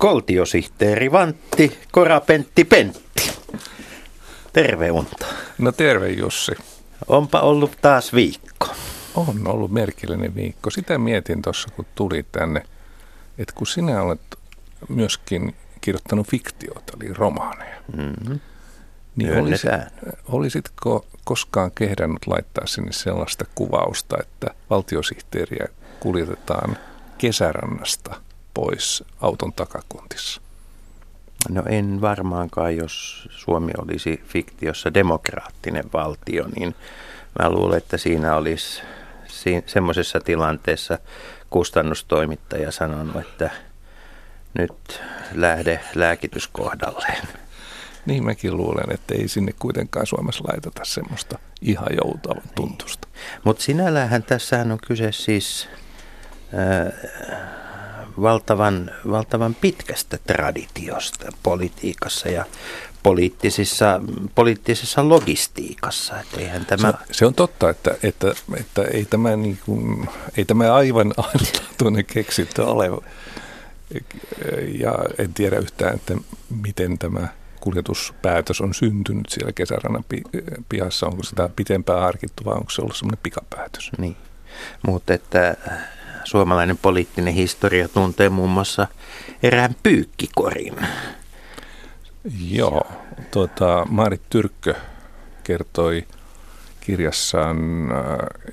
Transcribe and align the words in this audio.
Koltiosihteeri 0.00 1.12
Vantti, 1.12 1.78
Korapentti 1.92 2.64
Pentti. 2.64 3.32
Terve 4.52 4.90
Unta. 4.90 5.26
No 5.58 5.72
terve 5.72 6.08
Jussi. 6.08 6.52
Onpa 7.08 7.40
ollut 7.40 7.78
taas 7.82 8.14
viikko. 8.14 8.66
On 9.14 9.48
ollut 9.48 9.70
merkillinen 9.70 10.34
viikko. 10.34 10.70
Sitä 10.70 10.98
mietin 10.98 11.42
tuossa, 11.42 11.68
kun 11.76 11.86
tuli 11.94 12.26
tänne, 12.32 12.62
että 13.38 13.54
kun 13.54 13.66
sinä 13.66 14.02
olet 14.02 14.20
myöskin 14.88 15.54
kirjoittanut 15.80 16.26
fiktiota, 16.28 16.92
eli 17.00 17.12
romaaneja, 17.12 17.76
Mm-hmm. 17.96 18.40
niin 19.16 19.38
olisit, 19.38 19.70
olisitko 20.28 21.06
koskaan 21.24 21.70
kehdannut 21.70 22.26
laittaa 22.26 22.66
sinne 22.66 22.92
sellaista 22.92 23.44
kuvausta, 23.54 24.16
että 24.20 24.46
valtiosihteeriä 24.70 25.68
kuljetetaan 26.00 26.78
kesärannasta 27.18 28.14
pois 28.54 29.04
auton 29.20 29.52
takakuntissa? 29.52 30.40
No 31.48 31.62
en 31.68 32.00
varmaankaan, 32.00 32.76
jos 32.76 33.28
Suomi 33.30 33.72
olisi 33.78 34.22
fiktiossa 34.26 34.94
demokraattinen 34.94 35.84
valtio, 35.92 36.48
niin 36.56 36.74
mä 37.38 37.50
luulen, 37.50 37.78
että 37.78 37.98
siinä 37.98 38.36
olisi 38.36 38.82
si- 39.26 39.64
semmoisessa 39.66 40.20
tilanteessa 40.20 40.98
kustannustoimittaja 41.50 42.72
sanonut, 42.72 43.16
että 43.16 43.50
nyt 44.58 45.02
lähde 45.34 45.80
lääkityskohdalleen. 45.94 47.28
Niin 48.06 48.24
mäkin 48.24 48.56
luulen, 48.56 48.94
että 48.94 49.14
ei 49.14 49.28
sinne 49.28 49.52
kuitenkaan 49.58 50.06
Suomessa 50.06 50.44
laiteta 50.48 50.84
semmoista 50.84 51.38
ihan 51.60 51.88
joutavan 52.04 52.50
tuntusta. 52.54 53.08
Mutta 53.44 53.62
sinällähän 53.62 54.22
tässähän 54.22 54.72
on 54.72 54.78
kyse 54.86 55.12
siis 55.12 55.68
äh, 56.54 57.59
valtavan, 58.22 58.90
valtavan 59.10 59.54
pitkästä 59.54 60.18
traditiosta 60.26 61.32
politiikassa 61.42 62.28
ja 62.28 62.44
poliittisissa, 63.02 64.00
poliittisessa 64.34 65.08
logistiikassa. 65.08 66.20
Et 66.20 66.26
eihän 66.38 66.66
tämä... 66.66 66.90
Se, 66.90 66.96
se 67.12 67.26
on 67.26 67.34
totta, 67.34 67.70
että, 67.70 67.96
että, 68.02 68.34
että 68.60 68.82
ei, 68.82 69.04
tämä 69.04 69.36
niin 69.36 69.58
kuin, 69.64 70.08
ei 70.36 70.44
tämä 70.44 70.74
aivan 70.74 71.14
ainutlaatuinen 71.32 72.04
keksintö 72.04 72.66
ole. 72.66 72.86
Ja 74.78 74.94
en 75.18 75.34
tiedä 75.34 75.56
yhtään, 75.58 75.94
että 75.94 76.14
miten 76.62 76.98
tämä 76.98 77.28
kuljetuspäätös 77.60 78.60
on 78.60 78.74
syntynyt 78.74 79.28
siellä 79.28 79.52
kesärannan 79.52 80.04
pi- 80.08 80.22
pihassa. 80.68 81.06
Onko 81.06 81.22
sitä 81.22 81.50
pitempään 81.56 82.00
harkittu 82.00 82.44
vai 82.44 82.54
onko 82.54 82.70
se 82.70 82.82
ollut 82.82 82.96
semmoinen 82.96 83.22
pikapäätös? 83.22 83.90
Niin. 83.98 84.16
Mutta 84.86 85.14
että 85.14 85.56
suomalainen 86.24 86.78
poliittinen 86.78 87.34
historia 87.34 87.88
tuntee 87.88 88.28
muun 88.28 88.50
muassa 88.50 88.86
erään 89.42 89.74
pyykkikorin. 89.82 90.76
Joo, 92.50 92.86
tuota, 93.30 93.86
Maarit 93.90 94.22
Tyrkkö 94.30 94.74
kertoi 95.44 96.06
kirjassaan, 96.80 97.58
äh, 97.92 98.50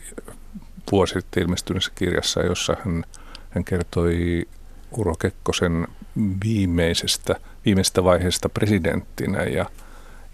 vuosi 0.92 1.14
sitten 1.14 1.44
ilmestyneessä 1.44 1.92
kirjassa, 1.96 2.42
jossa 2.42 2.76
hän, 2.86 3.04
hän 3.50 3.64
kertoi 3.64 4.48
Uro 4.98 5.16
Kekkosen 5.16 5.88
viimeisestä, 6.46 7.36
viimeisestä 7.66 8.04
vaiheesta 8.04 8.50
presidenttinä 8.50 9.44
ja, 9.44 9.66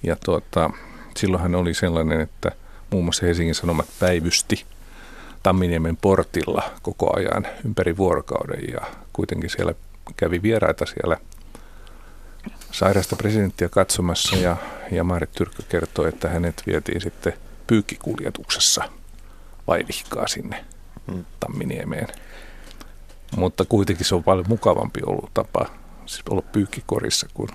ja 0.03 0.15
tuota, 0.25 0.69
silloin 1.17 1.43
hän 1.43 1.55
oli 1.55 1.73
sellainen, 1.73 2.21
että 2.21 2.51
muun 2.91 3.05
muassa 3.05 3.25
Helsingin 3.25 3.55
Sanomat 3.55 3.87
päivysti 3.99 4.65
Tamminiemen 5.44 5.97
portilla 5.97 6.72
koko 6.81 7.17
ajan 7.17 7.47
ympäri 7.66 7.97
vuorokauden 7.97 8.73
ja 8.73 8.81
kuitenkin 9.13 9.50
siellä 9.50 9.73
kävi 10.17 10.41
vieraita 10.41 10.85
siellä 10.85 11.17
sairasta 12.72 13.16
presidenttiä 13.16 13.69
katsomassa 13.69 14.35
ja, 14.35 14.57
ja 14.91 15.03
Maarit 15.03 15.31
Tyrkkö 15.31 15.63
kertoi, 15.69 16.09
että 16.09 16.29
hänet 16.29 16.63
vietiin 16.67 17.01
sitten 17.01 17.34
pyykkikuljetuksessa 17.67 18.84
vaivihkaa 19.67 20.28
sinne 20.28 20.66
Mm. 21.07 21.25
Tamminiemeen. 21.40 22.07
Mutta 23.38 23.66
kuitenkin 23.66 24.06
se 24.06 24.16
on 24.16 24.23
paljon 24.23 24.46
mukavampi 24.47 25.01
ollut 25.06 25.34
tapa 25.34 25.66
siis 26.06 26.23
olla 26.29 26.41
pyykkikorissa 26.41 27.28
kuin 27.34 27.50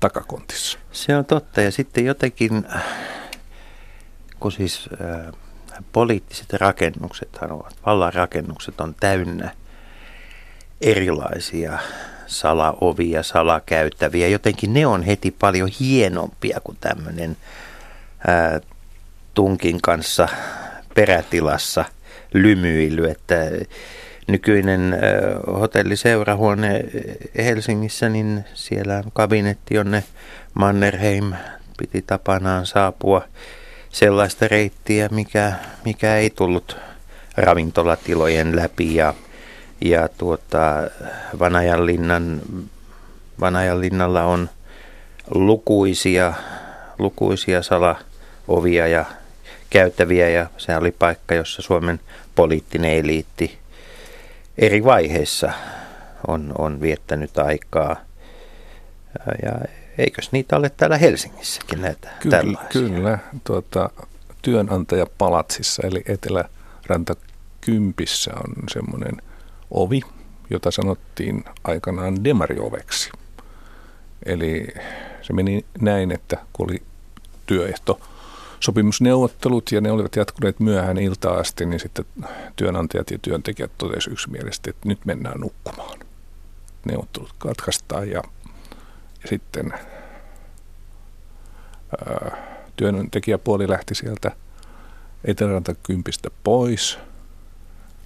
takakontissa. 0.00 0.78
Se 0.92 1.16
on 1.16 1.24
totta 1.24 1.60
ja 1.60 1.70
sitten 1.70 2.04
jotenkin, 2.04 2.66
kun 4.40 4.52
siis 4.52 4.88
äh, 4.92 5.32
poliittiset 5.92 6.52
rakennukset 6.52 7.38
ovat, 7.50 7.76
vallan 7.86 8.14
rakennukset 8.14 8.80
on 8.80 8.94
täynnä 9.00 9.50
erilaisia 10.80 11.78
salaovia, 12.26 13.22
salakäyttäviä. 13.22 14.28
Jotenkin 14.28 14.74
ne 14.74 14.86
on 14.86 15.02
heti 15.02 15.30
paljon 15.30 15.70
hienompia 15.80 16.60
kuin 16.64 16.78
tämmöinen 16.80 17.36
ää, 18.26 18.60
tunkin 19.34 19.82
kanssa 19.82 20.28
perätilassa 20.94 21.84
lymyily, 22.34 23.10
että 23.10 23.34
nykyinen 24.26 24.96
hotelliseurahuone 25.46 26.84
Helsingissä, 27.36 28.08
niin 28.08 28.44
siellä 28.54 28.96
on 28.96 29.12
kabinetti, 29.12 29.74
jonne 29.74 30.04
Mannerheim 30.54 31.32
piti 31.78 32.02
tapanaan 32.02 32.66
saapua 32.66 33.24
sellaista 33.92 34.48
reittiä, 34.48 35.08
mikä, 35.08 35.52
mikä 35.84 36.16
ei 36.16 36.30
tullut 36.30 36.76
ravintolatilojen 37.36 38.56
läpi 38.56 38.94
ja, 38.94 39.14
ja 39.80 40.08
tuota, 40.08 40.74
Vanajanlinnan, 41.38 42.40
Vanajanlinnalla 43.40 44.24
on 44.24 44.50
lukuisia, 45.34 46.32
lukuisia 46.98 47.62
salaovia 47.62 48.88
ja 48.88 49.04
käyttäviä 49.70 50.28
ja 50.28 50.46
se 50.58 50.76
oli 50.76 50.90
paikka, 50.90 51.34
jossa 51.34 51.62
Suomen 51.62 52.00
poliittinen 52.34 52.92
eliitti 52.92 53.58
eri 54.58 54.84
vaiheissa 54.84 55.52
on, 56.26 56.52
on 56.58 56.80
viettänyt 56.80 57.38
aikaa. 57.38 57.96
Ja 59.42 59.52
eikös 59.98 60.32
niitä 60.32 60.56
ole 60.56 60.70
täällä 60.70 60.98
Helsingissäkin 60.98 61.82
näitä 61.82 62.10
Kyllä, 62.20 62.36
tällaisia? 62.36 62.68
kyllä 62.72 63.18
tuota, 63.44 63.90
työnantajapalatsissa 64.42 65.82
eli 65.86 66.02
Eteläranta 66.06 67.14
Kympissä 67.60 68.30
on 68.36 68.54
semmoinen 68.72 69.22
ovi, 69.70 70.00
jota 70.50 70.70
sanottiin 70.70 71.44
aikanaan 71.64 72.24
demarioveksi. 72.24 73.10
Eli 74.26 74.68
se 75.22 75.32
meni 75.32 75.64
näin, 75.80 76.12
että 76.12 76.36
kun 76.52 76.70
oli 76.70 76.82
työehto 77.46 78.00
sopimusneuvottelut 78.60 79.72
ja 79.72 79.80
ne 79.80 79.90
olivat 79.90 80.16
jatkuneet 80.16 80.60
myöhään 80.60 80.98
iltaan 80.98 81.38
asti, 81.38 81.66
niin 81.66 81.80
sitten 81.80 82.04
työnantajat 82.56 83.10
ja 83.10 83.18
työntekijät 83.18 83.70
totesivat 83.78 84.12
yksimielisesti, 84.12 84.70
että 84.70 84.88
nyt 84.88 85.04
mennään 85.04 85.40
nukkumaan. 85.40 85.98
Neuvottelut 86.84 87.34
katkaistaan 87.38 88.10
ja, 88.10 88.22
ja 88.41 88.41
sitten 89.28 89.72
ää, 92.06 92.36
työntekijäpuoli 92.76 93.68
lähti 93.68 93.94
sieltä 93.94 94.32
Eteläranta 95.24 95.74
kympistä 95.74 96.30
pois 96.44 96.98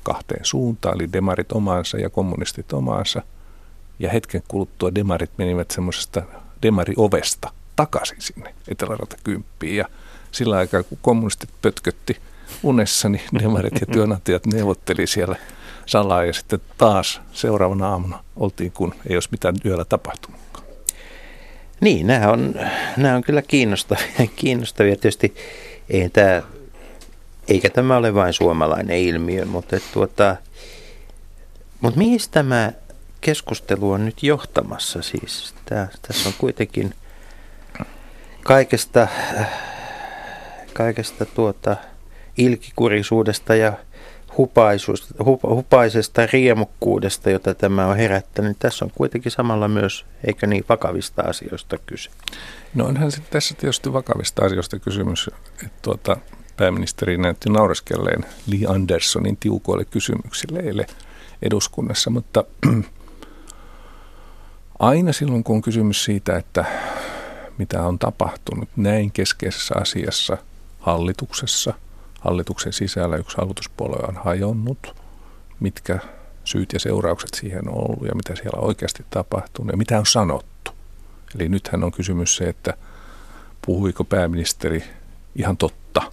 kahteen 0.02 0.44
suuntaan, 0.44 0.94
eli 0.94 1.12
demarit 1.12 1.52
omaansa 1.52 1.98
ja 1.98 2.10
kommunistit 2.10 2.72
omaansa. 2.72 3.22
Ja 3.98 4.10
hetken 4.10 4.42
kuluttua 4.48 4.94
demarit 4.94 5.30
menivät 5.38 5.70
semmoisesta 5.70 6.22
demariovesta 6.62 7.52
takaisin 7.76 8.20
sinne 8.20 8.54
Eteläranta 8.68 9.16
kymppiin. 9.24 9.76
Ja 9.76 9.84
sillä 10.32 10.56
aikaa, 10.56 10.82
kun 10.82 10.98
kommunistit 11.02 11.50
pötkötti 11.62 12.16
unessa, 12.62 13.08
niin 13.08 13.22
demarit 13.42 13.80
ja 13.80 13.86
työnantajat 13.86 14.46
neuvotteli 14.54 15.06
siellä 15.06 15.36
salaa. 15.86 16.24
Ja 16.24 16.32
sitten 16.32 16.60
taas 16.78 17.20
seuraavana 17.32 17.88
aamuna 17.88 18.24
oltiin, 18.36 18.72
kun 18.72 18.94
ei 19.08 19.16
olisi 19.16 19.28
mitään 19.32 19.56
yöllä 19.64 19.84
tapahtunut. 19.84 20.40
Niin, 21.80 22.06
nämä 22.06 22.28
on, 22.28 22.54
nämä 22.96 23.16
on 23.16 23.22
kyllä 23.22 23.42
kiinnostavia. 23.42 24.06
kiinnostavia. 24.36 24.96
Tietysti 24.96 25.34
ei 25.90 26.08
tämä, 26.08 26.42
eikä 27.48 27.70
tämä 27.70 27.96
ole 27.96 28.14
vain 28.14 28.32
suomalainen 28.32 28.98
ilmiö, 28.98 29.44
mutta, 29.44 29.76
tuota, 29.92 30.36
mutta 31.80 31.98
mihin 31.98 32.20
tämä 32.30 32.72
keskustelu 33.20 33.90
on 33.90 34.04
nyt 34.04 34.22
johtamassa? 34.22 35.02
Siis 35.02 35.54
tämä, 35.64 35.88
tässä 36.08 36.28
on 36.28 36.34
kuitenkin 36.38 36.94
kaikesta, 38.42 39.08
kaikesta 40.72 41.24
tuota, 41.24 41.76
ilkikurisuudesta 42.38 43.54
ja 43.54 43.72
hupaisesta 45.44 46.26
riemukkuudesta, 46.32 47.30
jota 47.30 47.54
tämä 47.54 47.86
on 47.86 47.96
herättänyt. 47.96 48.56
Tässä 48.58 48.84
on 48.84 48.90
kuitenkin 48.94 49.32
samalla 49.32 49.68
myös, 49.68 50.06
eikö 50.24 50.46
niin, 50.46 50.64
vakavista 50.68 51.22
asioista 51.22 51.78
kyse. 51.78 52.10
No 52.74 52.86
onhan 52.86 53.12
se 53.12 53.20
tässä 53.30 53.54
tietysti 53.54 53.92
vakavista 53.92 54.44
asioista 54.44 54.78
kysymys, 54.78 55.30
että 55.52 55.78
tuota, 55.82 56.16
pääministeri 56.56 57.16
näytti 57.16 57.50
naureskelleen 57.50 58.24
Lee 58.46 58.66
Andersonin 58.68 59.36
tiukoille 59.36 59.84
kysymyksille 59.84 60.58
eilen 60.58 60.86
eduskunnassa, 61.42 62.10
mutta 62.10 62.44
aina 64.78 65.12
silloin, 65.12 65.44
kun 65.44 65.56
on 65.56 65.62
kysymys 65.62 66.04
siitä, 66.04 66.36
että 66.36 66.64
mitä 67.58 67.82
on 67.82 67.98
tapahtunut 67.98 68.68
näin 68.76 69.12
keskeisessä 69.12 69.74
asiassa 69.80 70.36
hallituksessa, 70.78 71.74
hallituksen 72.26 72.72
sisällä 72.72 73.16
yksi 73.16 73.36
hallituspuolue 73.36 74.04
on 74.08 74.16
hajonnut, 74.16 74.94
mitkä 75.60 75.98
syyt 76.44 76.72
ja 76.72 76.80
seuraukset 76.80 77.34
siihen 77.34 77.68
on 77.68 77.74
ollut 77.74 78.06
ja 78.08 78.14
mitä 78.14 78.36
siellä 78.36 78.60
oikeasti 78.60 79.04
tapahtunut 79.10 79.70
ja 79.72 79.76
mitä 79.76 79.98
on 79.98 80.06
sanottu. 80.06 80.70
Eli 81.34 81.48
nythän 81.48 81.84
on 81.84 81.92
kysymys 81.92 82.36
se, 82.36 82.44
että 82.44 82.74
puhuiko 83.66 84.04
pääministeri 84.04 84.84
ihan 85.36 85.56
totta 85.56 86.12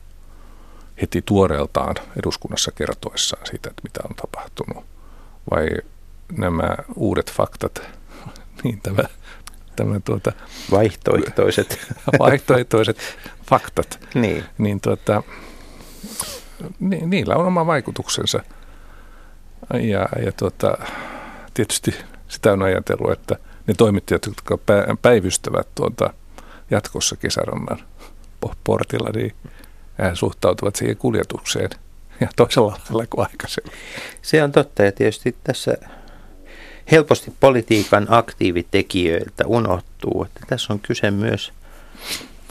heti 1.02 1.22
tuoreeltaan 1.22 1.96
eduskunnassa 2.20 2.72
kertoessaan 2.72 3.46
siitä, 3.46 3.70
että 3.70 3.82
mitä 3.84 4.00
on 4.10 4.16
tapahtunut. 4.16 4.86
Vai 5.52 5.70
nämä 6.32 6.76
uudet 6.96 7.32
faktat, 7.32 7.82
niin 8.64 8.82
tämä, 8.82 9.04
tämä 9.76 10.00
tuota, 10.00 10.32
vaihtoehtoiset. 10.72 11.80
vaihtoehtoiset 12.20 12.98
faktat, 13.50 14.00
niin, 14.14 14.44
niin 14.58 14.82
tuota, 14.82 15.24
ni, 16.80 17.02
niillä 17.06 17.36
on 17.36 17.46
oma 17.46 17.68
vaikutuksensa. 17.68 18.44
Ja, 19.74 20.10
ja 20.26 20.32
tuota, 20.32 20.78
tietysti 21.54 21.96
sitä 22.28 22.54
on 22.54 22.64
ajatellut, 22.64 23.12
että 23.12 23.36
ne 23.68 23.74
toimittajat, 23.74 24.26
jotka 24.26 24.58
päivystävät 25.02 25.68
tuota, 25.76 26.14
jatkossa 26.72 27.16
kesärannan 27.16 27.80
portilla, 28.64 29.10
niin 29.16 29.36
suhtautuvat 30.14 30.76
siihen 30.76 30.98
kuljetukseen 30.98 31.70
ja 32.20 32.28
toisella 32.36 32.80
lailla 32.90 33.08
kuin 33.10 33.28
aikaisemmin. 33.32 33.74
Se 34.22 34.44
on 34.44 34.52
totta 34.52 34.84
ja 34.84 34.92
tietysti 34.92 35.36
tässä 35.44 35.78
helposti 36.92 37.34
politiikan 37.40 38.08
aktiivitekijöiltä 38.10 39.44
unohtuu, 39.48 40.24
että 40.24 40.40
tässä 40.48 40.74
on 40.74 40.80
kyse 40.80 41.12
myös 41.12 41.54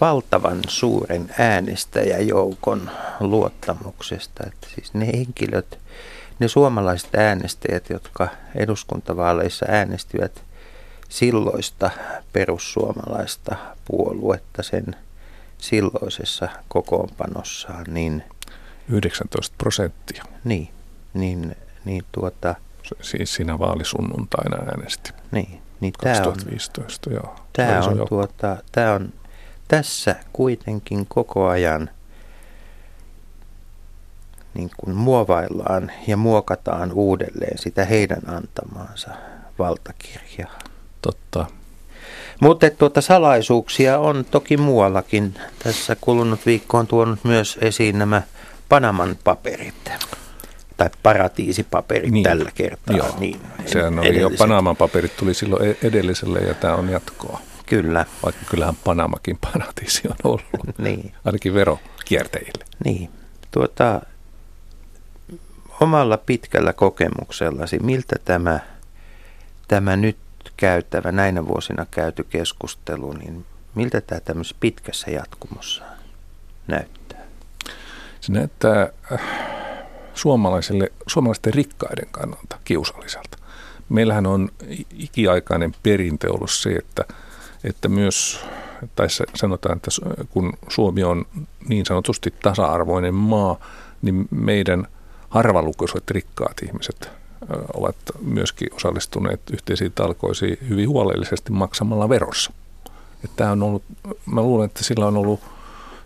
valtavan 0.03 0.61
suuren 0.69 1.35
äänestäjäjoukon 1.39 2.91
luottamuksesta. 3.21 4.47
Että 4.47 4.67
siis 4.75 4.95
ne 4.95 5.07
henkilöt, 5.07 5.79
ne 6.39 6.49
suomalaiset 6.49 7.15
äänestäjät, 7.15 7.91
jotka 7.91 8.29
eduskuntavaaleissa 8.55 9.67
äänestivät 9.69 10.43
silloista 11.09 11.91
perussuomalaista 12.33 13.57
puoluetta 13.85 14.63
sen 14.63 14.97
silloisessa 15.59 16.49
kokoonpanossaan, 16.69 17.85
niin 17.89 18.23
19 18.89 19.55
prosenttia. 19.59 20.25
Niin, 20.45 20.69
niin, 21.15 21.57
niin 21.85 22.05
tuota, 22.13 22.55
Siis 23.01 23.35
siinä 23.35 23.59
vaalisunnuntaina 23.59 24.57
äänesti. 24.57 25.13
Niin, 25.31 25.63
niin 25.81 25.93
2015, 25.93 27.11
tämä 27.11 27.17
on, 27.17 27.25
joo. 27.25 27.37
Tämä 27.53 27.81
on, 27.81 28.09
tuota, 28.09 28.57
tämä 28.73 28.93
on 28.93 29.13
tässä 29.69 30.17
kuitenkin 30.33 31.07
koko 31.07 31.49
ajan 31.49 31.91
niin 34.55 34.71
kuin 34.77 34.97
muovaillaan 34.97 35.93
ja 36.07 36.17
muokataan 36.17 36.93
uudelleen 36.93 37.59
sitä 37.59 37.85
heidän 37.85 38.23
antamaansa 38.27 39.11
valtakirjaa. 39.59 40.59
Totta. 41.03 41.47
Mutta 42.41 42.71
tuota 42.71 43.01
salaisuuksia 43.01 43.99
on 43.99 44.25
toki 44.31 44.57
muuallakin. 44.57 45.35
Tässä 45.65 45.97
kulunut 46.01 46.47
viikko 46.47 46.79
on 46.79 46.87
tuonut 46.87 47.25
myös 47.25 47.59
esiin 47.61 47.99
nämä 47.99 48.23
Panaman 48.69 49.17
paperit 49.25 49.91
tai 50.77 50.91
paratiisipaperit 51.03 52.11
niin. 52.13 52.25
tällä 52.25 52.51
kertaa. 52.55 52.97
Joo. 52.97 53.17
Niin, 53.19 53.41
Sehän 53.67 53.99
oli 53.99 54.21
jo 54.21 54.31
Panaman 54.39 54.77
paperit 54.77 55.17
tuli 55.17 55.35
silloin 55.35 55.71
e- 55.71 55.77
edelliselle 55.83 56.39
ja 56.39 56.55
tämä 56.55 56.75
on 56.75 56.89
jatkoa. 56.89 57.41
Kyllä. 57.67 58.07
Vaikka 58.25 58.43
kyllähän 58.51 58.77
Panamakin 58.85 59.39
paratiisi 59.53 60.09
on 60.09 60.17
ollut. 60.25 60.79
niin. 60.79 61.15
Ainakin 61.25 61.55
verokierteille. 61.55 62.65
Niin. 62.85 63.11
Tuota, 63.51 64.03
omalla 65.81 66.17
pitkällä 66.17 66.73
kokemuksellasi, 66.73 67.79
miltä 67.79 68.17
tämä, 68.25 68.61
tämä 69.69 69.97
nyt 69.97 70.17
käytävä, 70.57 71.13
näinä 71.13 71.47
vuosina 71.47 71.87
käyty 71.91 72.25
keskustelu, 72.25 73.13
niin 73.13 73.47
miltä 73.75 74.01
tämä 74.01 74.21
tämmöisessä 74.21 74.57
pitkässä 74.61 75.11
jatkumossa 75.11 75.85
näyttää? 76.67 77.21
Se 78.21 78.33
näyttää 78.33 78.89
äh, 79.13 79.21
suomalaisille, 80.15 80.93
suomalaisten 81.07 81.55
rikkaiden 81.55 82.09
kannalta 82.11 82.59
kiusalliselta. 82.65 83.39
Meillähän 83.89 84.27
on 84.27 84.49
ikiaikainen 84.91 85.75
perintö 85.83 86.33
ollut 86.33 86.51
se, 86.51 86.71
että, 86.71 87.05
että 87.65 87.89
myös, 87.89 88.41
tai 88.97 89.07
sanotaan, 89.35 89.77
että 89.77 89.91
kun 90.31 90.53
Suomi 90.69 91.05
on 91.05 91.27
niin 91.69 91.87
sanotusti 91.87 92.35
tasa-arvoinen 92.43 93.15
maa, 93.15 93.57
niin 94.03 94.29
meidän 94.31 94.87
harvalukuiset 95.29 96.11
rikkaat 96.11 96.57
ihmiset 96.67 97.11
ovat 97.75 97.97
myöskin 98.21 98.75
osallistuneet 98.75 99.41
yhteisiin 99.53 99.93
talkoisiin 99.93 100.59
hyvin 100.69 100.89
huolellisesti 100.89 101.53
maksamalla 101.53 102.09
verossa. 102.09 102.53
Että 103.25 103.37
tämä 103.37 103.53
on 103.53 103.63
ollut, 103.63 103.83
mä 104.27 104.43
luulen, 104.43 104.67
että 104.67 104.85
sillä 104.85 105.07
on 105.07 105.17
ollut 105.17 105.41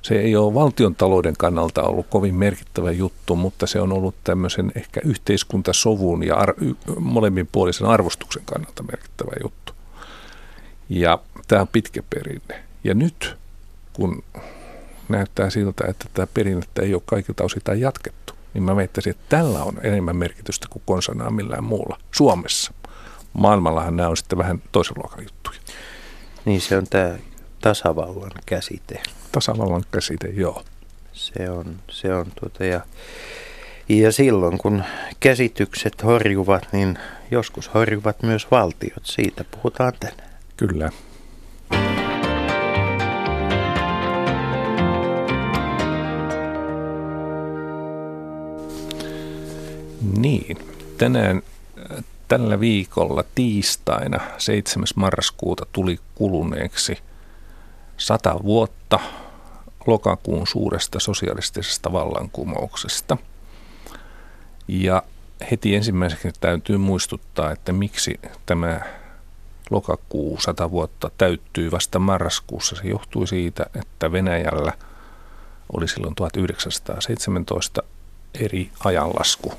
se 0.07 0.15
ei 0.15 0.37
ole 0.37 0.55
valtion 0.55 0.95
talouden 0.95 1.35
kannalta 1.39 1.83
ollut 1.83 2.07
kovin 2.11 2.35
merkittävä 2.35 2.91
juttu, 2.91 3.37
mutta 3.37 3.67
se 3.67 3.81
on 3.81 3.93
ollut 3.93 4.15
tämmöisen 4.25 4.73
ehkä 4.75 5.01
yhteiskuntasovun 5.05 6.23
ja 6.23 6.37
ar- 6.37 6.55
molemminpuolisen 6.99 7.87
arvostuksen 7.87 8.43
kannalta 8.45 8.83
merkittävä 8.83 9.33
juttu. 9.43 9.66
Ja 10.89 11.19
tämä 11.49 11.63
on 11.63 11.69
pitkä 11.69 12.03
perinne. 12.15 12.65
Ja 12.85 12.95
nyt, 12.95 13.37
kun 13.93 14.25
näyttää 15.09 15.51
siltä, 15.51 15.85
että 15.89 16.07
tämä 16.15 16.27
perinnettä 16.35 16.83
ei 16.83 16.95
ole 16.95 17.03
kaikilta 17.07 17.45
osittain 17.45 17.81
jatkettu, 17.81 18.33
niin 18.55 18.63
mä 18.63 18.77
väittäisin, 18.77 19.11
että 19.11 19.25
tällä 19.29 19.63
on 19.63 19.81
enemmän 19.83 20.17
merkitystä 20.17 20.67
kuin 20.71 20.83
konsanaan 20.87 21.35
millään 21.35 21.65
muulla 21.65 21.99
Suomessa. 22.13 22.73
Maailmallahan 23.33 23.97
nämä 23.97 24.09
on 24.09 24.17
sitten 24.17 24.39
vähän 24.39 24.63
toisen 24.73 24.97
luokan 24.97 25.25
juttuja. 25.25 25.59
Niin 26.45 26.61
se 26.61 26.77
on 26.77 26.87
tämä 26.87 27.15
tasavallan 27.61 28.31
käsite 28.47 29.03
tasavallan 29.37 29.85
käsite, 29.93 30.29
joo. 30.29 30.63
Se 31.13 31.51
on, 31.51 31.77
se 31.91 32.15
on 32.15 32.27
tuota, 32.41 32.65
ja, 32.65 32.81
ja 33.89 34.13
silloin 34.13 34.59
kun 34.59 34.85
käsitykset 35.21 36.05
horjuvat, 36.05 36.69
niin 36.73 36.99
joskus 37.31 37.75
horjuvat 37.75 38.23
myös 38.23 38.51
valtiot. 38.51 39.03
Siitä 39.07 39.45
puhutaan 39.45 39.93
tänään. 40.01 40.26
Kyllä. 40.57 40.91
Niin, 50.17 50.57
tänään 50.99 51.43
tällä 52.29 52.61
viikolla 52.61 53.25
tiistaina 53.35 54.21
7. 54.39 54.87
marraskuuta 54.95 55.67
tuli 55.73 55.99
kuluneeksi 56.15 56.99
sata 57.97 58.41
vuotta 58.43 59.01
lokakuun 59.87 60.47
suuresta 60.47 61.01
sosialistisesta 61.01 61.93
vallankumouksesta. 61.93 63.17
Ja 64.69 65.03
heti 65.51 65.77
ensimmäiseksi 65.77 66.31
täytyy 66.41 66.77
muistuttaa, 66.77 67.53
että 67.53 67.73
miksi 67.73 68.21
tämä 68.47 68.81
lokakuu 69.71 70.39
100 70.41 70.71
vuotta 70.71 71.11
täyttyy 71.19 71.71
vasta 71.71 71.99
marraskuussa. 71.99 72.77
Se 72.77 72.89
johtui 72.89 73.27
siitä, 73.27 73.67
että 73.81 74.13
Venäjällä 74.13 74.73
oli 75.73 75.89
silloin 75.89 76.15
1917 76.15 77.83
eri 78.41 78.71
ajanlasku 78.85 79.53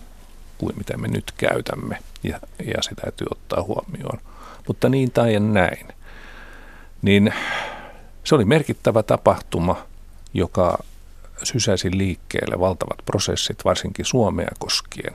kuin 0.57 0.77
mitä 0.77 0.97
me 0.97 1.07
nyt 1.07 1.31
käytämme, 1.37 1.97
ja, 2.23 2.39
ja 2.65 2.81
se 2.81 2.95
täytyy 2.95 3.27
ottaa 3.31 3.63
huomioon. 3.63 4.19
Mutta 4.67 4.89
niin 4.89 5.11
tai 5.11 5.39
näin. 5.39 5.87
Niin 7.01 7.33
se 8.23 8.35
oli 8.35 8.45
merkittävä 8.45 9.03
tapahtuma 9.03 9.85
joka 10.33 10.77
sysäsi 11.43 11.97
liikkeelle 11.97 12.59
valtavat 12.59 12.97
prosessit, 13.05 13.65
varsinkin 13.65 14.05
Suomea 14.05 14.51
koskien, 14.59 15.13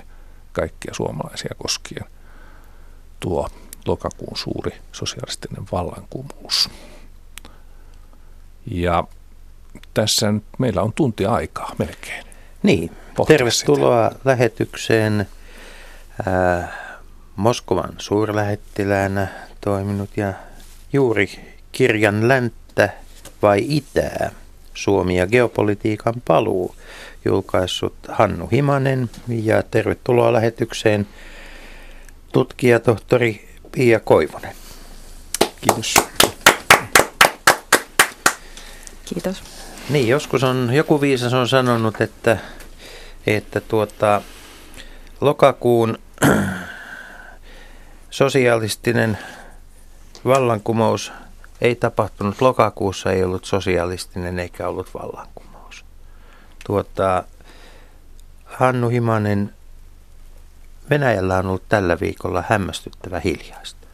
kaikkia 0.52 0.94
suomalaisia 0.94 1.54
koskien, 1.58 2.04
tuo 3.20 3.48
lokakuun 3.86 4.36
suuri 4.36 4.72
sosialistinen 4.92 5.64
vallankumous. 5.72 6.70
Ja 8.70 9.04
tässä 9.94 10.32
nyt 10.32 10.44
meillä 10.58 10.82
on 10.82 10.92
tunti 10.92 11.26
aikaa 11.26 11.74
melkein. 11.78 12.24
Niin, 12.62 12.90
tervetuloa 13.26 14.08
sitä. 14.08 14.20
lähetykseen 14.24 15.28
ää, 16.26 16.82
Moskovan 17.36 17.94
suurlähettiläänä 17.98 19.28
toiminut 19.60 20.10
ja 20.16 20.32
juuri 20.92 21.56
kirjan 21.72 22.28
länttä 22.28 22.88
vai 23.42 23.64
itää 23.68 24.30
Suomi 24.74 25.18
ja 25.18 25.26
geopolitiikan 25.26 26.14
paluu 26.24 26.76
julkaissut 27.24 27.94
Hannu 28.08 28.48
Himanen 28.52 29.10
ja 29.28 29.62
tervetuloa 29.62 30.32
lähetykseen 30.32 31.06
tutkija 32.32 32.80
tohtori 32.80 33.51
Pia 33.72 34.00
Koivonen. 34.00 34.54
Kiitos. 35.60 35.94
Kiitos. 39.04 39.42
Niin, 39.90 40.08
joskus 40.08 40.44
on, 40.44 40.70
joku 40.74 41.00
viisas 41.00 41.32
on 41.34 41.48
sanonut, 41.48 42.00
että, 42.00 42.38
että 43.26 43.60
tuota, 43.60 44.22
lokakuun 45.20 45.98
sosialistinen 48.10 49.18
vallankumous 50.24 51.12
ei 51.60 51.74
tapahtunut 51.74 52.40
lokakuussa, 52.40 53.12
ei 53.12 53.24
ollut 53.24 53.44
sosialistinen 53.44 54.38
eikä 54.38 54.68
ollut 54.68 54.94
vallankumous. 54.94 55.84
Tuota, 56.66 57.24
Hannu 58.44 58.88
Himanen, 58.88 59.54
Venäjällä 60.90 61.38
on 61.38 61.46
ollut 61.46 61.68
tällä 61.68 62.00
viikolla 62.00 62.44
hämmästyttävä 62.48 63.20
hiljaista. 63.20 63.86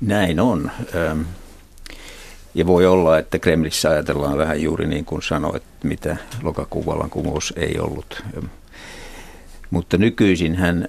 Näin 0.00 0.40
on. 0.40 0.70
Ja 2.54 2.66
voi 2.66 2.86
olla, 2.86 3.18
että 3.18 3.38
Kremlissä 3.38 3.90
ajatellaan 3.90 4.38
vähän 4.38 4.62
juuri 4.62 4.86
niin 4.86 5.04
kuin 5.04 5.22
sanoit, 5.22 5.62
mitä 5.84 6.16
lokakuun 6.42 6.86
vallankumous 6.86 7.52
ei 7.56 7.78
ollut. 7.78 8.22
Mutta 9.70 9.96
nykyisin 9.96 10.56
hän 10.56 10.88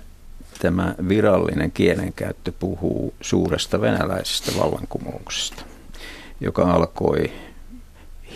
tämä 0.59 0.95
virallinen 1.09 1.71
kielenkäyttö 1.71 2.51
puhuu 2.59 3.13
suuresta 3.21 3.81
venäläisestä 3.81 4.51
vallankumouksesta, 4.59 5.63
joka 6.41 6.71
alkoi 6.71 7.31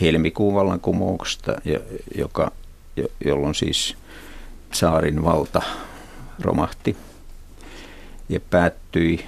helmikuun 0.01 0.55
vallankumouksesta, 0.55 1.55
joka, 2.17 2.51
jolloin 3.25 3.55
siis 3.55 3.95
saarin 4.73 5.23
valta 5.23 5.61
romahti 6.41 6.97
ja 8.29 8.39
päättyi 8.39 9.25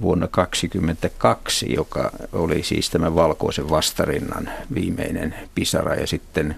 vuonna 0.00 0.26
1922, 0.26 1.72
joka 1.72 2.10
oli 2.32 2.62
siis 2.62 2.90
tämän 2.90 3.14
valkoisen 3.14 3.70
vastarinnan 3.70 4.50
viimeinen 4.74 5.34
pisara 5.54 5.94
ja 5.94 6.06
sitten 6.06 6.56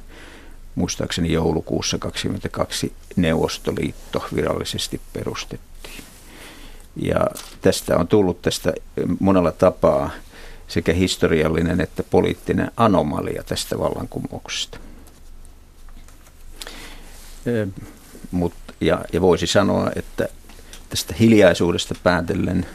muistaakseni 0.74 1.32
joulukuussa 1.32 1.98
22 1.98 2.92
Neuvostoliitto 3.16 4.24
virallisesti 4.34 5.00
perustettiin. 5.12 6.04
Ja 6.96 7.26
tästä 7.60 7.96
on 7.96 8.08
tullut 8.08 8.42
tästä 8.42 8.72
monella 9.20 9.52
tapaa 9.52 10.10
sekä 10.68 10.92
historiallinen 10.92 11.80
että 11.80 12.02
poliittinen 12.02 12.70
anomalia 12.76 13.42
tästä 13.42 13.78
vallankumouksesta. 13.78 14.78
Mut, 18.30 18.52
ja, 18.80 19.04
ja 19.12 19.20
voisi 19.20 19.46
sanoa, 19.46 19.90
että 19.96 20.28
tästä 20.88 21.14
hiljaisuudesta 21.20 21.94
päätellen 22.02 22.66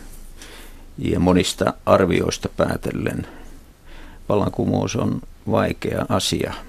ja 0.98 1.20
monista 1.20 1.74
arvioista 1.86 2.50
päätellen 2.50 3.28
vallankumous 4.30 4.96
on 4.96 5.22
vaikea 5.52 6.06
asia– 6.10 6.54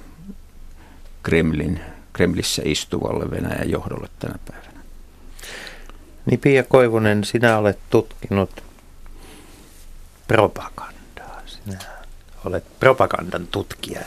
Kremlin, 1.23 1.81
Kremlissä 2.13 2.63
istuvalle 2.65 3.31
Venäjän 3.31 3.71
johdolle 3.71 4.09
tänä 4.19 4.35
päivänä. 4.51 4.81
Niin 6.27 6.41
Pia 6.41 6.63
Koivunen, 6.63 7.25
sinä 7.25 7.59
olet 7.59 7.79
tutkinut 7.91 8.65
propagandaa. 10.29 11.43
Sinä 11.47 11.79
olet 12.45 12.65
propagandan 12.81 13.47
tutkija. 13.47 14.01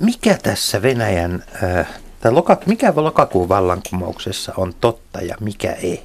Mikä 0.00 0.38
tässä 0.42 0.82
Venäjän, 0.82 1.44
äh, 1.62 1.88
tai 2.20 2.32
loka, 2.32 2.58
mikä 2.66 2.92
lokakuun 2.96 3.48
vallankumouksessa 3.48 4.52
on 4.56 4.74
totta 4.80 5.20
ja 5.20 5.36
mikä 5.40 5.72
ei? 5.72 6.02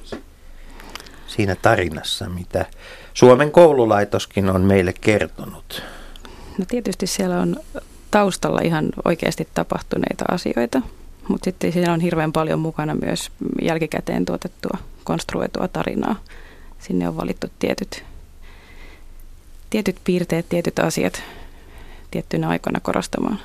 Siinä 1.26 1.56
tarinassa, 1.62 2.28
mitä 2.28 2.66
Suomen 3.14 3.50
koululaitoskin 3.50 4.50
on 4.50 4.60
meille 4.60 4.94
kertonut. 5.00 5.82
No 6.58 6.64
tietysti 6.68 7.06
siellä 7.06 7.40
on 7.40 7.56
taustalla 8.10 8.60
ihan 8.60 8.88
oikeasti 9.04 9.48
tapahtuneita 9.54 10.24
asioita, 10.28 10.82
mutta 11.28 11.44
sitten 11.44 11.72
siinä 11.72 11.92
on 11.92 12.00
hirveän 12.00 12.32
paljon 12.32 12.58
mukana 12.58 12.94
myös 12.94 13.30
jälkikäteen 13.62 14.24
tuotettua, 14.24 14.78
konstruoitua 15.04 15.68
tarinaa. 15.68 16.16
Sinne 16.78 17.08
on 17.08 17.16
valittu 17.16 17.46
tietyt, 17.58 18.04
tietyt 19.70 19.96
piirteet, 20.04 20.48
tietyt 20.48 20.78
asiat 20.78 21.22
tiettyinä 22.10 22.48
aikoina 22.48 22.80
korostamaan 22.80 23.38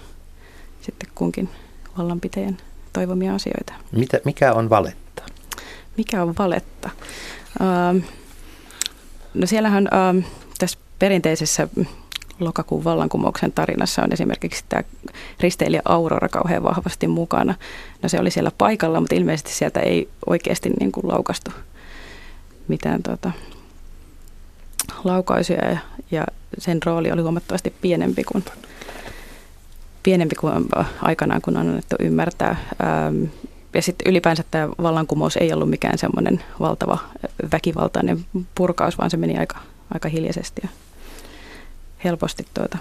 sitten 0.81 1.09
kunkin 1.15 1.49
vallanpitäjän 1.97 2.57
toivomia 2.93 3.35
asioita. 3.35 3.73
Mitä, 3.91 4.19
mikä 4.25 4.53
on 4.53 4.69
valetta? 4.69 5.23
Mikä 5.97 6.23
on 6.23 6.35
valetta? 6.39 6.89
Uh, 7.61 8.03
no 9.33 9.47
siellähän 9.47 9.87
uh, 10.17 10.23
tässä 10.59 10.79
perinteisessä 10.99 11.67
lokakuun 12.39 12.83
vallankumouksen 12.83 13.51
tarinassa 13.51 14.03
on 14.03 14.13
esimerkiksi 14.13 14.65
tämä 14.69 14.83
risteilijä 15.39 15.81
Aurora 15.85 16.29
kauhean 16.29 16.63
vahvasti 16.63 17.07
mukana. 17.07 17.55
No 18.03 18.09
se 18.09 18.19
oli 18.19 18.31
siellä 18.31 18.51
paikalla, 18.57 18.99
mutta 18.99 19.15
ilmeisesti 19.15 19.51
sieltä 19.51 19.79
ei 19.79 20.09
oikeasti 20.25 20.69
niin 20.69 20.91
kuin 20.91 21.07
laukastu 21.07 21.51
mitään 22.67 23.03
tota, 23.03 23.31
laukaisuja 25.03 25.69
ja, 25.69 25.77
ja 26.11 26.25
sen 26.57 26.83
rooli 26.85 27.11
oli 27.11 27.21
huomattavasti 27.21 27.73
pienempi 27.81 28.23
kuin, 28.23 28.43
pienempi 30.07 30.35
kuin 30.35 30.53
aikanaan, 31.01 31.41
kun 31.41 31.57
on 31.57 31.67
annettu 31.67 31.95
ymmärtää. 31.99 32.55
Ähm, 32.83 33.23
ja 33.73 33.81
sitten 33.81 34.11
ylipäänsä 34.11 34.43
tämä 34.51 34.69
vallankumous 34.69 35.37
ei 35.37 35.53
ollut 35.53 35.69
mikään 35.69 35.97
semmoinen 35.97 36.43
valtava 36.59 36.97
väkivaltainen 37.51 38.25
purkaus, 38.55 38.97
vaan 38.97 39.09
se 39.09 39.17
meni 39.17 39.37
aika, 39.37 39.57
aika 39.93 40.09
hiljaisesti 40.09 40.61
helposti 42.03 42.45
tuota. 42.53 42.77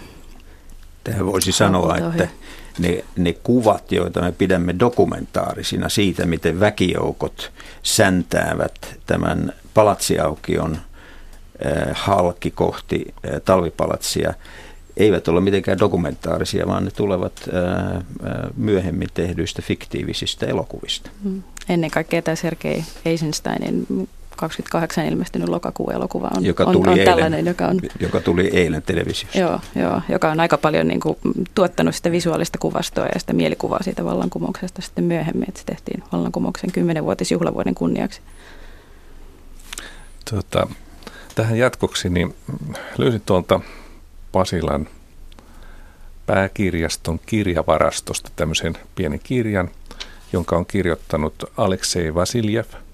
Tähän 1.04 1.26
voisi 1.26 1.52
sanoa, 1.52 1.96
että 1.96 2.28
ne, 2.78 3.04
ne 3.16 3.32
kuvat, 3.32 3.92
joita 3.92 4.22
me 4.22 4.32
pidämme 4.32 4.74
dokumentaarisina 4.78 5.88
siitä, 5.88 6.26
miten 6.26 6.60
väkijoukot 6.60 7.52
säntäävät 7.82 8.98
tämän 9.06 9.52
palatsiaukion 9.74 10.76
äh, 10.76 10.82
halki 11.92 12.50
kohti 12.50 13.04
äh, 13.08 13.40
talvipalatsia, 13.44 14.34
eivät 14.96 15.28
ole 15.28 15.40
mitenkään 15.40 15.78
dokumentaarisia, 15.78 16.66
vaan 16.66 16.84
ne 16.84 16.90
tulevat 16.90 17.48
myöhemmin 18.56 19.08
tehdyistä 19.14 19.62
fiktiivisistä 19.62 20.46
elokuvista. 20.46 21.10
Mm. 21.24 21.42
Ennen 21.68 21.90
kaikkea 21.90 22.22
tämä 22.22 22.34
Sergei 22.34 22.84
Eisensteinin 23.04 23.86
28 24.36 25.06
ilmestynyt 25.06 25.48
lokakuun 25.48 25.92
elokuva 25.92 26.30
on, 26.36 26.44
joka 26.44 26.64
tuli 26.64 26.76
on, 26.76 26.88
on 26.88 26.98
eilen, 26.98 27.04
tällainen, 27.04 27.46
joka 27.46 27.66
on... 27.66 27.80
Joka 28.00 28.20
tuli 28.20 28.50
eilen 28.52 28.82
televisiossa. 28.82 29.38
Joo, 29.38 29.60
joo 29.74 30.00
joka 30.08 30.30
on 30.30 30.40
aika 30.40 30.58
paljon 30.58 30.88
niin 30.88 31.00
kuin, 31.00 31.16
tuottanut 31.54 31.94
sitä 31.94 32.10
visuaalista 32.10 32.58
kuvastoa 32.58 33.06
ja 33.14 33.20
sitä 33.20 33.32
mielikuvaa 33.32 33.82
siitä 33.82 34.04
vallankumouksesta 34.04 34.82
sitten 34.82 35.04
myöhemmin, 35.04 35.48
että 35.48 35.60
se 35.60 35.66
tehtiin 35.66 36.02
vallankumouksen 36.12 36.70
10-vuotisjuhlavuoden 36.70 37.74
kunniaksi. 37.74 38.20
Tota, 40.30 40.66
tähän 41.34 41.58
jatkoksi 41.58 42.08
niin 42.08 42.34
löysin 42.98 43.22
tuolta 43.26 43.60
Pasilan 44.36 44.88
pääkirjaston 46.26 47.20
kirjavarastosta 47.26 48.30
tämmöisen 48.36 48.78
pienen 48.94 49.20
kirjan, 49.22 49.70
jonka 50.32 50.56
on 50.56 50.66
kirjoittanut 50.66 51.44
Aleksei 51.56 52.14
Vasiljev– 52.14 52.66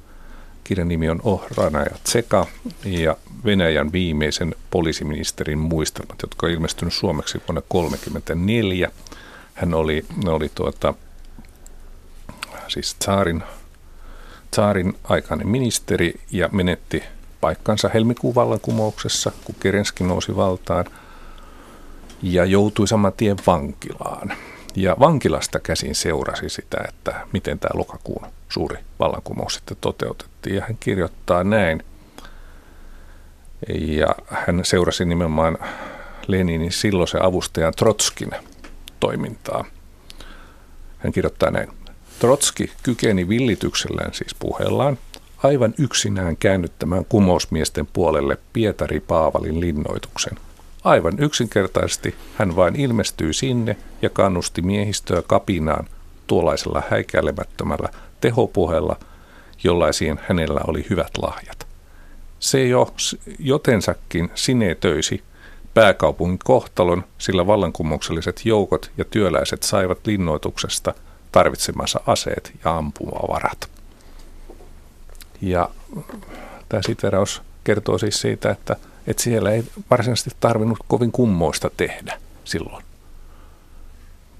Kirjan 0.64 0.88
nimi 0.88 1.08
on 1.08 1.20
Ohrana 1.24 1.82
ja 1.82 1.96
Tseka 2.04 2.46
ja 2.84 3.16
Venäjän 3.44 3.92
viimeisen 3.92 4.54
poliisiministerin 4.70 5.58
muistelmat, 5.58 6.22
jotka 6.22 6.46
on 6.46 6.52
ilmestynyt 6.52 6.94
suomeksi 6.94 7.42
vuonna 7.48 7.60
1934. 7.60 8.90
Hän 9.54 9.74
oli, 9.74 10.04
oli 10.26 10.50
tuota, 10.54 10.94
siis 12.68 12.94
tsaarin, 12.94 13.42
tsaarin 14.50 14.94
aikainen 15.04 15.48
ministeri 15.48 16.14
ja 16.30 16.48
menetti 16.52 17.02
paikkansa 17.40 17.90
helmikuun 17.94 18.34
vallankumouksessa, 18.34 19.32
kun 19.44 19.54
Kerenski 19.60 20.04
nousi 20.04 20.36
valtaan 20.36 20.86
ja 22.22 22.44
joutui 22.44 22.88
saman 22.88 23.12
tien 23.12 23.36
vankilaan. 23.46 24.32
Ja 24.76 24.96
vankilasta 25.00 25.60
käsin 25.60 25.94
seurasi 25.94 26.48
sitä, 26.48 26.76
että 26.88 27.26
miten 27.32 27.58
tämä 27.58 27.78
lokakuun 27.78 28.26
suuri 28.48 28.78
vallankumous 28.98 29.54
sitten 29.54 29.76
toteutettiin. 29.80 30.56
Ja 30.56 30.62
hän 30.62 30.76
kirjoittaa 30.80 31.44
näin. 31.44 31.84
Ja 33.78 34.06
hän 34.28 34.60
seurasi 34.64 35.04
nimenomaan 35.04 35.58
Leninin 36.26 36.72
silloisen 36.72 37.22
avustajan 37.22 37.72
Trotskin 37.76 38.30
toimintaa. 39.00 39.64
Hän 40.98 41.12
kirjoittaa 41.12 41.50
näin. 41.50 41.68
Trotski 42.18 42.72
kykeni 42.82 43.28
villityksellään 43.28 44.14
siis 44.14 44.34
puheellaan 44.34 44.98
aivan 45.42 45.74
yksinään 45.78 46.36
käännyttämään 46.36 47.04
kumousmiesten 47.04 47.86
puolelle 47.86 48.38
Pietari 48.52 49.00
Paavalin 49.00 49.60
linnoituksen– 49.60 50.38
Aivan 50.84 51.14
yksinkertaisesti 51.18 52.14
hän 52.34 52.56
vain 52.56 52.76
ilmestyi 52.76 53.34
sinne 53.34 53.76
ja 54.02 54.10
kannusti 54.10 54.62
miehistöä 54.62 55.22
kapinaan 55.22 55.86
tuollaisella 56.26 56.82
häikäilemättömällä 56.90 57.88
tehopuheella, 58.20 58.96
jollaisiin 59.64 60.20
hänellä 60.28 60.60
oli 60.66 60.86
hyvät 60.90 61.10
lahjat. 61.22 61.66
Se 62.38 62.66
jo 62.66 62.94
jotensakin 63.38 64.30
sinetöisi 64.34 65.22
pääkaupungin 65.74 66.38
kohtalon, 66.44 67.04
sillä 67.18 67.46
vallankumoukselliset 67.46 68.40
joukot 68.44 68.90
ja 68.96 69.04
työläiset 69.04 69.62
saivat 69.62 70.06
linnoituksesta 70.06 70.94
tarvitsemansa 71.32 72.00
aseet 72.06 72.52
ja 72.64 72.76
ampumavarat. 72.76 73.70
Ja 75.40 75.70
tämä 76.68 76.82
siteraus 76.86 77.42
kertoo 77.64 77.98
siis 77.98 78.20
siitä, 78.20 78.50
että, 78.50 78.76
että 79.06 79.22
siellä 79.22 79.50
ei 79.50 79.64
varsinaisesti 79.90 80.30
tarvinnut 80.40 80.78
kovin 80.88 81.12
kummoista 81.12 81.70
tehdä 81.76 82.20
silloin, 82.44 82.84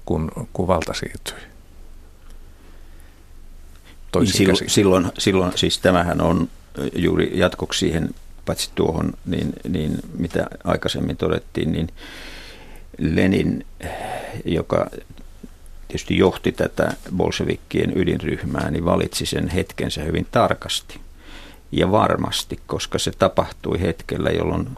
kun, 0.05 0.31
kun 0.53 0.67
valta 0.67 0.93
siirtyi. 0.93 1.53
Niin 4.15 4.27
silloin, 4.27 4.69
silloin, 4.69 5.11
silloin, 5.17 5.51
siis 5.55 5.79
tämähän 5.79 6.21
on 6.21 6.49
juuri 6.95 7.31
jatkoksi 7.33 7.79
siihen, 7.79 8.09
paitsi 8.45 8.69
tuohon, 8.75 9.13
niin, 9.25 9.53
niin 9.67 9.97
mitä 10.17 10.47
aikaisemmin 10.63 11.17
todettiin, 11.17 11.71
niin 11.71 11.89
Lenin, 12.97 13.65
joka 14.45 14.89
tietysti 15.87 16.17
johti 16.17 16.51
tätä 16.51 16.93
bolshevikkien 17.17 17.97
ydinryhmää, 17.97 18.71
niin 18.71 18.85
valitsi 18.85 19.25
sen 19.25 19.47
hetkensä 19.47 20.03
hyvin 20.03 20.27
tarkasti 20.31 20.99
ja 21.73 21.91
varmasti, 21.91 22.59
koska 22.67 22.99
se 22.99 23.11
tapahtui 23.11 23.81
hetkellä, 23.81 24.29
jolloin 24.29 24.69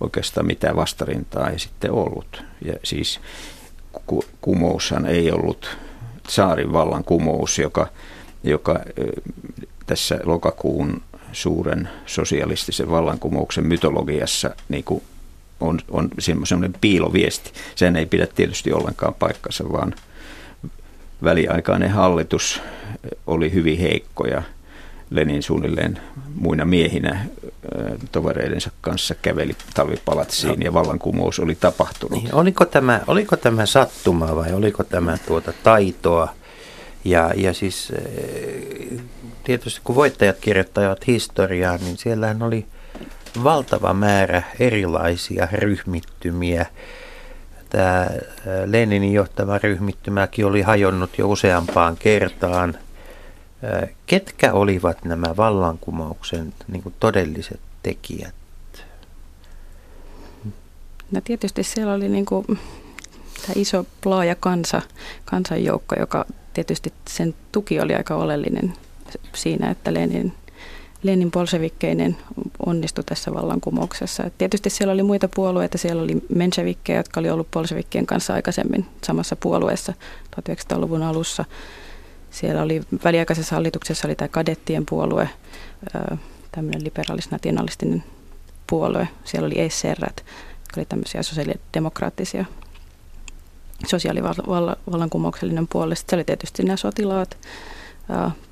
oikeastaan 0.00 0.46
mitään 0.46 0.76
vastarintaa 0.76 1.50
ei 1.50 1.58
sitten 1.58 1.92
ollut. 1.92 2.44
Ja 2.64 2.74
siis 2.84 3.20
kumoushan 4.40 5.06
ei 5.06 5.32
ollut 5.32 5.76
saarin 6.28 6.72
vallan 6.72 7.04
kumous, 7.04 7.58
joka, 7.58 7.86
joka 8.44 8.80
tässä 9.86 10.20
lokakuun 10.24 11.02
suuren 11.32 11.88
sosialistisen 12.06 12.90
vallankumouksen 12.90 13.66
mytologiassa 13.66 14.50
niin 14.68 14.84
kuin 14.84 15.02
on, 15.60 15.78
on 15.90 16.08
semmoinen 16.18 16.74
piiloviesti. 16.80 17.52
Sen 17.74 17.96
ei 17.96 18.06
pidä 18.06 18.26
tietysti 18.26 18.72
ollenkaan 18.72 19.14
paikkansa, 19.14 19.72
vaan 19.72 19.94
väliaikainen 21.24 21.90
hallitus 21.90 22.60
oli 23.26 23.52
hyvin 23.52 23.78
heikko 23.78 24.26
ja 24.26 24.42
Lenin 25.10 25.42
suunnilleen 25.42 26.00
muina 26.34 26.64
miehinä 26.64 27.26
tovereidensa 28.12 28.70
kanssa 28.80 29.14
käveli 29.14 29.56
talvipalatsiin 29.74 30.60
no. 30.60 30.64
ja 30.64 30.74
vallankumous 30.74 31.38
oli 31.38 31.54
tapahtunut. 31.54 32.22
Niin, 32.22 32.34
oliko, 32.34 32.64
tämä, 32.64 33.00
oliko 33.06 33.36
tämä 33.36 33.66
sattumaa 33.66 34.36
vai 34.36 34.52
oliko 34.52 34.84
tämä 34.84 35.18
tuota 35.26 35.52
taitoa? 35.62 36.34
Ja, 37.04 37.32
ja 37.36 37.52
siis 37.54 37.92
tietysti 39.44 39.80
kun 39.84 39.94
voittajat 39.94 40.36
kirjoittavat 40.40 41.06
historiaa, 41.06 41.76
niin 41.76 41.98
siellähän 41.98 42.42
oli 42.42 42.66
valtava 43.44 43.94
määrä 43.94 44.42
erilaisia 44.60 45.48
ryhmittymiä. 45.52 46.66
Tämä 47.70 48.06
Leninin 48.66 49.12
johtama 49.12 49.58
ryhmittymäkin 49.58 50.46
oli 50.46 50.62
hajonnut 50.62 51.18
jo 51.18 51.28
useampaan 51.28 51.96
kertaan– 51.96 52.78
Ketkä 54.06 54.52
olivat 54.52 55.04
nämä 55.04 55.36
vallankumouksen 55.36 56.54
niin 56.68 56.94
todelliset 57.00 57.60
tekijät? 57.82 58.34
No 61.10 61.20
tietysti 61.24 61.62
siellä 61.62 61.94
oli 61.94 62.08
niin 62.08 62.26
kuin, 62.26 62.46
tämä 62.46 63.52
iso 63.54 63.86
laaja 64.04 64.34
kansa, 64.34 64.82
kansanjoukko, 65.24 65.94
joka 65.98 66.24
tietysti 66.54 66.92
sen 67.08 67.34
tuki 67.52 67.80
oli 67.80 67.94
aika 67.94 68.14
oleellinen 68.14 68.72
siinä, 69.34 69.70
että 69.70 69.94
Lenin, 69.94 70.32
Lenin 71.02 71.30
polsevikkeinen 71.30 72.16
onnistui 72.66 73.04
tässä 73.04 73.34
vallankumouksessa. 73.34 74.24
Et 74.24 74.38
tietysti 74.38 74.70
siellä 74.70 74.92
oli 74.92 75.02
muita 75.02 75.28
puolueita, 75.34 75.78
siellä 75.78 76.02
oli 76.02 76.22
menshevikkejä, 76.34 76.98
jotka 76.98 77.20
oli 77.20 77.30
ollut 77.30 77.50
polsevikkien 77.50 78.06
kanssa 78.06 78.34
aikaisemmin 78.34 78.86
samassa 79.04 79.36
puolueessa 79.36 79.92
1900-luvun 80.36 81.02
alussa. 81.02 81.44
Siellä 82.30 82.62
oli 82.62 82.82
väliaikaisessa 83.04 83.54
hallituksessa 83.54 84.08
oli 84.08 84.14
tämä 84.14 84.28
kadettien 84.28 84.86
puolue, 84.86 85.28
tämmöinen 86.52 86.84
liberalis-nationalistinen 86.84 88.04
puolue. 88.66 89.08
Siellä 89.24 89.46
oli 89.46 89.60
ECR, 89.60 89.98
jotka 90.00 90.76
oli 90.76 90.84
tämmöisiä 90.84 91.22
sosiaalidemokraattisia 91.22 92.44
sosiaalivallankumouksellinen 93.86 95.68
puolue. 95.68 95.94
Sitten 95.94 96.16
oli 96.16 96.24
tietysti 96.24 96.62
nämä 96.62 96.76
sotilaat, 96.76 97.38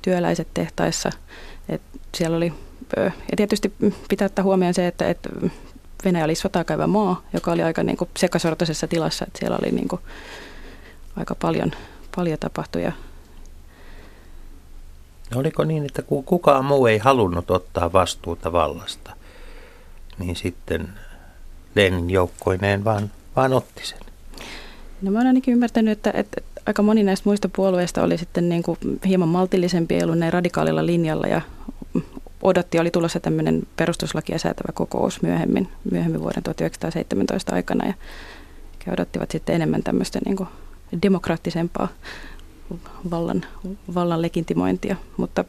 työläiset 0.01 0.47
tehtaissa. 0.53 1.11
Et 1.69 1.81
siellä 2.15 2.37
oli, 2.37 2.53
ja 3.31 3.37
tietysti 3.37 3.73
pitää 4.09 4.25
ottaa 4.25 4.43
huomioon 4.43 4.73
se, 4.73 4.87
että, 4.87 5.09
että 5.09 5.29
Venäjä 6.05 6.25
oli 6.25 6.35
sotaa 6.35 6.63
käyvä 6.63 6.87
maa, 6.87 7.21
joka 7.33 7.51
oli 7.51 7.63
aika 7.63 7.83
niin 7.83 7.97
kuin 7.97 8.09
sekasortoisessa 8.17 8.87
tilassa, 8.87 9.25
että 9.27 9.39
siellä 9.39 9.57
oli 9.61 9.71
niin 9.71 9.87
kuin 9.87 10.01
aika 11.15 11.35
paljon, 11.35 11.71
paljon 12.15 12.39
tapahtuja 12.39 12.91
Oliko 15.35 15.63
niin, 15.63 15.85
että 15.85 16.01
kun 16.01 16.23
kukaan 16.23 16.65
muu 16.65 16.85
ei 16.85 16.97
halunnut 16.97 17.51
ottaa 17.51 17.93
vastuuta 17.93 18.51
vallasta, 18.51 19.15
niin 20.19 20.35
sitten 20.35 20.89
Lenin 21.75 22.09
joukkoineen 22.09 22.83
vaan, 22.83 23.11
vaan 23.35 23.53
otti 23.53 23.85
sen? 23.85 23.99
No 25.01 25.11
mä 25.11 25.17
olen 25.17 25.27
ainakin 25.27 25.51
ymmärtänyt, 25.51 25.91
että, 25.91 26.11
että 26.15 26.41
aika 26.65 26.81
moni 26.81 27.03
näistä 27.03 27.29
muista 27.29 27.49
puolueista 27.55 28.03
oli 28.03 28.17
sitten 28.17 28.49
niin 28.49 28.63
kuin 28.63 28.77
hieman 29.07 29.29
maltillisempi, 29.29 29.95
ei 29.95 30.03
ollut 30.03 30.19
näin 30.19 30.33
radikaalilla 30.33 30.85
linjalla 30.85 31.27
ja 31.27 31.41
odotti, 32.41 32.79
oli 32.79 32.91
tulossa 32.91 33.19
tämmöinen 33.19 33.63
perustuslakia 33.75 34.39
säätävä 34.39 34.73
kokous 34.73 35.21
myöhemmin, 35.21 35.67
myöhemmin 35.91 36.21
vuoden 36.21 36.43
1917 36.43 37.55
aikana 37.55 37.87
ja 37.87 37.93
odottivat 38.93 39.31
sitten 39.31 39.55
enemmän 39.55 39.83
tämmöistä 39.83 40.19
niin 40.25 40.37
kuin 40.37 40.49
demokraattisempaa 41.01 41.87
vallan, 43.11 43.45
vallan 43.95 44.21
legitimointia, 44.21 44.95
mutta 45.17 45.45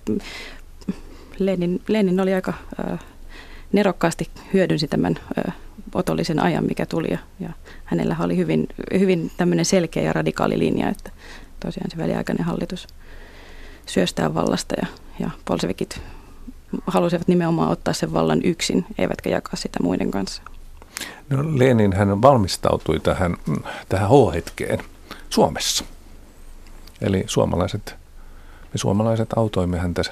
Lenin, 1.38 1.82
Lenin 1.88 2.20
oli 2.20 2.34
aika 2.34 2.52
äh, 2.90 2.98
nerokkaasti 3.72 4.30
hyödynsi 4.52 4.88
tämän 4.88 5.18
äh, 5.48 5.54
otollisen 5.94 6.40
ajan, 6.40 6.64
mikä 6.64 6.86
tuli 6.86 7.08
ja, 7.10 7.18
ja 7.40 7.50
hänellä 7.84 8.16
oli 8.20 8.36
hyvin, 8.36 8.66
hyvin 8.98 9.30
tämmöinen 9.36 9.64
selkeä 9.64 10.02
ja 10.02 10.12
radikaali 10.12 10.58
linja, 10.58 10.88
että 10.88 11.10
tosiaan 11.60 11.90
se 11.90 11.96
väliaikainen 11.96 12.46
hallitus 12.46 12.86
syöstää 13.86 14.34
vallasta 14.34 14.74
ja, 14.80 14.86
ja 15.20 15.30
polsevikit 15.44 16.00
halusivat 16.86 17.28
nimenomaan 17.28 17.70
ottaa 17.70 17.94
sen 17.94 18.12
vallan 18.12 18.40
yksin, 18.44 18.86
eivätkä 18.98 19.30
jakaa 19.30 19.56
sitä 19.56 19.82
muiden 19.82 20.10
kanssa. 20.10 20.42
No, 21.30 21.58
Lenin 21.58 21.92
hän 21.92 22.22
valmistautui 22.22 23.00
tähän, 23.00 23.36
tähän 23.88 24.08
H-hetkeen 24.08 24.78
Suomessa. 25.30 25.84
Eli 27.00 27.24
suomalaiset, 27.26 27.96
me 28.72 28.78
suomalaiset 28.78 29.28
autoimme 29.36 29.78
häntä 29.78 30.02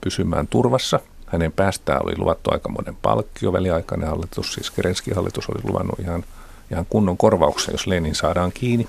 pysymään 0.00 0.46
turvassa. 0.46 1.00
Hänen 1.26 1.52
päästään 1.52 2.04
oli 2.04 2.18
luvattu 2.18 2.50
aikamoinen 2.52 2.96
palkkio, 2.96 3.52
väliaikainen 3.52 4.08
hallitus, 4.08 4.54
siis 4.54 4.70
Kerenski 4.70 5.10
hallitus 5.10 5.48
oli 5.48 5.60
luvannut 5.64 6.00
ihan, 6.00 6.24
ihan 6.70 6.86
kunnon 6.90 7.16
korvauksen, 7.16 7.72
jos 7.72 7.86
Lenin 7.86 8.14
saadaan 8.14 8.52
kiinni. 8.52 8.88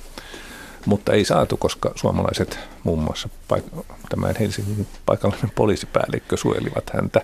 Mutta 0.86 1.13
ei 1.13 1.26
saatu, 1.26 1.58
koska 1.58 1.91
suomalaiset, 1.96 2.60
muun 2.84 3.00
muassa 3.00 3.30
paik- 3.48 3.86
tämän 4.10 4.36
Helsingin 4.39 4.88
paikallinen 5.06 5.52
poliisipäällikkö 5.56 6.38
suojelivat 6.38 6.89
häntä, 6.93 7.22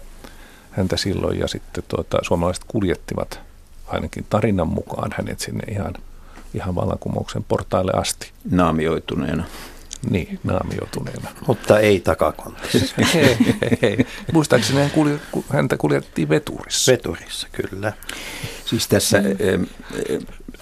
häntä 0.72 0.98
silloin 0.98 1.40
ja 1.40 1.48
sitten 1.48 1.84
tuota, 1.88 2.18
suomalaiset 2.22 2.64
kuljettivat 2.68 3.40
ainakin 3.88 4.26
tarinan 4.30 4.68
mukaan 4.68 5.12
hänet 5.18 5.40
sinne 5.40 5.74
ihan, 5.74 5.94
ihan 6.54 6.76
vallankumouksen 6.76 7.44
portaille 7.44 7.92
asti. 7.96 8.32
Naamioituneena. 8.52 9.44
Niin, 10.10 10.40
naamioituneena. 10.44 11.30
Mutta 11.48 11.80
ei 11.80 12.00
takakontissa. 12.00 12.96
ei, 13.16 13.24
ei, 13.62 13.78
ei. 13.82 14.06
Muistaakseni 14.32 14.80
hän 14.80 14.92
kulje, 14.92 15.20
häntä 15.50 15.78
kuljettiin 15.78 16.30
veturissa. 16.30 16.92
Veturissa, 16.92 17.48
kyllä. 17.52 17.94
Siis 18.66 18.88
tässä 18.88 19.24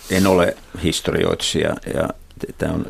en 0.10 0.28
ole 0.28 0.58
historioitsija 0.84 1.76
ja 1.94 2.10
tämä 2.58 2.74
on 2.74 2.86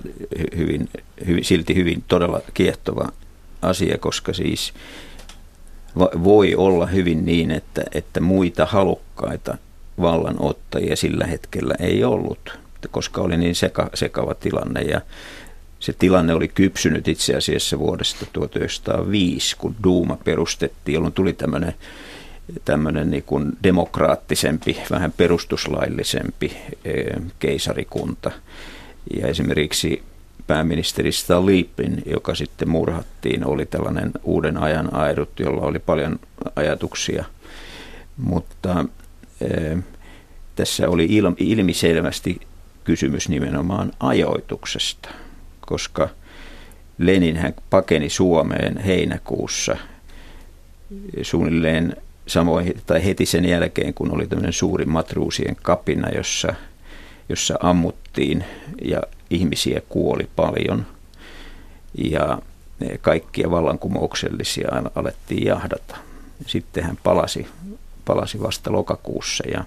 hyvin, 0.58 0.90
hyvin, 1.28 1.44
silti 1.46 1.76
hyvin 1.76 2.04
todella 2.08 2.42
kiehtova 2.54 3.10
asia, 3.62 3.98
koska 3.98 4.34
siis 4.34 4.74
voi 6.24 6.56
olla 6.56 6.86
hyvin 6.86 7.26
niin, 7.26 7.52
että, 7.52 7.84
että 7.94 8.20
muita 8.20 8.66
halukkaita 8.66 9.58
vallanottajia 10.02 10.96
sillä 10.96 11.26
hetkellä 11.26 11.76
ei 11.80 12.04
ollut, 12.04 12.60
koska 12.92 13.22
oli 13.22 13.38
niin 13.38 13.56
seka, 13.56 13.90
sekava 13.94 14.34
tilanne 14.34 14.82
ja 14.82 15.02
se 15.82 15.94
tilanne 15.94 16.34
oli 16.34 16.48
kypsynyt 16.48 17.08
itse 17.08 17.36
asiassa 17.36 17.80
vuodesta 17.80 18.26
1905, 18.34 19.58
kun 19.58 19.76
Duuma 19.84 20.18
perustettiin, 20.24 20.94
jolloin 20.94 21.14
tuli 21.14 21.34
tämmöinen 21.34 21.74
tämmöinen 22.66 23.12
niin 23.12 23.24
kuin 23.24 23.52
demokraattisempi, 23.64 24.78
vähän 24.92 25.12
perustuslaillisempi 25.12 26.58
eh, 26.86 27.06
keisarikunta. 27.40 28.32
Ja 29.18 29.28
esimerkiksi 29.28 30.04
pääministeri 30.48 31.12
Stalipin, 31.12 32.04
joka 32.06 32.36
sitten 32.36 32.70
murhattiin, 32.70 33.46
oli 33.46 33.66
tällainen 33.66 34.12
uuden 34.24 34.58
ajan 34.58 34.94
aidut, 34.94 35.40
jolla 35.40 35.62
oli 35.62 35.80
paljon 35.80 36.20
ajatuksia 36.56 37.26
Mutta 38.18 38.86
tässä 40.56 40.90
oli 40.90 41.08
ilmiselvästi 41.38 42.42
kysymys 42.84 43.30
nimenomaan 43.30 43.92
ajoituksesta, 44.00 45.10
koska 45.72 46.10
Lenin 46.98 47.38
hän 47.38 47.54
pakeni 47.70 48.10
Suomeen 48.10 48.78
heinäkuussa 48.78 49.78
suunnilleen 51.22 51.96
samoin, 52.28 52.82
tai 52.86 53.06
heti 53.06 53.26
sen 53.26 53.46
jälkeen, 53.46 53.94
kun 53.94 54.12
oli 54.12 54.28
tämmöinen 54.28 54.54
suuri 54.54 54.86
matruusien 54.86 55.56
kapina, 55.62 56.10
jossa, 56.10 56.54
jossa 57.30 57.56
ammuttiin 57.60 58.44
ja 58.82 59.02
ihmisiä 59.30 59.82
kuoli 59.90 60.30
paljon 60.36 60.86
ja 61.98 62.38
kaikkia 63.02 63.52
vallankumouksellisia 63.52 64.70
alettiin 64.96 65.46
jahdata. 65.46 65.98
Sitten 66.48 66.84
hän 66.84 66.98
palasi, 67.04 67.48
palasi 68.06 68.42
vasta 68.42 68.72
lokakuussa 68.72 69.44
ja 69.54 69.64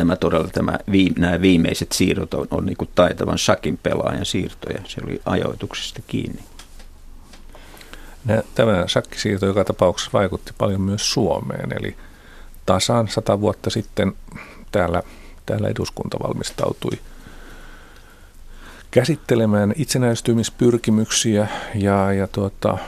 tämä 0.00 0.16
todella 0.16 0.48
tämä, 0.48 0.78
nämä 1.18 1.40
viimeiset 1.40 1.92
siirrot 1.92 2.34
on, 2.34 2.46
on 2.50 2.66
niin 2.66 2.76
kuin 2.76 2.90
taitavan 2.94 3.38
sakin 3.38 3.78
pelaajan 3.82 4.24
siirtoja. 4.24 4.80
Se 4.84 5.00
oli 5.04 5.20
ajoituksesta 5.24 6.00
kiinni. 6.06 6.42
Tämä 8.54 8.84
sakkisiirto 8.86 9.46
joka 9.46 9.64
tapauksessa 9.64 10.10
vaikutti 10.12 10.52
paljon 10.58 10.80
myös 10.80 11.12
Suomeen, 11.12 11.72
eli 11.80 11.96
tasan 12.66 13.08
sata 13.08 13.40
vuotta 13.40 13.70
sitten 13.70 14.12
täällä, 14.72 15.02
täällä 15.46 15.68
eduskunta 15.68 16.18
valmistautui 16.22 16.98
käsittelemään 18.90 19.72
itsenäistymispyrkimyksiä 19.76 21.48
ja, 21.74 22.12
ja 22.12 22.26
tuota, 22.26 22.78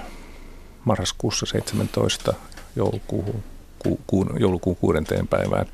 marraskuussa 0.85 1.47
17 1.47 2.35
joulukuun, 2.77 3.43
ku, 3.79 4.01
kuun, 4.07 4.31
joulukuun 4.39 4.77
kuudenteen 4.77 5.29
päivään 5.29 5.67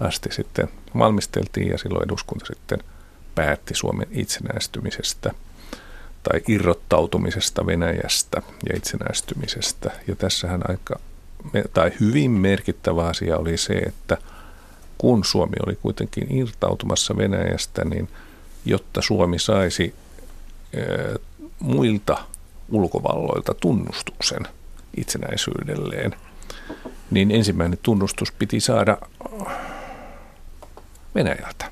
asti 0.00 0.28
sitten 0.32 0.68
valmisteltiin 0.98 1.68
ja 1.68 1.78
silloin 1.78 2.04
eduskunta 2.04 2.46
sitten 2.46 2.78
päätti 3.34 3.74
Suomen 3.74 4.08
itsenäistymisestä– 4.10 5.30
tai 6.30 6.42
irrottautumisesta 6.48 7.66
Venäjästä 7.66 8.42
ja 8.68 8.76
itsenäistymisestä. 8.76 9.90
Ja 10.08 10.16
tässähän 10.16 10.60
aika, 10.70 10.98
tai 11.72 11.92
hyvin 12.00 12.30
merkittävä 12.30 13.06
asia 13.06 13.38
oli 13.38 13.56
se, 13.56 13.72
että 13.72 14.18
kun 14.98 15.24
Suomi 15.24 15.56
oli 15.66 15.76
kuitenkin 15.76 16.36
irtautumassa 16.36 17.16
Venäjästä, 17.16 17.84
niin 17.84 18.08
jotta 18.64 19.02
Suomi 19.02 19.38
saisi 19.38 19.94
muilta 21.58 22.18
ulkovalloilta 22.68 23.54
tunnustuksen 23.54 24.42
itsenäisyydelleen, 24.96 26.14
niin 27.10 27.30
ensimmäinen 27.30 27.78
tunnustus 27.82 28.32
piti 28.32 28.60
saada 28.60 28.98
Venäjältä. 31.16 31.70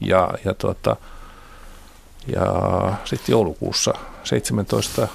Ja, 0.00 0.30
ja 0.44 0.54
tuota, 0.54 0.96
ja 2.26 2.44
sitten 3.04 3.32
joulukuussa 3.32 3.94
17 4.24 5.08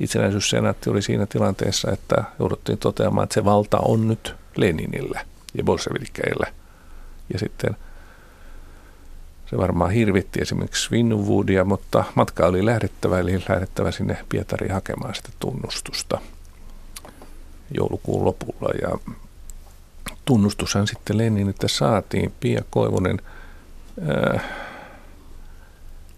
itsenäisyyssenaatti 0.00 0.90
oli 0.90 1.02
siinä 1.02 1.26
tilanteessa, 1.26 1.90
että 1.90 2.24
jouduttiin 2.38 2.78
toteamaan, 2.78 3.24
että 3.24 3.34
se 3.34 3.44
valta 3.44 3.78
on 3.78 4.08
nyt 4.08 4.34
Leninillä 4.56 5.24
ja 5.54 5.64
bolsevikeillä. 5.64 6.46
Ja 7.32 7.38
sitten 7.38 7.76
se 9.50 9.56
varmaan 9.56 9.90
hirvitti 9.90 10.40
esimerkiksi 10.40 10.84
Svinwoodia, 10.84 11.64
mutta 11.64 12.04
matka 12.14 12.46
oli 12.46 12.66
lähdettävä, 12.66 13.18
eli 13.18 13.42
lähdettävä 13.48 13.90
sinne 13.90 14.18
Pietariin 14.28 14.72
hakemaan 14.72 15.14
sitä 15.14 15.28
tunnustusta 15.38 16.20
joulukuun 17.74 18.24
lopulla. 18.24 18.70
Ja 18.82 19.14
tunnustushan 20.28 20.86
sitten 20.86 21.18
Leniniltä 21.18 21.68
saatiin. 21.68 22.32
Pia 22.40 22.62
Koivunen, 22.70 23.20
äh, 24.34 24.44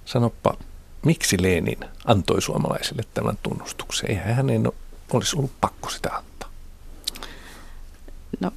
Sanoppa, 0.04 0.56
miksi 1.06 1.42
Lenin 1.42 1.78
antoi 2.04 2.42
suomalaisille 2.42 3.02
tämän 3.14 3.38
tunnustuksen? 3.42 4.10
Eihän 4.10 4.34
hänen 4.34 4.72
olisi 5.12 5.36
ollut 5.36 5.50
pakko 5.60 5.90
sitä 5.90 6.08
antaa. 6.08 6.48
No 8.40 8.50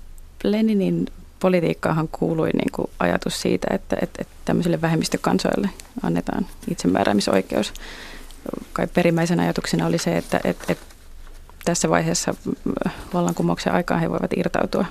Leninin 0.44 1.08
politiikkaahan 1.40 2.08
kuului 2.12 2.50
niin 2.50 2.72
kuin 2.72 2.92
ajatus 3.00 3.42
siitä, 3.42 3.68
että, 3.72 3.98
että, 4.02 4.22
että 4.22 4.36
tämmöisille 4.46 4.82
vähemmistökansoille 4.82 5.70
annetaan 6.04 6.48
itsemääräämisoikeus. 6.72 7.74
Kai 8.74 8.88
perimmäisenä 8.88 9.44
ajatuksena 9.44 9.86
oli 9.86 9.98
se, 9.98 10.18
että, 10.18 10.40
että, 10.44 10.66
että 10.70 10.86
tässä 11.66 11.90
vaiheessa 11.90 12.36
vallankumouksen 13.14 13.74
aikaan 13.74 14.02
he 14.02 14.10
voivat 14.10 14.34
irtautua 14.36 14.86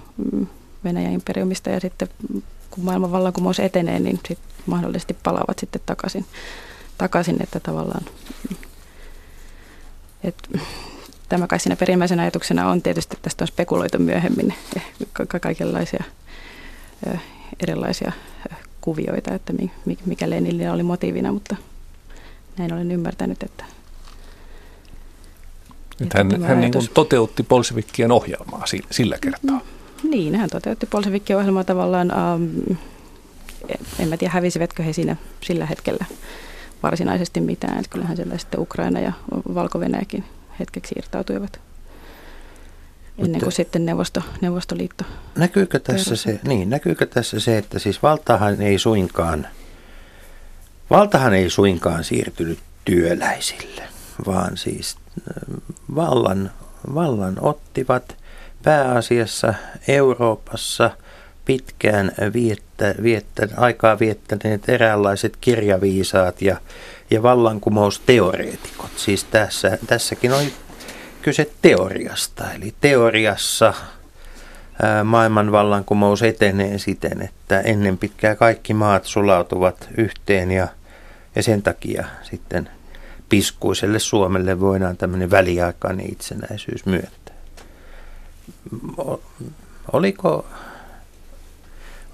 Venäjän 0.85 1.13
imperiumista 1.13 1.71
ja 1.71 1.81
sitten 1.81 2.09
kun 2.71 2.85
maailman 2.85 3.13
vallankumous 3.13 3.61
etenee, 3.61 3.99
niin 3.99 4.21
sit 4.29 4.39
mahdollisesti 4.67 5.17
palaavat 5.23 5.59
sitten 5.59 5.81
takaisin, 5.87 6.27
takaisin 6.99 7.37
että 7.43 7.61
tavallaan 7.61 8.05
että 10.25 10.59
tämä 11.29 11.47
kai 11.47 11.61
siinä 11.61 11.77
perimmäisenä 11.77 12.23
ajatuksena 12.23 12.71
on 12.71 12.83
tietysti, 12.83 13.17
että 13.17 13.25
tästä 13.25 13.45
on 13.45 13.49
spekuloitu 13.49 13.99
myöhemmin 13.99 14.55
kaikenlaisia 15.41 16.05
erilaisia 17.61 18.13
kuvioita, 18.81 19.35
että 19.35 19.53
mikä 20.07 20.31
Lenillä 20.31 20.73
oli 20.73 20.83
motiivina, 20.83 21.33
mutta 21.33 21.57
näin 22.59 22.73
olen 22.73 22.93
ymmärtänyt, 22.93 23.43
että 23.43 23.65
että 26.03 26.19
hän, 26.19 26.43
hän 26.43 26.61
niin 26.61 26.73
kuin 26.73 26.89
toteutti 26.95 27.43
Bolshevikkien 27.43 28.13
ohjelmaa 28.13 28.65
sillä 28.91 29.19
kertaa. 29.21 29.61
Niin, 30.03 30.35
hän 30.35 30.51
toteutti 30.51 30.87
Bolshevikkien 30.87 31.39
ohjelmaa 31.39 31.65
tavallaan 31.65 32.13
um, 32.35 32.77
en 33.99 34.09
mä 34.09 34.17
tiedä 34.17 34.33
hävisivätkö 34.33 34.83
he 34.83 34.93
siinä 34.93 35.17
sillä 35.41 35.67
hetkellä 35.67 36.05
varsinaisesti 36.83 37.41
mitään. 37.41 37.79
Että 37.79 37.91
kyllähän 37.91 38.17
siellä 38.17 38.39
sitten 38.39 38.61
Ukraina 38.61 39.01
ja 39.01 39.13
valko 39.55 39.81
hetkeksi 40.61 40.95
irtautuivat 40.99 41.61
ennen 43.19 43.41
kuin 43.41 43.53
sitten 43.53 43.87
neuvosto, 43.87 44.23
Neuvostoliitto. 44.41 45.05
Näkyykö 45.37 45.79
tässä, 45.79 46.17
se, 46.17 46.41
niin, 46.47 46.71
näkyykö 46.71 47.07
tässä 47.07 47.41
se, 47.41 47.59
että 47.59 47.79
siis 47.79 48.03
valtahan 48.03 48.63
ei 48.63 48.79
suinkaan, 48.79 49.47
valtahan 50.91 51.35
ei 51.35 51.51
suinkaan 51.51 52.05
siirtynyt 52.05 52.59
työläisille, 52.85 53.83
vaan 54.27 54.57
siis 54.57 54.97
vallan, 55.95 56.51
vallan 56.95 57.37
ottivat 57.41 58.17
pääasiassa 58.63 59.55
Euroopassa– 59.89 60.91
pitkään 61.45 62.13
viettä, 62.33 62.95
viettä, 63.03 63.49
aikaa 63.57 63.99
viettäneet 63.99 64.69
eräänlaiset 64.69 65.37
kirjaviisaat 65.41 66.43
ja, 66.43 66.57
ja 67.11 67.23
vallankumousteoreetikot. 67.23 68.91
Siis 68.97 69.25
tässä, 69.25 69.79
tässäkin 69.87 70.33
on 70.33 70.45
kyse 71.23 71.51
teoriasta, 71.63 72.53
eli 72.53 72.75
teoriassa 72.81 73.75
ää, 74.83 75.05
maailman 75.05 75.53
vallankumous 75.53 76.23
etenee 76.23 76.79
siten, 76.79 77.23
että 77.23 77.61
ennen 77.61 77.99
pitkää 77.99 78.37
kaikki 78.37 78.75
maat 78.75 79.05
sulautuvat 79.05 79.89
yhteen 79.97 80.51
ja, 80.51 80.69
ja 81.35 81.43
sen 81.43 81.63
takia 81.63 82.05
sitten 82.23 82.69
piskuiselle 83.33 83.99
Suomelle 83.99 84.61
voidaan 84.61 84.97
tämmöinen 84.97 85.31
väliaikainen 85.31 86.13
itsenäisyys 86.13 86.87
myöntää. 86.87 87.35
Oliko 89.93 90.47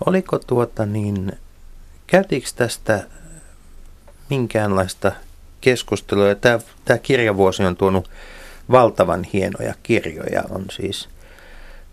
Oliko 0.07 0.39
tuota 0.39 0.87
niin, 0.87 1.33
käytiinkö 2.07 2.49
tästä 2.57 3.07
minkäänlaista 4.31 5.13
keskustelua? 5.61 6.35
Tämä, 6.35 6.59
tämä 6.85 6.99
kirjavuosi 6.99 7.65
on 7.65 7.77
tuonut 7.77 8.11
valtavan 8.71 9.25
hienoja 9.25 9.75
kirjoja. 9.83 10.43
On 10.51 10.65
siis 10.71 11.09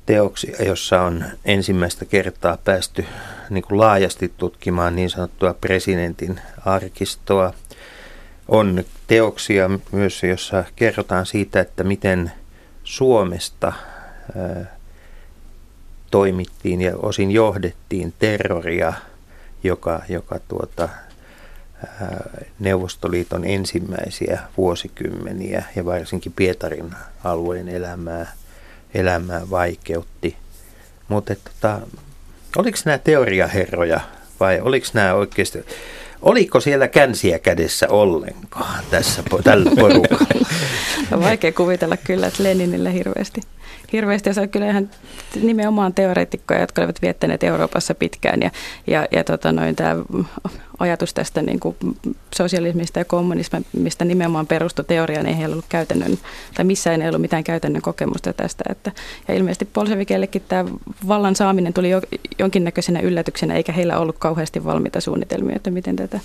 teoksia, 0.06 0.64
jossa 0.66 1.02
on 1.02 1.26
ensimmäistä 1.46 2.06
kertaa 2.06 2.58
päästy 2.64 3.06
niin 3.50 3.64
kuin 3.64 3.80
laajasti 3.80 4.34
tutkimaan 4.38 4.96
niin 4.96 5.10
sanottua 5.10 5.54
presidentin 5.54 6.40
arkistoa. 6.66 7.54
On 8.48 8.84
teoksia 9.08 9.70
myös, 9.92 10.24
jossa 10.24 10.64
kerrotaan 10.76 11.26
siitä, 11.26 11.60
että 11.60 11.84
miten 11.84 12.32
Suomesta 12.84 13.74
toimittiin 16.12 16.82
ja 16.82 16.98
osin 16.98 17.32
johdettiin 17.32 18.14
terroria, 18.20 18.94
joka, 19.64 20.02
joka 20.10 20.40
tuota, 20.48 20.90
Neuvostoliiton 22.60 23.46
ensimmäisiä 23.46 24.40
vuosikymmeniä 24.58 25.64
ja 25.76 25.86
varsinkin 25.86 26.34
Pietarin 26.36 26.94
alueen 27.24 27.70
elämää, 27.70 28.32
elämää 28.94 29.50
vaikeutti. 29.50 30.38
Mutta 31.08 31.36
tota, 31.36 31.82
oliko 32.58 32.78
nämä 32.86 32.98
teoriaherroja 32.98 34.00
vai 34.40 34.62
oliko 34.62 34.88
nämä 34.94 35.14
oikeasti, 35.14 35.66
oliko 36.26 36.60
siellä 36.60 36.88
känsiä 36.88 37.40
kädessä 37.40 37.88
ollenkaan 37.90 38.84
tässä, 38.90 39.24
tällä 39.44 39.72
porukalla? 39.80 40.46
On 41.12 41.22
vaikea 41.24 41.52
kuvitella 41.52 41.98
kyllä, 41.98 42.28
että 42.28 42.44
Leninille 42.44 42.94
hirveästi 42.94 43.42
hirveästi. 43.96 44.30
Ja 44.30 44.48
kyllä 44.48 44.70
ihan 44.70 44.90
nimenomaan 45.42 45.94
teoreetikkoja, 45.94 46.60
jotka 46.60 46.82
olivat 46.82 47.02
viettäneet 47.02 47.44
Euroopassa 47.44 47.96
pitkään. 47.96 48.42
Ja, 48.42 48.52
ja, 48.88 49.08
ja 49.12 49.24
tota 49.24 49.52
noin, 49.52 49.76
tämä 49.76 49.96
ajatus 50.80 51.14
tästä 51.14 51.42
niin 51.42 51.60
kuin 51.60 51.76
sosialismista 52.36 53.00
ja 53.00 53.06
kommunismista 53.06 54.06
nimenomaan 54.06 54.48
perustui 54.48 54.86
teoriaan, 54.86 55.26
ei 55.26 55.38
heillä 55.38 55.54
ollut 55.54 55.66
käytännön, 55.70 56.18
tai 56.54 56.66
missään 56.66 57.02
ei 57.02 57.08
ollut 57.08 57.22
mitään 57.22 57.44
käytännön 57.44 57.82
kokemusta 57.82 58.34
tästä. 58.34 58.64
Että, 58.70 58.92
ja 59.28 59.36
ilmeisesti 59.36 59.66
Polsevikeillekin 59.66 60.44
tämä 60.48 60.66
vallan 61.08 61.36
saaminen 61.36 61.74
tuli 61.74 61.90
jo, 61.90 62.02
jonkinnäköisenä 62.40 63.00
yllätyksenä, 63.00 63.54
eikä 63.54 63.72
heillä 63.72 64.00
ollut 64.00 64.18
kauheasti 64.20 64.64
valmiita 64.66 65.02
suunnitelmia, 65.02 65.56
että 65.56 65.72
miten 65.72 65.96
tätä 65.96 66.20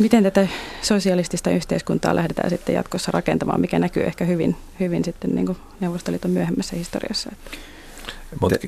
miten 0.00 0.22
tätä 0.22 0.48
sosialistista 0.82 1.50
yhteiskuntaa 1.50 2.16
lähdetään 2.16 2.50
sitten 2.50 2.74
jatkossa 2.74 3.12
rakentamaan, 3.12 3.60
mikä 3.60 3.78
näkyy 3.78 4.02
ehkä 4.02 4.24
hyvin, 4.24 4.56
hyvin 4.80 5.04
sitten 5.04 5.34
niin 5.34 5.46
kuin 5.46 5.58
Neuvostoliiton 5.80 6.30
myöhemmässä 6.30 6.76
historiassa. 6.76 7.32
Mutta 8.40 8.58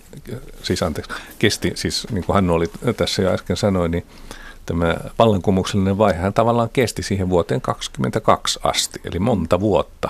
siis 0.62 0.82
anteeksi, 0.82 1.12
kesti, 1.38 1.72
siis 1.74 2.06
niin 2.10 2.24
kuin 2.24 2.34
Hannu 2.34 2.54
oli 2.54 2.66
tässä 2.96 3.22
jo 3.22 3.32
äsken 3.32 3.56
sanoi, 3.56 3.88
niin 3.88 4.06
tämä 4.66 4.96
vallankumouksellinen 5.18 5.98
vaihe 5.98 6.32
tavallaan 6.32 6.70
kesti 6.72 7.02
siihen 7.02 7.30
vuoteen 7.30 7.60
2022 7.60 8.60
asti, 8.62 9.00
eli 9.04 9.18
monta 9.18 9.60
vuotta. 9.60 10.08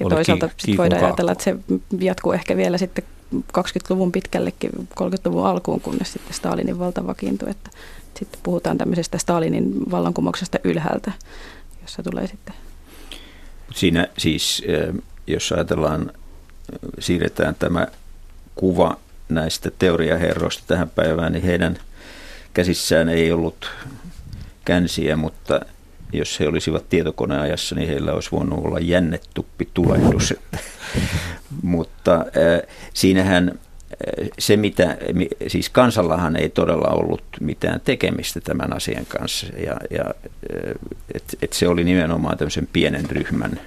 Ja 0.00 0.06
oli 0.06 0.14
toisaalta 0.14 0.50
ki- 0.56 0.76
voidaan 0.76 1.00
kaakku. 1.00 1.06
ajatella, 1.06 1.32
että 1.32 1.44
se 1.44 1.56
jatkuu 1.98 2.32
ehkä 2.32 2.56
vielä 2.56 2.78
sitten 2.78 3.04
20-luvun 3.34 4.12
pitkällekin, 4.12 4.70
30-luvun 5.00 5.46
alkuun, 5.46 5.80
kunnes 5.80 6.12
sitten 6.12 6.34
Stalinin 6.34 6.78
valta 6.78 7.06
vakiintui, 7.06 7.50
että 7.50 7.70
sitten 8.18 8.40
puhutaan 8.42 8.78
tämmöisestä 8.78 9.18
Stalinin 9.18 9.90
vallankumouksesta 9.90 10.58
ylhäältä, 10.64 11.12
jossa 11.82 12.02
tulee 12.02 12.26
sitten... 12.26 12.54
Siinä 13.74 14.08
siis, 14.18 14.62
jos 15.26 15.52
ajatellaan, 15.52 16.12
siirretään 16.98 17.54
tämä 17.54 17.86
kuva 18.54 18.96
näistä 19.28 19.70
teoriaherroista 19.78 20.62
tähän 20.66 20.90
päivään, 20.90 21.32
niin 21.32 21.44
heidän 21.44 21.78
käsissään 22.54 23.08
ei 23.08 23.32
ollut 23.32 23.70
känsiä, 24.64 25.16
mutta 25.16 25.60
jos 26.12 26.40
he 26.40 26.48
olisivat 26.48 26.88
tietokoneajassa, 26.88 27.74
niin 27.74 27.88
heillä 27.88 28.12
olisi 28.12 28.30
voinut 28.32 28.64
olla 28.64 28.78
jännetuppi 28.78 29.68
tulehdus. 29.74 30.34
mutta 31.62 32.14
äh, 32.14 32.76
siinähän 32.94 33.58
se, 34.38 34.56
mitä, 34.56 34.96
siis 35.46 35.68
kansallahan 35.68 36.36
ei 36.36 36.48
todella 36.48 36.88
ollut 36.88 37.22
mitään 37.40 37.80
tekemistä 37.80 38.40
tämän 38.40 38.76
asian 38.76 39.06
kanssa, 39.06 39.46
ja, 39.46 39.76
ja 39.90 40.04
et, 41.14 41.36
et 41.42 41.52
se 41.52 41.68
oli 41.68 41.84
nimenomaan 41.84 42.38
tämmöisen 42.38 42.68
pienen 42.72 43.10
ryhmän 43.10 43.60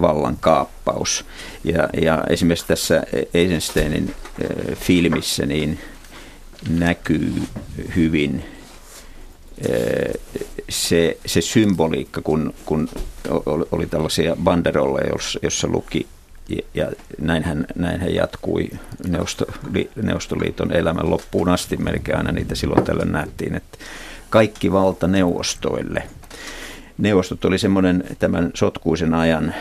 vallan 0.00 0.36
kaappaus. 0.40 1.24
Ja, 1.64 1.88
ja 2.00 2.24
esimerkiksi 2.30 2.66
tässä 2.66 3.02
Eisensteinin 3.34 4.14
filmissä 4.74 5.46
niin 5.46 5.78
näkyy 6.68 7.32
hyvin 7.96 8.44
se, 10.68 11.18
se 11.26 11.40
symboliikka, 11.40 12.22
kun, 12.22 12.54
kun 12.66 12.88
oli 13.72 13.86
tällaisia 13.86 14.36
banderolleja, 14.36 15.12
jossa 15.42 15.68
luki 15.68 16.06
ja 16.74 16.92
näinhän, 17.20 17.66
näinhän 17.74 18.14
jatkui 18.14 18.70
Neuvostoli, 19.08 19.90
Neuvostoliiton 20.02 20.72
elämän 20.72 21.10
loppuun 21.10 21.48
asti. 21.48 21.76
Melkein 21.76 22.18
aina 22.18 22.32
niitä 22.32 22.54
silloin 22.54 22.84
tällöin 22.84 23.12
nähtiin, 23.12 23.54
että 23.54 23.78
kaikki 24.30 24.72
valta 24.72 25.08
neuvostoille. 25.08 26.02
Neuvostot 26.98 27.44
oli 27.44 27.58
semmoinen 27.58 28.04
tämän 28.18 28.50
sotkuisen 28.54 29.14
ajan 29.14 29.54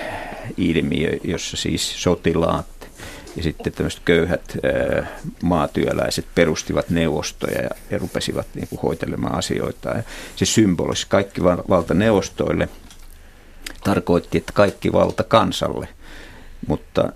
ilmiö, 0.57 1.17
jossa 1.23 1.57
siis 1.57 2.03
sotilaat 2.03 2.65
ja 3.35 3.43
sitten 3.43 3.73
tämmöiset 3.73 4.01
köyhät 4.05 4.57
maatyöläiset 5.43 6.25
perustivat 6.35 6.89
neuvostoja 6.89 7.61
ja, 7.61 7.69
ja 7.91 7.97
rupesivat 7.97 8.47
niin 8.53 8.67
kuin, 8.67 8.79
hoitelemaan 8.79 9.35
asioita. 9.35 9.89
Ja 9.89 10.03
se 10.35 10.45
symbolisi 10.45 11.05
kaikki 11.09 11.43
valta 11.43 11.93
neuvostoille 11.93 12.69
tarkoitti, 13.83 14.37
että 14.37 14.53
kaikki 14.53 14.93
valta 14.93 15.23
kansalle 15.23 15.87
mutta 16.67 17.11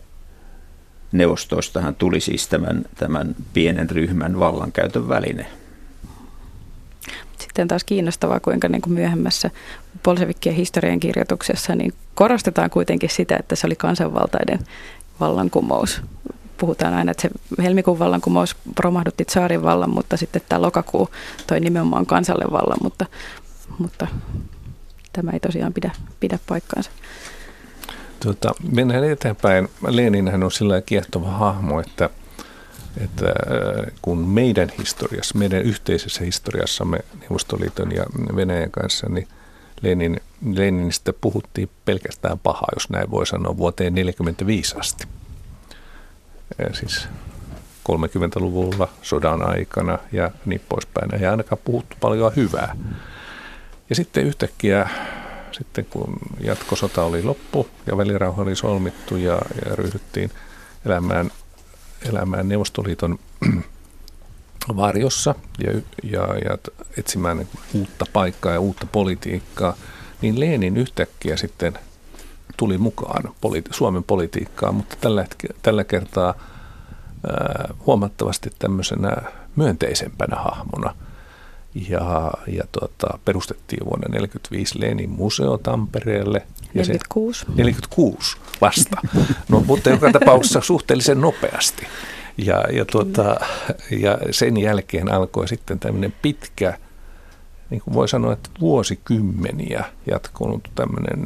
neuvostoistahan 1.12 1.96
tuli 1.96 2.20
siis 2.20 2.48
tämän, 2.48 2.86
tämän 2.96 3.36
pienen 3.54 3.90
ryhmän 3.90 4.40
vallankäytön 4.40 5.10
väline. 5.10 5.46
Sitten 7.40 7.68
taas 7.68 7.84
kiinnostavaa, 7.84 8.40
kuinka 8.40 8.68
niin 8.68 8.82
kuin 8.82 8.94
myöhemmässä 8.94 9.52
Bolshevikkien 10.04 10.56
historian 10.56 11.00
kirjoituksessa 11.00 11.76
niin 11.76 11.94
korostetaan 12.16 12.70
kuitenkin 12.70 13.10
sitä, 13.10 13.38
että 13.40 13.56
se 13.56 13.68
oli 13.68 13.76
kansanvaltainen 13.76 14.60
vallankumous. 15.20 16.02
Puhutaan 16.58 16.94
aina, 16.94 17.12
että 17.12 17.22
se 17.22 17.30
helmikuun 17.64 18.00
vallankumous 18.00 18.56
romahdutti 18.80 19.26
tsaarin 19.26 19.64
vallan, 19.64 19.90
mutta 19.90 20.18
sitten 20.18 20.42
tämä 20.50 20.62
lokakuu 20.62 21.10
toi 21.48 21.60
nimenomaan 21.60 22.06
kansalle 22.06 22.46
vallan, 22.52 22.78
mutta, 22.84 23.06
mutta 23.78 24.08
tämä 25.14 25.32
ei 25.32 25.40
tosiaan 25.40 25.74
pidä, 25.74 25.92
pidä 26.20 26.40
paikkaansa. 26.48 26.92
Tota, 28.24 28.56
mennään 28.72 29.04
eteenpäin. 29.04 29.70
Leninhän 29.88 30.44
on 30.44 30.52
sillä 30.52 30.82
kiehtova 30.82 31.30
hahmo, 31.30 31.80
että, 31.80 32.10
että 32.98 33.26
äh, 33.26 33.94
kun 34.02 34.18
meidän 34.18 34.72
historiassa, 34.78 35.38
meidän 35.38 35.62
yhteisessä 35.62 36.24
historiassamme 36.24 37.00
Neuvostoliiton 37.22 37.92
ja 37.92 38.04
Venäjän 38.36 38.72
kanssa, 38.72 39.10
niin 39.10 39.28
Lenin, 39.82 40.22
Leninistä 40.54 41.14
puhuttiin 41.14 41.70
pelkästään 41.86 42.40
pahaa, 42.40 42.70
jos 42.74 42.90
näin 42.90 43.12
voi 43.12 43.28
sanoa, 43.28 43.58
vuoteen 43.58 43.94
1945 43.94 44.76
asti. 44.80 45.08
Ja 46.58 46.74
siis 46.74 47.08
30-luvulla, 47.90 48.90
sodan 49.02 49.50
aikana 49.50 49.98
ja 50.12 50.32
niin 50.46 50.62
poispäin. 50.70 51.16
Ei 51.16 51.26
ainakaan 51.28 51.62
puhuttu 51.64 51.96
paljon 52.00 52.32
hyvää. 52.36 52.76
Ja 53.90 53.96
sitten 53.96 54.26
yhtäkkiä 54.26 54.90
sitten 55.52 55.86
kun 55.86 56.14
jatkosota 56.40 57.04
oli 57.04 57.24
loppu 57.24 57.68
ja 57.88 57.98
välirauha 57.98 58.42
oli 58.42 58.56
solmittu 58.56 59.18
ja, 59.18 59.42
ja 59.66 59.76
ryhdyttiin 59.76 60.32
elämään, 60.86 61.32
elämään 62.10 62.50
Neuvostoliiton 62.50 63.20
varjossa 64.78 65.36
ja, 65.60 65.72
ja, 66.04 66.22
ja 66.22 66.58
etsimään 66.98 67.48
uutta 67.74 68.06
paikkaa 68.14 68.54
ja 68.54 68.60
uutta 68.60 68.86
politiikkaa, 68.86 69.76
niin 70.22 70.40
Lenin 70.40 70.78
yhtäkkiä 70.78 71.38
sitten 71.38 71.74
tuli 72.58 72.78
mukaan 72.78 73.24
politi- 73.42 73.74
Suomen 73.74 74.04
politiikkaan, 74.04 74.76
mutta 74.76 74.96
tällä, 75.02 75.26
tällä 75.62 75.84
kertaa 75.84 76.34
ää, 77.28 77.74
huomattavasti 77.86 78.50
tämmöisenä 78.60 79.16
myönteisempänä 79.56 80.36
hahmona– 80.36 80.96
ja, 81.90 82.32
ja 82.48 82.64
tuota, 82.72 83.20
perustettiin 83.26 83.86
vuonna 83.86 84.08
1945 84.08 84.80
Lenin 84.80 85.10
museo 85.10 85.58
Tampereelle. 85.58 86.46
Ja 86.74 86.84
46. 86.84 87.40
Se, 87.40 87.46
46 87.56 88.38
vasta, 88.62 89.02
no, 89.50 89.64
mutta 89.68 89.90
joka 89.90 90.12
tapauksessa 90.12 90.62
suhteellisen 90.62 91.22
nopeasti. 91.22 91.88
Ja, 92.38 92.64
ja, 92.74 92.86
tuota, 92.86 93.36
ja 93.92 94.18
sen 94.32 94.58
jälkeen 94.58 95.12
alkoi 95.12 95.48
sitten 95.48 95.80
tämmöinen 95.80 96.14
pitkä, 96.22 96.78
niin 97.70 97.82
kuin 97.82 97.94
voi 97.94 98.08
sanoa, 98.08 98.34
että 98.34 98.50
vuosikymmeniä 98.60 99.86
jatkunut 100.12 100.70
tämmöinen 100.76 101.20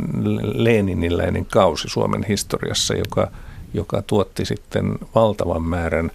Leniniläinen 0.64 1.46
kausi 1.46 1.90
Suomen 1.90 2.24
historiassa, 2.24 2.94
joka, 2.94 3.32
joka 3.74 4.02
tuotti 4.02 4.46
sitten 4.46 5.00
valtavan 5.16 5.64
määrän 5.64 6.12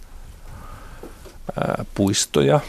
ää, 1.61 1.85
puistoja, 1.95 2.59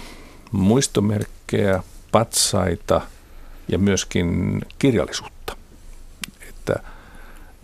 muistomerkkejä, 0.52 1.82
patsaita 2.12 3.00
ja 3.68 3.78
myöskin 3.78 4.60
kirjallisuutta. 4.78 5.56
Että 6.48 6.74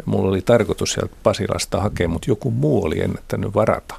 mulla 0.04 0.28
oli 0.28 0.42
tarkoitus 0.42 0.92
sieltä 0.92 1.16
Pasilasta 1.22 1.80
hakea, 1.80 2.08
mutta 2.08 2.30
joku 2.30 2.50
muu 2.50 2.84
oli 2.84 3.00
ennättänyt 3.00 3.54
varata. 3.54 3.94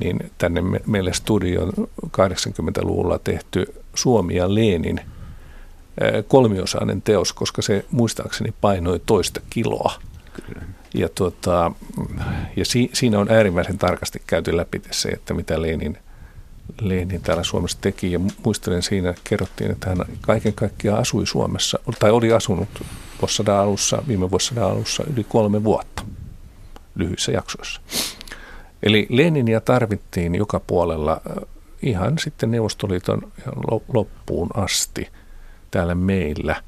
Niin 0.00 0.30
tänne 0.38 0.62
meille 0.86 1.12
studion 1.12 1.72
80-luvulla 2.06 3.18
tehty 3.18 3.74
Suomi 3.94 4.36
ja 4.36 4.54
Leenin 4.54 5.00
kolmiosainen 6.28 7.02
teos, 7.02 7.32
koska 7.32 7.62
se 7.62 7.84
muistaakseni 7.90 8.54
painoi 8.60 9.00
toista 9.06 9.40
kiloa. 9.50 9.92
Kyllä. 10.46 10.62
Ja, 10.94 11.08
tuota, 11.08 11.72
ja 12.56 12.64
si, 12.64 12.90
siinä 12.92 13.18
on 13.18 13.30
äärimmäisen 13.30 13.78
tarkasti 13.78 14.22
käyty 14.26 14.56
läpi 14.56 14.82
se, 14.90 15.08
että 15.08 15.34
mitä 15.34 15.62
Lenin 15.62 15.98
Lenin 16.80 17.22
täällä 17.22 17.44
Suomessa 17.44 17.78
teki. 17.80 18.12
Ja 18.12 18.20
muistelen 18.44 18.82
siinä, 18.82 19.14
kerrottiin, 19.24 19.70
että 19.70 19.88
hän 19.88 19.98
kaiken 20.20 20.54
kaikkiaan 20.54 21.00
asui 21.00 21.26
Suomessa, 21.26 21.78
tai 21.98 22.10
oli 22.10 22.32
asunut 22.32 22.68
vuosisadan 23.20 23.56
alussa, 23.56 24.02
viime 24.08 24.30
vuosisadan 24.30 24.70
alussa 24.70 25.04
yli 25.12 25.24
kolme 25.24 25.64
vuotta 25.64 26.02
lyhyissä 26.94 27.32
jaksoissa. 27.32 27.80
Eli 28.82 29.06
Leninia 29.10 29.60
tarvittiin 29.60 30.34
joka 30.34 30.60
puolella 30.60 31.20
ihan 31.82 32.18
sitten 32.18 32.50
Neuvostoliiton 32.50 33.32
loppuun 33.94 34.48
asti 34.54 35.08
täällä 35.70 35.94
meillä. 35.94 36.62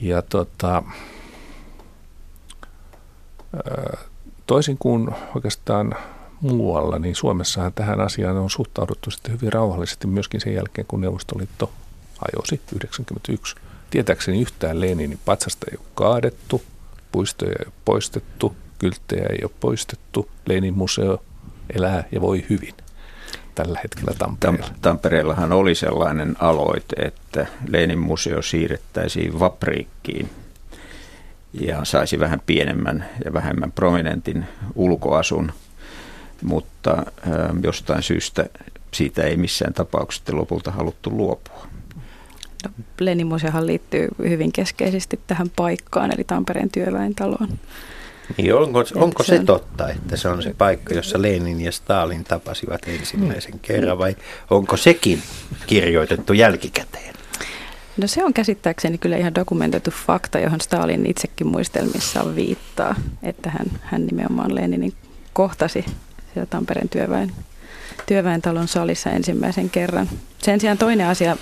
Ja 0.00 0.22
tota, 0.22 0.82
toisin 4.46 4.78
kuin 4.78 5.08
oikeastaan 5.34 5.94
muualla, 6.40 6.98
niin 6.98 7.14
Suomessahan 7.14 7.72
tähän 7.72 8.00
asiaan 8.00 8.36
on 8.36 8.50
suhtauduttu 8.50 9.10
sitten 9.10 9.32
hyvin 9.32 9.52
rauhallisesti 9.52 10.06
myöskin 10.06 10.40
sen 10.40 10.54
jälkeen, 10.54 10.86
kun 10.86 11.00
Neuvostoliitto 11.00 11.72
hajosi 12.18 12.60
91. 12.74 13.56
Tietääkseni 13.90 14.40
yhtään 14.40 14.80
Leninin 14.80 15.18
patsasta 15.24 15.66
ei 15.70 15.76
ole 15.78 15.86
kaadettu, 15.94 16.62
puistoja 17.12 17.52
ei 17.52 17.64
ole 17.66 17.72
poistettu, 17.84 18.56
kylttejä 18.78 19.26
ei 19.30 19.38
ole 19.42 19.50
poistettu, 19.60 20.28
Lenin 20.46 20.74
museo 20.74 21.22
elää 21.74 22.04
ja 22.12 22.20
voi 22.20 22.44
hyvin 22.50 22.74
tällä 23.54 23.80
hetkellä 23.82 24.12
Tampereella. 24.18 24.74
Tampereellahan 24.82 25.52
oli 25.52 25.74
sellainen 25.74 26.36
aloite, 26.38 26.96
että 26.96 27.46
Lenin 27.68 27.98
museo 27.98 28.42
siirrettäisiin 28.42 29.40
Vapriikkiin 29.40 30.30
ja 31.52 31.84
saisi 31.84 32.18
vähän 32.18 32.40
pienemmän 32.46 33.06
ja 33.24 33.32
vähemmän 33.32 33.72
prominentin 33.72 34.44
ulkoasun, 34.74 35.52
mutta 36.42 37.06
jostain 37.62 38.02
syystä 38.02 38.46
siitä 38.94 39.22
ei 39.22 39.36
missään 39.36 39.74
tapauksessa 39.74 40.36
lopulta 40.36 40.70
haluttu 40.70 41.10
luopua. 41.10 41.66
No, 42.64 42.70
Lenin 43.00 43.26
museohan 43.26 43.66
liittyy 43.66 44.08
hyvin 44.18 44.52
keskeisesti 44.52 45.20
tähän 45.26 45.50
paikkaan, 45.56 46.14
eli 46.14 46.24
Tampereen 46.24 46.70
työväentaloon. 46.70 47.48
Niin, 48.36 48.54
onko, 48.54 48.84
onko 48.94 49.22
se, 49.22 49.28
se 49.28 49.40
on... 49.40 49.46
totta, 49.46 49.88
että 49.88 50.16
se 50.16 50.28
on 50.28 50.42
se 50.42 50.54
paikka, 50.58 50.94
jossa 50.94 51.22
Lenin 51.22 51.60
ja 51.60 51.72
Stalin 51.72 52.24
tapasivat 52.24 52.80
ensimmäisen 52.86 53.58
kerran, 53.58 53.98
vai 53.98 54.16
onko 54.50 54.76
sekin 54.76 55.22
kirjoitettu 55.66 56.32
jälkikäteen? 56.32 57.14
No 57.96 58.06
se 58.06 58.24
on 58.24 58.34
käsittääkseni 58.34 58.98
kyllä 58.98 59.16
ihan 59.16 59.34
dokumentoitu 59.34 59.90
fakta, 60.06 60.38
johon 60.38 60.60
Stalin 60.60 61.06
itsekin 61.06 61.46
muistelmissaan 61.46 62.36
viittaa, 62.36 62.94
että 63.22 63.50
hän, 63.50 63.66
hän 63.82 64.06
nimenomaan 64.06 64.54
Leninin 64.54 64.92
kohtasi 65.32 65.84
siellä 66.36 66.50
Tampereen 66.50 66.88
työväen, 66.88 67.32
työväentalon 68.06 68.68
salissa 68.68 69.10
ensimmäisen 69.10 69.70
kerran. 69.70 70.08
Sen 70.38 70.60
sijaan 70.60 70.78
toinen 70.78 71.06
asia, 71.06 71.36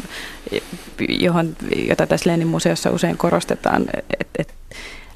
johon, 1.08 1.56
jota 1.88 2.06
tässä 2.06 2.30
Lenin 2.30 2.48
museossa 2.48 2.90
usein 2.90 3.16
korostetaan, 3.16 3.86
että 4.20 4.34
et 4.38 4.54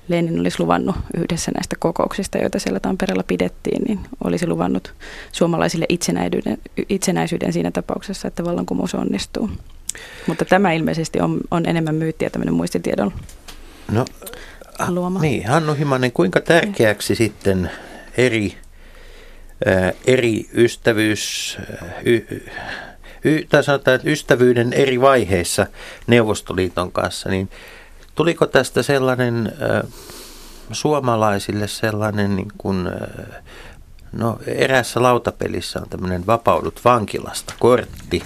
Lenin 0.09 0.41
olisi 0.41 0.61
luvannut 0.61 0.97
yhdessä 1.17 1.51
näistä 1.55 1.77
kokouksista, 1.79 2.38
joita 2.38 2.59
siellä 2.59 2.81
Tampereella 2.81 3.23
pidettiin, 3.23 3.83
niin 3.83 4.01
olisi 4.25 4.47
luvannut 4.47 4.95
suomalaisille 5.33 5.87
itsenäisyyden, 5.88 6.59
itsenäisyyden 6.88 7.53
siinä 7.53 7.71
tapauksessa, 7.71 8.29
että 8.29 8.45
vallankumous 8.45 8.95
onnistuu. 8.95 9.51
Mutta 10.27 10.45
tämä 10.45 10.73
ilmeisesti 10.73 11.21
on, 11.21 11.41
on 11.51 11.67
enemmän 11.67 11.95
myyttiä 11.95 12.31
tämmöinen 12.31 12.55
muistitiedon 12.55 13.12
no, 13.93 14.05
luoma. 14.88 15.21
Niin, 15.21 15.49
Hannu 15.49 15.75
Himanen, 15.75 16.12
kuinka 16.12 16.41
tärkeäksi 16.41 17.14
sitten 17.14 17.71
eri, 18.17 18.57
eri 20.07 20.49
ystävyys, 20.55 21.59
y, 22.05 22.16
y, 23.25 23.47
tai 23.49 23.64
sanotaan, 23.64 23.94
että 23.94 24.11
ystävyyden 24.11 24.73
eri 24.73 25.01
vaiheissa 25.01 25.66
Neuvostoliiton 26.07 26.92
kanssa, 26.92 27.29
niin 27.29 27.51
tuliko 28.14 28.47
tästä 28.47 28.83
sellainen 28.83 29.53
suomalaisille 30.73 31.68
sellainen 31.68 32.37
niin 32.37 32.53
kuin, 32.59 32.90
no 34.12 34.38
eräässä 34.47 35.03
lautapelissä 35.03 35.81
on 35.81 35.88
tämmöinen 35.88 36.27
vapaudut 36.27 36.81
vankilasta 36.85 37.55
kortti, 37.59 38.23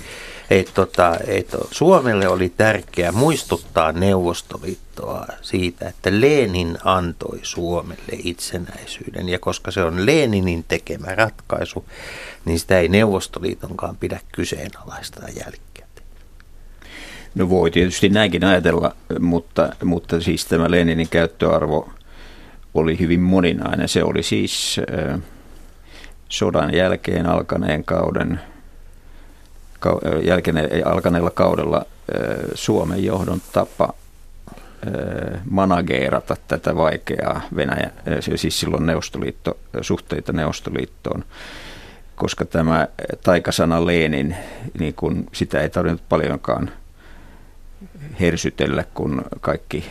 että 0.61 0.73
tota, 0.75 1.17
et 1.27 1.57
Suomelle 1.71 2.29
oli 2.29 2.49
tärkeää 2.57 3.13
muistuttaa 3.13 3.93
Neuvostoliittoa 3.93 5.27
siitä, 5.43 5.89
että 5.89 6.11
Lenin 6.13 6.79
antoi 6.85 7.39
Suomelle 7.43 8.19
itsenäisyyden. 8.23 9.29
Ja 9.29 9.39
koska 9.39 9.71
se 9.71 9.83
on 9.83 10.07
Leninin 10.07 10.65
tekemä 10.69 11.15
ratkaisu, 11.15 11.85
niin 12.45 12.59
sitä 12.59 12.79
ei 12.79 12.89
Neuvostoliitonkaan 12.89 13.97
pidä 13.97 14.21
kyseenalaistaa 14.33 15.29
jälkeen. 15.29 15.89
No 17.35 17.49
voi 17.49 17.71
tietysti 17.71 18.09
näinkin 18.09 18.45
ajatella, 18.45 18.97
mutta, 19.21 19.77
mutta 19.85 20.21
siis 20.21 20.47
tämä 20.47 20.71
Leninin 20.71 21.09
käyttöarvo 21.09 21.91
oli 22.75 22.99
hyvin 22.99 23.21
moninainen. 23.21 23.89
Se 23.89 24.05
oli 24.05 24.23
siis 24.23 24.81
sodan 26.29 26.75
jälkeen 26.75 27.27
alkaneen 27.27 27.85
kauden 27.85 28.41
alkaneella 30.85 31.31
kaudella 31.31 31.85
Suomen 32.55 33.05
johdon 33.05 33.41
tapa 33.53 33.95
manageerata 35.51 36.37
tätä 36.49 36.77
vaikeaa 36.77 37.41
Venäjä, 37.57 37.91
siis 38.21 38.61
silloin 38.61 38.87
Neuvostoliitto, 38.87 39.57
suhteita 39.81 40.33
Neuvostoliittoon, 40.33 41.25
koska 42.17 42.45
tämä 42.45 42.89
taikasana 43.23 43.87
Lenin, 43.87 44.37
niin 44.79 44.95
kun 44.95 45.27
sitä 45.33 45.61
ei 45.61 45.71
tarvinnut 45.71 46.09
paljonkaan 46.09 46.71
hersytellä, 48.21 48.85
kun 48.95 49.25
kaikki 49.41 49.85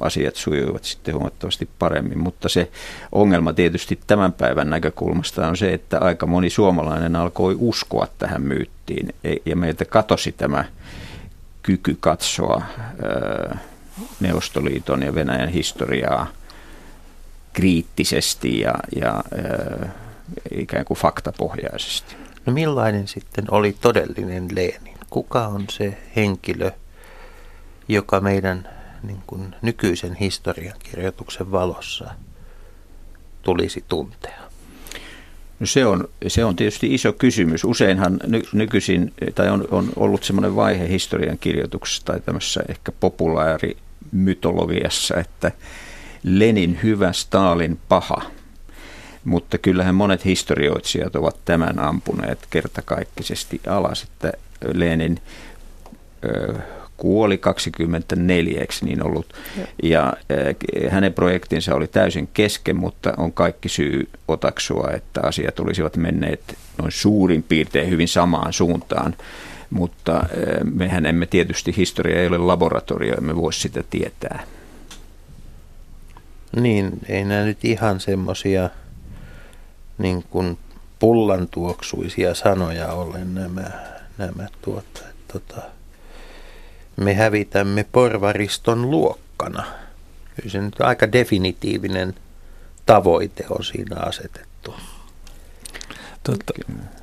asiat 0.00 0.36
sujuivat 0.36 0.84
sitten 0.84 1.14
huomattavasti 1.14 1.68
paremmin. 1.78 2.18
Mutta 2.18 2.48
se 2.48 2.70
ongelma 3.12 3.52
tietysti 3.52 3.98
tämän 4.06 4.32
päivän 4.32 4.70
näkökulmasta 4.70 5.46
on 5.46 5.56
se, 5.56 5.72
että 5.72 5.98
aika 5.98 6.26
moni 6.26 6.50
suomalainen 6.50 7.16
alkoi 7.16 7.56
uskoa 7.58 8.08
tähän 8.18 8.42
myyttiin 8.42 9.14
ja 9.46 9.56
meiltä 9.56 9.84
katosi 9.84 10.32
tämä 10.32 10.64
kyky 11.62 11.96
katsoa 12.00 12.62
Neuvostoliiton 14.20 15.02
ja 15.02 15.14
Venäjän 15.14 15.48
historiaa 15.48 16.26
kriittisesti 17.52 18.60
ja, 18.60 18.74
ja 18.96 19.24
ikään 20.54 20.84
kuin 20.84 20.98
faktapohjaisesti. 20.98 22.16
No 22.46 22.52
millainen 22.52 23.08
sitten 23.08 23.44
oli 23.50 23.76
todellinen 23.80 24.48
Lenin? 24.54 24.96
Kuka 25.10 25.46
on 25.46 25.64
se 25.70 25.98
henkilö, 26.16 26.70
joka 27.88 28.20
meidän 28.20 28.68
niin 29.02 29.22
kuin 29.26 29.54
nykyisen 29.62 30.14
historiankirjoituksen 30.14 31.52
valossa 31.52 32.10
tulisi 33.42 33.84
tuntea? 33.88 34.46
No 35.60 35.66
se, 35.66 35.86
on, 35.86 36.08
se 36.26 36.44
on 36.44 36.56
tietysti 36.56 36.94
iso 36.94 37.12
kysymys. 37.12 37.64
Useinhan 37.64 38.20
ny, 38.26 38.42
nykyisin, 38.52 39.12
tai 39.34 39.50
on, 39.50 39.68
on 39.70 39.92
ollut 39.96 40.24
semmoinen 40.24 40.56
vaihe 40.56 40.88
historian 40.88 41.38
kirjoituksessa 41.38 42.04
tai 42.04 42.20
tämmöisessä 42.20 42.62
ehkä 42.68 42.92
populaarimytologiassa, 42.92 45.16
että 45.16 45.52
Lenin 46.22 46.78
hyvä, 46.82 47.12
Stalin 47.12 47.80
paha. 47.88 48.22
Mutta 49.24 49.58
kyllähän 49.58 49.94
monet 49.94 50.24
historioitsijat 50.24 51.16
ovat 51.16 51.36
tämän 51.44 51.78
ampuneet 51.78 52.46
kertakaikkisesti 52.50 53.60
alas, 53.66 54.02
että 54.02 54.32
Lenin 54.74 55.20
kuoli 56.96 57.38
24, 57.38 58.60
eikö 58.60 58.74
niin 58.82 59.06
ollut? 59.06 59.26
Ja, 59.56 59.66
ja 59.82 60.12
eh, 60.30 60.90
hänen 60.90 61.12
projektinsa 61.12 61.74
oli 61.74 61.86
täysin 61.86 62.28
kesken, 62.34 62.76
mutta 62.76 63.14
on 63.16 63.32
kaikki 63.32 63.68
syy 63.68 64.08
otaksua, 64.28 64.90
että 64.94 65.20
asiat 65.22 65.60
olisivat 65.60 65.96
menneet 65.96 66.58
noin 66.78 66.92
suurin 66.92 67.42
piirtein 67.42 67.90
hyvin 67.90 68.08
samaan 68.08 68.52
suuntaan. 68.52 69.14
Mutta 69.70 70.26
eh, 70.30 70.64
mehän 70.64 71.06
emme 71.06 71.26
tietysti, 71.26 71.76
historia 71.76 72.20
ei 72.20 72.26
ole 72.26 72.38
laboratorio, 72.38 73.14
emme 73.18 73.36
voi 73.36 73.52
sitä 73.52 73.84
tietää. 73.90 74.42
Niin, 76.56 76.90
ei 77.08 77.24
nämä 77.24 77.44
nyt 77.44 77.64
ihan 77.64 78.00
semmoisia 78.00 78.70
niin 79.98 80.22
kuin 80.22 80.58
pullantuoksuisia 80.98 82.34
sanoja 82.34 82.92
ole 82.92 83.24
nämä, 83.24 83.70
nämä 84.18 84.48
tuota, 84.62 85.00
tota, 85.32 85.62
me 86.96 87.14
hävitämme 87.14 87.86
porvariston 87.92 88.90
luokkana. 88.90 89.64
Kyllä 90.36 90.50
se 90.50 90.60
nyt 90.60 90.80
aika 90.80 91.12
definitiivinen 91.12 92.14
tavoite 92.86 93.44
on 93.50 93.64
siinä 93.64 93.96
asetettu. 93.96 94.74
Totta. 96.22 96.52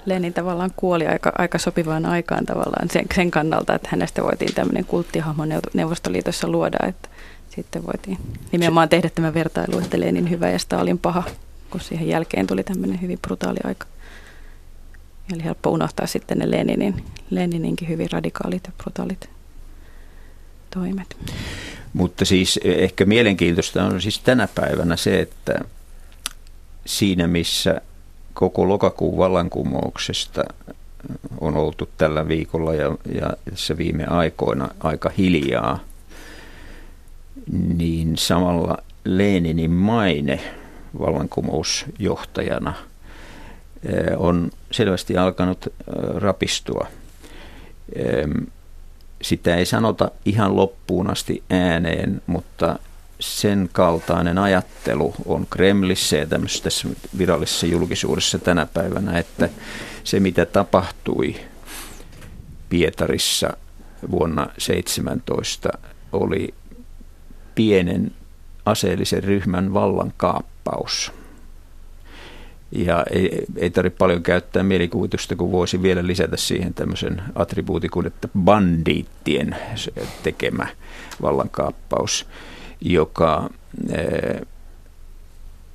Lenin 0.05 0.33
tavallaan 0.33 0.71
kuoli 0.75 1.07
aika, 1.07 1.31
aika 1.37 1.57
sopivaan 1.57 2.05
aikaan 2.05 2.45
tavallaan 2.45 2.89
sen, 2.89 3.05
sen 3.15 3.31
kannalta, 3.31 3.75
että 3.75 3.89
hänestä 3.91 4.23
voitiin 4.23 4.53
tämmöinen 4.53 4.85
kulttihahmo 4.85 5.43
Neuvostoliitossa 5.73 6.47
luoda, 6.47 6.77
että 6.87 7.09
sitten 7.49 7.85
voitiin 7.85 8.17
nimenomaan 8.51 8.89
tehdä 8.89 9.09
tämä 9.09 9.33
vertailu, 9.33 9.79
että 9.79 9.99
Lenin 9.99 10.29
hyvä 10.29 10.49
ja 10.49 10.59
Stalin 10.59 10.99
paha, 10.99 11.23
kun 11.69 11.81
siihen 11.81 12.07
jälkeen 12.07 12.47
tuli 12.47 12.63
tämmöinen 12.63 13.01
hyvin 13.01 13.19
brutaali 13.19 13.59
aika. 13.63 13.87
Eli 15.33 15.43
helppo 15.43 15.69
unohtaa 15.69 16.07
sitten 16.07 16.37
ne 16.37 16.51
Leninin, 16.51 17.05
Lenininkin 17.29 17.87
hyvin 17.87 18.11
radikaalit 18.11 18.63
ja 18.67 18.73
brutaalit 18.77 19.32
toimet. 20.73 21.17
Mutta 21.93 22.25
siis 22.25 22.59
ehkä 22.63 23.05
mielenkiintoista 23.05 23.83
on 23.83 24.01
siis 24.01 24.19
tänä 24.19 24.47
päivänä 24.55 24.95
se, 24.95 25.19
että 25.19 25.59
siinä 26.85 27.27
missä 27.27 27.81
koko 28.33 28.67
lokakuun 28.67 29.17
vallankumouksesta 29.17 30.43
on 31.41 31.57
oltu 31.57 31.89
tällä 31.97 32.27
viikolla 32.27 32.73
ja, 32.73 32.97
ja 33.15 33.29
se 33.55 33.77
viime 33.77 34.05
aikoina 34.05 34.69
aika 34.79 35.11
hiljaa, 35.17 35.79
niin 37.51 38.17
samalla 38.17 38.77
Leninin 39.05 39.71
maine 39.71 40.39
vallankumousjohtajana 40.99 42.73
on 44.17 44.51
selvästi 44.71 45.17
alkanut 45.17 45.67
rapistua. 46.15 46.87
Sitä 49.21 49.55
ei 49.55 49.65
sanota 49.65 50.11
ihan 50.25 50.55
loppuun 50.55 51.09
asti 51.09 51.43
ääneen, 51.49 52.21
mutta 52.27 52.79
sen 53.19 53.69
kaltainen 53.73 54.37
ajattelu 54.37 55.13
on 55.25 55.47
Kremlissä 55.49 56.17
ja 56.17 56.25
tämmöisessä 56.25 56.89
virallisessa 57.17 57.65
julkisuudessa 57.65 58.39
tänä 58.39 58.67
päivänä, 58.73 59.19
että 59.19 59.49
se 60.03 60.19
mitä 60.19 60.45
tapahtui 60.45 61.35
Pietarissa 62.69 63.57
vuonna 64.11 64.47
17 64.57 65.69
oli 66.11 66.53
pienen 67.55 68.11
aseellisen 68.65 69.23
ryhmän 69.23 69.73
vallankaappaus. 69.73 71.11
Ja 72.75 73.05
ei, 73.11 73.45
ei 73.57 73.69
tarvitse 73.69 73.97
paljon 73.97 74.23
käyttää 74.23 74.63
mielikuvitusta, 74.63 75.35
kun 75.35 75.51
voisi 75.51 75.81
vielä 75.81 76.07
lisätä 76.07 76.37
siihen 76.37 76.73
tämmöisen 76.73 77.21
attribuutin 77.35 77.91
kuin, 77.91 78.07
että 78.07 78.27
bandiittien 78.39 79.55
tekemä 80.23 80.67
vallankaappaus, 81.21 82.27
joka 82.81 83.49
eh, 83.89 84.41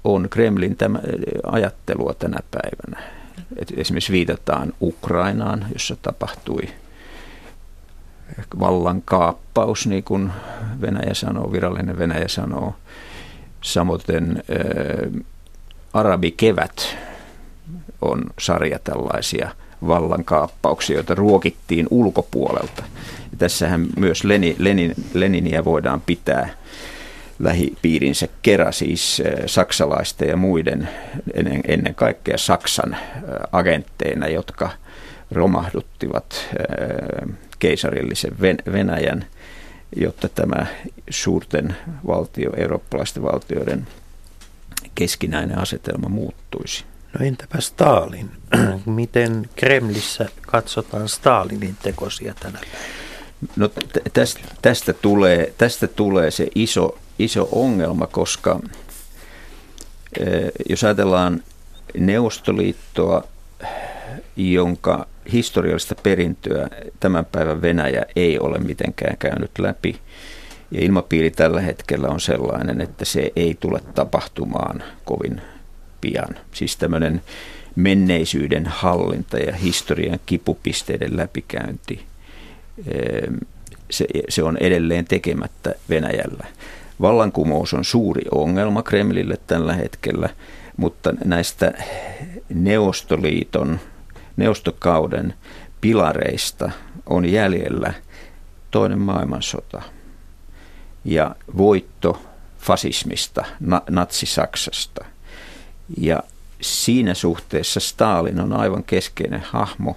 on 0.04 0.28
Kremlin 0.30 0.76
tämä 0.76 1.00
ajattelua 1.46 2.14
tänä 2.14 2.38
päivänä. 2.50 3.12
Et 3.56 3.72
esimerkiksi 3.76 4.12
viitataan 4.12 4.72
Ukrainaan, 4.80 5.66
jossa 5.72 5.96
tapahtui 6.02 6.62
vallankaappaus, 8.60 9.86
niin 9.86 10.04
kuin 10.04 10.32
Venäjä 10.80 11.14
sanoo, 11.14 11.52
virallinen 11.52 11.98
Venäjä 11.98 12.28
sanoo. 12.28 12.74
Samoin 13.60 14.00
ää, 14.08 15.22
arabikevät 16.00 16.96
on 18.00 18.24
sarja 18.38 18.78
tällaisia 18.78 19.50
vallankaappauksia, 19.86 20.96
joita 20.96 21.14
ruokittiin 21.14 21.86
ulkopuolelta. 21.90 22.82
Ja 23.32 23.38
tässähän 23.38 23.86
myös 23.96 24.24
Lenin, 24.24 24.56
Lenin, 24.58 24.94
Leniniä 25.14 25.64
voidaan 25.64 26.00
pitää 26.00 26.48
lähipiirinsä 27.38 28.28
kera, 28.42 28.72
siis 28.72 29.22
saksalaisten 29.46 30.28
ja 30.28 30.36
muiden, 30.36 30.88
ennen, 31.34 31.60
ennen 31.68 31.94
kaikkea 31.94 32.38
Saksan 32.38 32.96
agentteina, 33.52 34.28
jotka 34.28 34.70
romahduttivat 35.30 36.48
keisarillisen 37.58 38.32
Venäjän, 38.72 39.24
jotta 39.96 40.28
tämä 40.28 40.66
suurten 41.10 41.76
valtio, 42.06 42.50
eurooppalaisten 42.56 43.22
valtioiden 43.22 43.86
keskinäinen 44.98 45.58
asetelma 45.58 46.08
muuttuisi. 46.08 46.84
No 47.18 47.26
entäpä 47.26 47.60
Stalin? 47.60 48.30
Miten 48.86 49.48
Kremlissä 49.56 50.28
katsotaan 50.42 51.08
Stalinin 51.08 51.76
tekosia 51.82 52.34
tänä? 52.40 52.58
No 53.56 53.70
tästä, 54.12 54.40
tästä, 54.62 54.92
tulee, 54.92 55.54
tästä 55.58 55.86
tulee 55.86 56.30
se 56.30 56.48
iso, 56.54 56.98
iso 57.18 57.48
ongelma, 57.52 58.06
koska 58.06 58.60
jos 60.68 60.84
ajatellaan 60.84 61.42
Neuvostoliittoa, 61.98 63.24
jonka 64.36 65.06
historiallista 65.32 65.94
perintöä 65.94 66.68
tämän 67.00 67.24
päivän 67.24 67.62
Venäjä 67.62 68.02
ei 68.16 68.38
ole 68.38 68.58
mitenkään 68.58 69.16
käynyt 69.16 69.58
läpi. 69.58 70.00
Ja 70.70 70.80
ilmapiiri 70.80 71.30
tällä 71.30 71.60
hetkellä 71.60 72.08
on 72.08 72.20
sellainen, 72.20 72.80
että 72.80 73.04
se 73.04 73.32
ei 73.36 73.56
tule 73.60 73.80
tapahtumaan 73.94 74.82
kovin 75.04 75.40
pian. 76.00 76.36
Siis 76.52 76.76
tämmöinen 76.76 77.22
menneisyyden 77.76 78.66
hallinta 78.66 79.38
ja 79.38 79.54
historian 79.54 80.18
kipupisteiden 80.26 81.16
läpikäynti, 81.16 82.02
ehm, 82.86 83.34
se, 83.90 84.06
se 84.28 84.42
on 84.42 84.56
edelleen 84.56 85.04
tekemättä 85.04 85.74
Venäjällä. 85.88 86.46
Vallankumous 87.00 87.74
on 87.74 87.84
suuri 87.84 88.22
ongelma 88.30 88.82
Kremlille 88.82 89.36
tällä 89.46 89.74
hetkellä, 89.74 90.28
mutta 90.76 91.14
näistä 91.24 91.72
Neuvostoliiton 92.48 93.80
neuvostokauden 94.36 95.34
pilareista 95.80 96.70
on 97.06 97.24
jäljellä 97.24 97.94
toinen 98.70 98.98
maailmansota 98.98 99.82
ja 101.04 101.36
voitto 101.56 102.22
fasismista, 102.58 103.44
na- 103.60 103.82
natsi-Saksasta. 103.90 105.04
Ja 106.00 106.22
siinä 106.60 107.14
suhteessa 107.14 107.80
Stalin 107.80 108.40
on 108.40 108.52
aivan 108.52 108.84
keskeinen 108.84 109.40
hahmo 109.40 109.96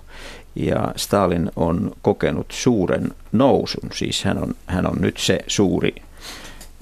ja 0.55 0.93
Stalin 0.95 1.51
on 1.55 1.91
kokenut 2.01 2.51
suuren 2.51 3.11
nousun. 3.31 3.89
Siis 3.93 4.23
hän 4.23 4.37
on, 4.37 4.55
hän 4.65 4.87
on 4.87 4.97
nyt 5.01 5.17
se 5.17 5.39
suuri 5.47 5.95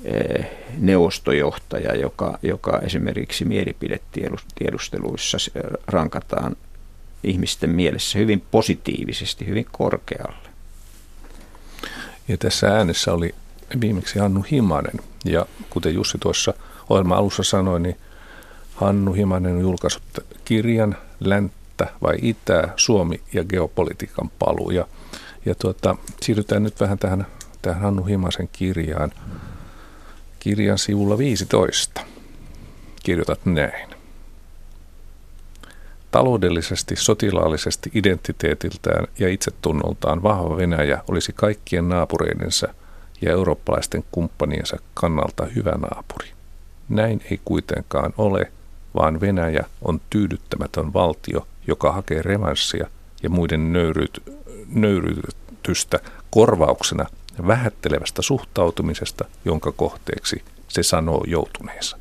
eh, 0.04 0.52
neuvostojohtaja, 0.78 1.96
joka, 1.96 2.40
joka 2.42 2.80
esimerkiksi 2.80 3.46
mielipidetiedusteluissa 3.46 5.38
rankataan 5.88 6.56
ihmisten 7.24 7.70
mielessä 7.70 8.20
hyvin 8.20 8.44
positiivisesti, 8.52 9.48
hyvin 9.48 9.66
korkealle. 9.72 10.50
Ja 12.28 12.38
tässä 12.38 12.68
äänessä 12.68 13.14
oli 13.14 13.36
viimeksi 13.82 14.20
Hannu 14.20 14.46
Himanen. 14.52 15.00
Ja 15.26 15.46
kuten 15.70 15.94
Jussi 15.94 16.18
tuossa 16.18 16.54
ohjelman 16.90 17.18
alussa 17.18 17.44
sanoi, 17.44 17.80
niin 17.80 17.98
Hannu 18.76 19.14
Himanen 19.14 19.56
on 19.56 19.62
julkaissut 19.62 20.04
kirjan 20.46 20.98
Länttä 21.20 21.88
vai 22.02 22.18
Itää, 22.22 22.74
Suomi 22.76 23.22
ja 23.34 23.44
geopolitiikan 23.44 24.32
paluu. 24.40 24.72
Ja, 24.72 24.88
ja 25.46 25.56
tuota, 25.56 25.96
siirrytään 26.22 26.64
nyt 26.64 26.80
vähän 26.80 27.00
tähän, 27.00 27.28
tähän 27.62 27.82
Hannu 27.82 28.04
Himasen 28.04 28.50
kirjaan. 28.52 29.12
Kirjan 30.40 30.78
sivulla 30.78 31.18
15 31.18 32.02
kirjoitat 33.04 33.46
näin. 33.46 33.90
Taloudellisesti, 36.12 36.96
sotilaallisesti, 36.96 37.92
identiteetiltään 37.94 39.08
ja 39.20 39.30
itsetunnoltaan 39.30 40.24
vahva 40.24 40.58
Venäjä 40.58 41.04
olisi 41.08 41.34
kaikkien 41.34 41.90
naapureidensa 41.90 42.74
ja 43.22 43.32
eurooppalaisten 43.32 44.04
kumppaniensa 44.12 44.78
kannalta 44.94 45.46
hyvä 45.46 45.72
naapuri. 45.72 46.30
Näin 46.90 47.22
ei 47.32 47.40
kuitenkaan 47.46 48.14
ole, 48.18 48.52
vaan 48.96 49.22
Venäjä 49.22 49.66
on 49.82 50.02
tyydyttämätön 50.10 50.94
valtio, 50.94 51.48
joka 51.68 51.92
hakee 51.92 52.22
revanssia 52.22 52.88
ja 53.24 53.30
muiden 53.30 53.74
nöyryt, 53.74 54.24
nöyrytystä 54.68 56.00
korvauksena 56.30 57.06
vähättelevästä 57.48 58.22
suhtautumisesta, 58.22 59.26
jonka 59.46 59.72
kohteeksi 59.72 60.44
se 60.68 60.84
sanoo 60.84 61.24
joutuneensa. 61.28 61.98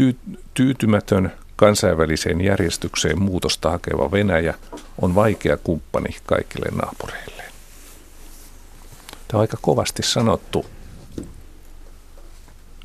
Ty- 0.00 0.38
tyytymätön 0.54 1.32
kansainväliseen 1.56 2.40
järjestykseen 2.40 3.22
muutosta 3.22 3.70
hakeva 3.70 4.10
Venäjä 4.10 4.54
on 5.02 5.14
vaikea 5.14 5.56
kumppani 5.56 6.16
kaikille 6.26 6.66
naapureille. 6.82 7.47
Tämä 9.28 9.38
on 9.38 9.40
aika 9.40 9.56
kovasti 9.60 10.02
sanottu 10.02 10.66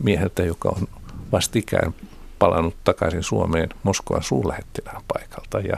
mieheltä, 0.04 0.44
joka 0.44 0.70
on 0.70 0.88
vastikään 1.32 1.96
palannut 2.40 2.76
takaisin 2.84 3.24
Suomeen 3.24 3.70
Moskovan 3.84 4.24
suurlähettilään 4.24 5.02
paikalta. 5.14 5.60
Ja, 5.60 5.78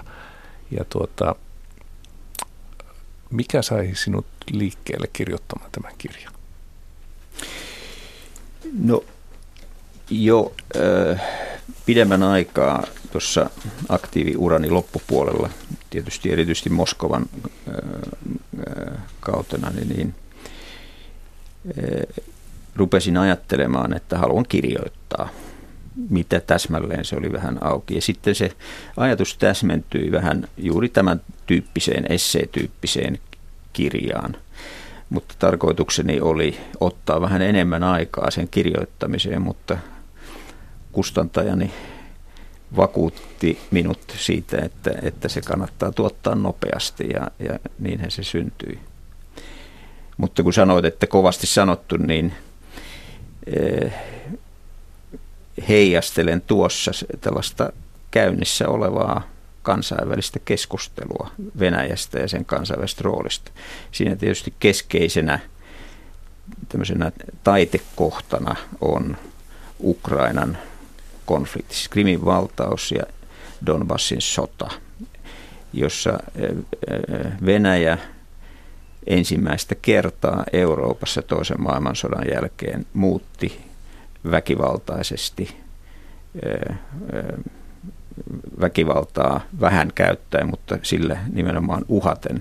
ja 0.71 0.85
tuota, 0.89 1.35
mikä 3.29 3.61
sai 3.61 3.91
sinut 3.93 4.25
liikkeelle 4.51 5.07
kirjoittamaan 5.13 5.71
tämän 5.71 5.93
kirjan? 5.97 6.33
No 8.79 9.03
jo 10.09 10.53
äh, 11.11 11.21
pidemmän 11.85 12.23
aikaa 12.23 12.83
tuossa 13.11 13.49
aktiiviurani 13.89 14.69
loppupuolella, 14.69 15.49
tietysti 15.89 16.31
erityisesti 16.31 16.69
Moskovan 16.69 17.25
äh, 17.67 19.03
kautena, 19.19 19.69
niin, 19.69 19.89
niin 19.89 20.07
äh, 20.07 20.24
rupesin 22.75 23.17
ajattelemaan, 23.17 23.95
että 23.95 24.17
haluan 24.17 24.45
kirjoittaa. 24.49 25.29
Mitä 26.09 26.39
täsmälleen 26.39 27.05
se 27.05 27.15
oli 27.15 27.31
vähän 27.31 27.57
auki. 27.61 27.95
Ja 27.95 28.01
sitten 28.01 28.35
se 28.35 28.51
ajatus 28.97 29.37
täsmentyi 29.37 30.11
vähän 30.11 30.47
juuri 30.57 30.89
tämän 30.89 31.21
tyyppiseen, 31.45 32.05
esseetyyppiseen 32.11 33.19
kirjaan. 33.73 34.35
Mutta 35.09 35.35
tarkoitukseni 35.39 36.21
oli 36.21 36.57
ottaa 36.79 37.21
vähän 37.21 37.41
enemmän 37.41 37.83
aikaa 37.83 38.31
sen 38.31 38.47
kirjoittamiseen, 38.47 39.41
mutta 39.41 39.77
kustantajani 40.91 41.71
vakuutti 42.75 43.59
minut 43.71 43.99
siitä, 44.17 44.57
että, 44.57 44.91
että 45.01 45.29
se 45.29 45.41
kannattaa 45.41 45.91
tuottaa 45.91 46.35
nopeasti 46.35 47.09
ja, 47.13 47.31
ja 47.39 47.59
niinhän 47.79 48.11
se 48.11 48.23
syntyi. 48.23 48.79
Mutta 50.17 50.43
kun 50.43 50.53
sanoit, 50.53 50.85
että 50.85 51.07
kovasti 51.07 51.47
sanottu, 51.47 51.97
niin 51.97 52.33
eh, 53.47 53.93
heijastelen 55.69 56.41
tuossa 56.41 56.91
tällaista 57.21 57.73
käynnissä 58.11 58.69
olevaa 58.69 59.27
kansainvälistä 59.63 60.39
keskustelua 60.45 61.31
Venäjästä 61.59 62.19
ja 62.19 62.27
sen 62.27 62.45
kansainvälisestä 62.45 63.01
roolista. 63.03 63.51
Siinä 63.91 64.15
tietysti 64.15 64.53
keskeisenä 64.59 65.39
tämmöisenä 66.69 67.11
taitekohtana 67.43 68.55
on 68.81 69.17
Ukrainan 69.79 70.57
konflikti, 71.25 71.75
siis 71.75 71.89
Krimin 71.89 72.25
valtaus 72.25 72.91
ja 72.91 73.03
Donbassin 73.65 74.21
sota, 74.21 74.69
jossa 75.73 76.19
Venäjä 77.45 77.97
ensimmäistä 79.07 79.75
kertaa 79.75 80.43
Euroopassa 80.53 81.21
toisen 81.21 81.61
maailmansodan 81.61 82.25
jälkeen 82.33 82.85
muutti 82.93 83.61
väkivaltaisesti 84.31 85.57
väkivaltaa 88.61 89.41
vähän 89.59 89.91
käyttäen, 89.95 90.49
mutta 90.49 90.77
sillä 90.81 91.17
nimenomaan 91.33 91.85
uhaten 91.87 92.39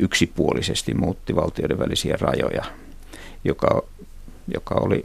yksipuolisesti 0.00 0.94
muutti 0.94 1.36
valtioiden 1.36 1.78
välisiä 1.78 2.16
rajoja, 2.20 2.64
joka, 3.44 3.82
joka 4.54 4.74
oli 4.74 5.02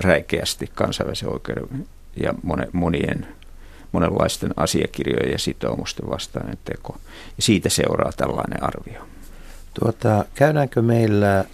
räikeästi 0.00 0.70
kansainvälisen 0.74 1.28
oikeuden 1.28 1.88
ja 2.16 2.34
monien, 2.72 3.26
monenlaisten 3.92 4.50
asiakirjojen 4.56 5.32
ja 5.32 5.38
sitoumusten 5.38 6.10
vastainen 6.10 6.58
teko. 6.64 6.96
Ja 7.36 7.42
siitä 7.42 7.68
seuraa 7.68 8.12
tällainen 8.16 8.62
arvio. 8.62 9.09
Tuota, 9.74 10.24
käydäänkö 10.34 10.82
meillä, 10.82 11.44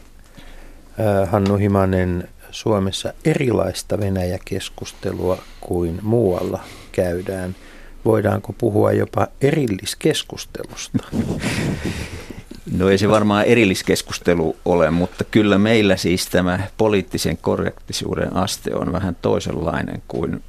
Hannu 1.27 1.57
Himanen, 1.57 2.29
Suomessa 2.51 3.13
erilaista 3.25 4.01
Venäjä-keskustelua 4.01 5.39
kuin 5.61 5.99
muualla 6.03 6.61
käydään? 6.93 7.57
Voidaanko 8.05 8.53
puhua 8.53 8.93
jopa 8.93 9.27
erilliskeskustelusta? 9.41 10.99
No 12.73 12.89
ei 12.89 12.99
se 12.99 13.09
varmaan 13.09 13.45
erilliskeskustelu 13.45 14.57
ole, 14.65 14.91
mutta 14.91 15.25
kyllä 15.25 15.59
meillä 15.59 15.97
siis 15.97 16.27
tämä 16.27 16.61
poliittisen 16.77 17.37
korrektisuuden 17.37 18.37
aste 18.37 18.75
on 18.75 18.93
vähän 18.93 19.17
toisenlainen 19.23 20.03
kuin 20.09 20.43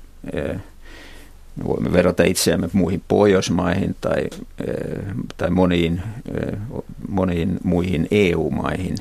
eh, 1.60 1.68
voimme 1.68 1.94
verrata 1.94 2.24
itseämme 2.24 2.70
muihin 2.74 3.04
Pohjoismaihin 3.08 3.96
tai, 4.02 4.24
eh, 4.68 5.06
tai 5.38 5.50
moniin, 5.50 6.02
eh, 6.36 6.60
moniin 7.08 7.60
muihin 7.64 8.08
EU-maihin, 8.12 8.96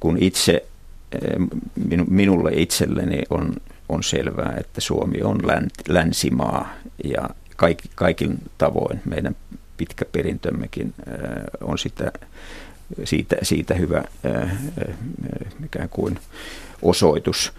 kun 0.00 0.18
itse 0.20 0.64
minulle 2.08 2.50
itselleni 2.54 3.22
on, 3.30 3.52
on 3.88 4.02
selvää, 4.02 4.56
että 4.60 4.80
Suomi 4.80 5.22
on 5.22 5.38
länsimaa 5.88 6.74
ja 7.04 7.30
kaikki, 7.56 7.90
kaikin 7.94 8.38
tavoin 8.58 9.00
meidän 9.04 9.36
pitkä 9.76 10.04
perintömmekin 10.12 10.94
on 11.60 11.78
sitä, 11.78 12.12
siitä, 13.04 13.36
siitä 13.42 13.74
hyvä 13.74 14.04
ikään 15.64 15.88
kuin 15.88 16.18
osoitus. 16.82 17.52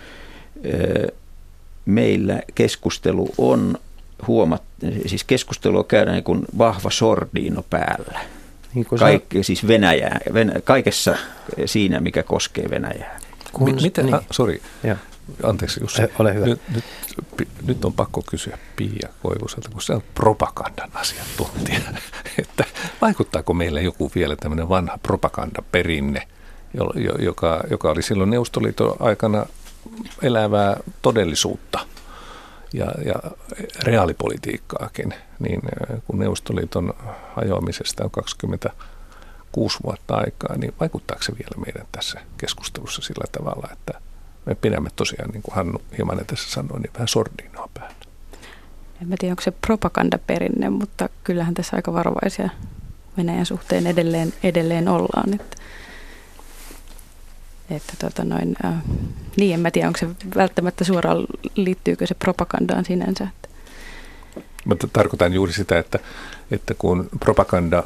Meillä 1.90 2.42
keskustelu 2.56 3.30
on 3.38 3.78
huomat, 4.28 4.64
siis 5.06 5.24
keskustelua 5.24 5.84
käydään 5.84 6.16
niin 6.16 6.24
kuin 6.24 6.46
vahva 6.58 6.90
sordiino 6.90 7.64
päällä. 7.70 8.20
Niin 8.74 8.86
Kaikki, 9.00 9.44
siis 9.44 9.68
Venäjää, 9.68 10.20
Venä, 10.34 10.54
kaikessa 10.64 11.16
siinä, 11.66 12.00
mikä 12.00 12.24
koskee 12.24 12.70
Venäjää. 12.70 13.20
Kun, 13.54 13.76
Miten, 13.82 14.06
niin. 14.06 14.16
ah, 14.16 14.26
sorry, 14.32 14.62
anteeksi 15.44 15.80
Jussi. 15.82 16.02
Ole 16.20 16.34
hyvä. 16.34 16.46
Nyt, 16.46 16.62
nyt, 16.76 17.48
nyt 17.66 17.86
on 17.86 17.94
pakko 17.94 18.24
kysyä 18.30 18.58
Pia 18.76 19.10
Koivuselta, 19.24 19.70
kun 19.70 19.82
se 19.82 19.94
on 19.94 20.04
propagandan 20.16 20.90
asiantuntija, 20.94 21.80
että 22.42 22.66
vaikuttaako 23.02 23.54
meille 23.54 23.82
joku 23.82 24.12
vielä 24.16 24.36
tämmöinen 24.36 24.70
vanha 24.70 24.98
propagandaperinne, 25.04 26.28
joka, 27.20 27.64
joka 27.70 27.92
oli 27.92 28.02
silloin 28.02 28.30
Neuvostoliiton 28.30 28.96
aikana 29.00 29.46
elävää 30.22 30.78
todellisuutta 31.02 31.80
ja, 32.74 32.86
ja 33.06 33.16
reaalipolitiikkaakin, 33.84 35.14
niin 35.40 35.62
äh, 35.66 36.02
kun 36.08 36.20
Neuvostoliiton 36.20 36.94
hajoamisesta 37.36 38.04
on 38.04 38.12
26 38.12 39.80
vuotta 39.84 40.16
aikaa, 40.16 40.58
niin 40.58 40.74
vaikuttaako 40.80 41.24
se 41.24 41.32
vielä 41.32 41.66
meidän 41.66 41.88
tässä 41.92 42.20
keskustelussa 42.38 43.02
sillä 43.02 43.26
tavalla, 43.32 43.70
että 43.74 44.02
me 44.46 44.56
pidämme 44.56 44.90
tosiaan, 44.96 45.30
niin 45.30 45.42
kuin 45.42 45.56
Hannu 45.56 45.82
hieman 45.98 46.26
tässä 46.28 46.52
sanoi, 46.52 46.80
niin 46.80 46.94
vähän 46.94 47.08
sordinoa 47.08 47.70
päällä. 47.74 47.96
En 49.02 49.18
tiedä, 49.20 49.32
onko 49.32 49.42
se 49.42 49.52
propagandaperinne, 49.52 50.70
mutta 50.70 51.10
kyllähän 51.24 51.54
tässä 51.54 51.76
aika 51.76 51.94
varovaisia 51.94 52.50
Venäjän 53.18 53.46
suhteen 53.46 53.88
edelleen, 53.88 54.34
edelleen 54.44 54.88
ollaan. 54.88 55.34
Että, 55.34 55.58
että 57.72 57.94
tota 58.00 58.24
noin, 58.24 58.56
äh, 58.66 58.74
niin 59.38 59.54
en 59.54 59.60
mä 59.60 59.72
tiedä, 59.72 59.88
onko 59.88 60.00
se 60.00 60.08
välttämättä 60.36 60.84
suoraan, 60.84 61.26
liittyykö 61.56 62.08
se 62.08 62.16
propagandaan 62.16 62.86
sinänsä. 62.86 63.28
Mutta 64.66 64.88
tarkoitan 64.94 65.34
juuri 65.34 65.54
sitä, 65.54 65.80
että, 65.80 66.00
että 66.52 66.74
kun 66.74 67.10
propaganda 67.20 67.84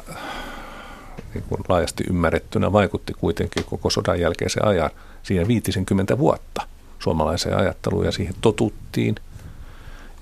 niin 1.34 1.44
kuin 1.48 1.60
laajasti 1.68 2.04
ymmärrettynä 2.08 2.72
vaikutti 2.72 3.12
kuitenkin 3.12 3.64
koko 3.64 3.90
sodan 3.90 4.20
jälkeisen 4.20 4.64
ajan– 4.64 4.90
siihen 5.24 5.48
50 5.48 6.18
vuotta 6.18 6.62
suomalaiseen 6.98 7.56
ajatteluun 7.56 8.04
ja 8.04 8.12
siihen 8.12 8.34
totuttiin. 8.40 9.14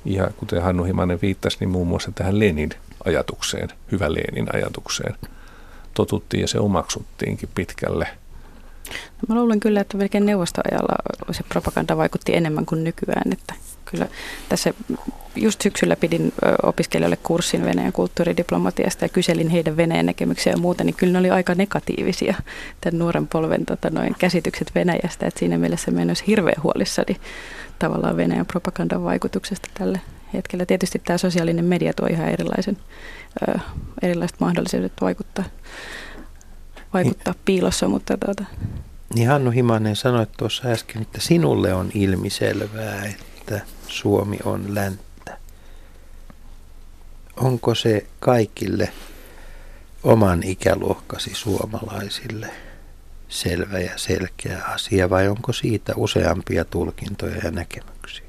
Ja 0.04 0.30
kuten 0.36 0.62
Hannu 0.62 0.84
Himanen 0.84 1.18
viittasi, 1.22 1.56
niin 1.60 1.70
muun 1.70 1.88
muassa 1.88 2.12
tähän 2.14 2.38
Lenin 2.38 2.70
ajatukseen, 3.04 3.68
hyvä 3.92 4.12
Lenin 4.12 4.46
ajatukseen, 4.54 5.14
totuttiin 5.94 6.40
ja 6.40 6.48
se 6.48 6.58
omaksuttiinkin 6.58 7.48
pitkälle. 7.54 8.08
Mä 9.28 9.34
luulen 9.34 9.60
kyllä, 9.60 9.80
että 9.80 9.96
melkein 9.96 10.26
neuvostoajalla 10.26 10.94
se 11.30 11.42
propaganda 11.48 11.96
vaikutti 11.96 12.36
enemmän 12.36 12.66
kuin 12.66 12.84
nykyään, 12.84 13.32
että 13.32 13.54
kyllä 13.84 14.08
tässä 14.48 14.74
just 15.36 15.60
syksyllä 15.60 15.96
pidin 15.96 16.32
opiskelijoille 16.62 17.18
kurssin 17.22 17.64
Venäjän 17.64 17.92
kulttuuridiplomatiasta 17.92 19.04
ja 19.04 19.08
kyselin 19.08 19.48
heidän 19.48 19.76
Venäjän 19.76 20.06
näkemyksiä 20.06 20.52
ja 20.52 20.58
muuta, 20.58 20.84
niin 20.84 20.94
kyllä 20.94 21.12
ne 21.12 21.18
oli 21.18 21.30
aika 21.30 21.54
negatiivisia 21.54 22.34
tämän 22.80 22.98
nuoren 22.98 23.28
polven 23.28 23.66
tota, 23.66 23.90
noin 23.90 24.14
käsitykset 24.18 24.72
Venäjästä, 24.74 25.26
että 25.26 25.38
siinä 25.38 25.58
mielessä 25.58 25.90
mä 25.90 26.02
en 26.02 26.10
olisi 26.10 26.26
hirveän 26.26 26.62
huolissani 26.62 27.16
tavallaan 27.78 28.16
Venäjän 28.16 28.46
propagandan 28.46 29.04
vaikutuksesta 29.04 29.68
tälle 29.74 30.00
hetkellä. 30.34 30.66
Tietysti 30.66 30.98
tämä 30.98 31.18
sosiaalinen 31.18 31.64
media 31.64 31.92
tuo 31.92 32.06
ihan 32.06 32.28
erilaisen, 32.28 32.76
ö, 33.48 33.58
erilaiset 34.02 34.40
mahdollisuudet 34.40 34.92
vaikuttaa, 35.00 35.44
vaikuttaa 36.94 37.32
niin, 37.32 37.42
piilossa, 37.44 37.88
mutta 37.88 38.16
tuota. 38.24 38.44
Niin 39.14 39.28
Hannu 39.28 39.50
Himanen 39.50 39.96
sanoi 39.96 40.26
tuossa 40.36 40.68
äsken, 40.68 41.02
että 41.02 41.20
sinulle 41.20 41.74
on 41.74 41.90
ilmiselvää, 41.94 43.04
että 43.04 43.60
Suomi 43.88 44.38
on 44.44 44.74
länttä. 44.74 45.38
Onko 47.36 47.74
se 47.74 48.06
kaikille 48.20 48.92
oman 50.02 50.42
ikäluokkasi 50.42 51.30
suomalaisille 51.34 52.50
selvä 53.28 53.78
ja 53.78 53.92
selkeä 53.96 54.62
asia 54.64 55.10
vai 55.10 55.28
onko 55.28 55.52
siitä 55.52 55.92
useampia 55.96 56.64
tulkintoja 56.64 57.36
ja 57.44 57.50
näkemyksiä? 57.50 58.26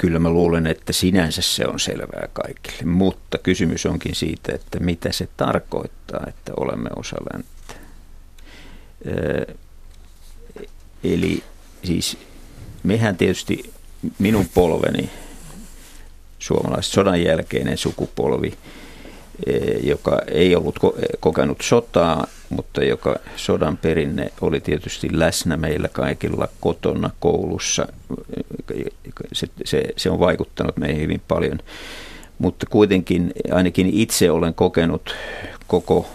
Kyllä 0.00 0.18
mä 0.18 0.30
luulen, 0.30 0.66
että 0.66 0.92
sinänsä 0.92 1.42
se 1.42 1.66
on 1.66 1.80
selvää 1.80 2.28
kaikille, 2.32 2.84
mutta 2.84 3.38
kysymys 3.38 3.86
onkin 3.86 4.14
siitä, 4.14 4.52
että 4.54 4.80
mitä 4.80 5.12
se 5.12 5.28
tarkoittaa, 5.36 6.24
että 6.28 6.52
olemme 6.56 6.90
osa 6.96 7.16
länttä. 7.32 7.74
Eli 11.04 11.42
siis 11.84 12.18
mehän 12.82 13.16
tietysti 13.16 13.72
minun 14.18 14.46
polveni, 14.54 15.10
suomalaiset 16.38 16.92
sodan 16.92 17.22
jälkeinen 17.22 17.78
sukupolvi, 17.78 18.58
joka 19.82 20.18
ei 20.26 20.56
ollut 20.56 20.78
kokenut 21.20 21.60
sotaa, 21.62 22.26
mutta 22.50 22.84
joka 22.84 23.16
sodan 23.36 23.76
perinne 23.76 24.32
oli 24.40 24.60
tietysti 24.60 25.08
läsnä 25.12 25.56
meillä 25.56 25.88
kaikilla 25.88 26.48
kotona, 26.60 27.10
koulussa. 27.20 27.86
Se, 29.32 29.46
se, 29.64 29.82
se 29.96 30.10
on 30.10 30.18
vaikuttanut 30.18 30.76
meihin 30.76 31.02
hyvin 31.02 31.22
paljon. 31.28 31.58
Mutta 32.38 32.66
kuitenkin 32.70 33.32
ainakin 33.52 33.86
itse 33.86 34.30
olen 34.30 34.54
kokenut 34.54 35.14
koko 35.66 36.06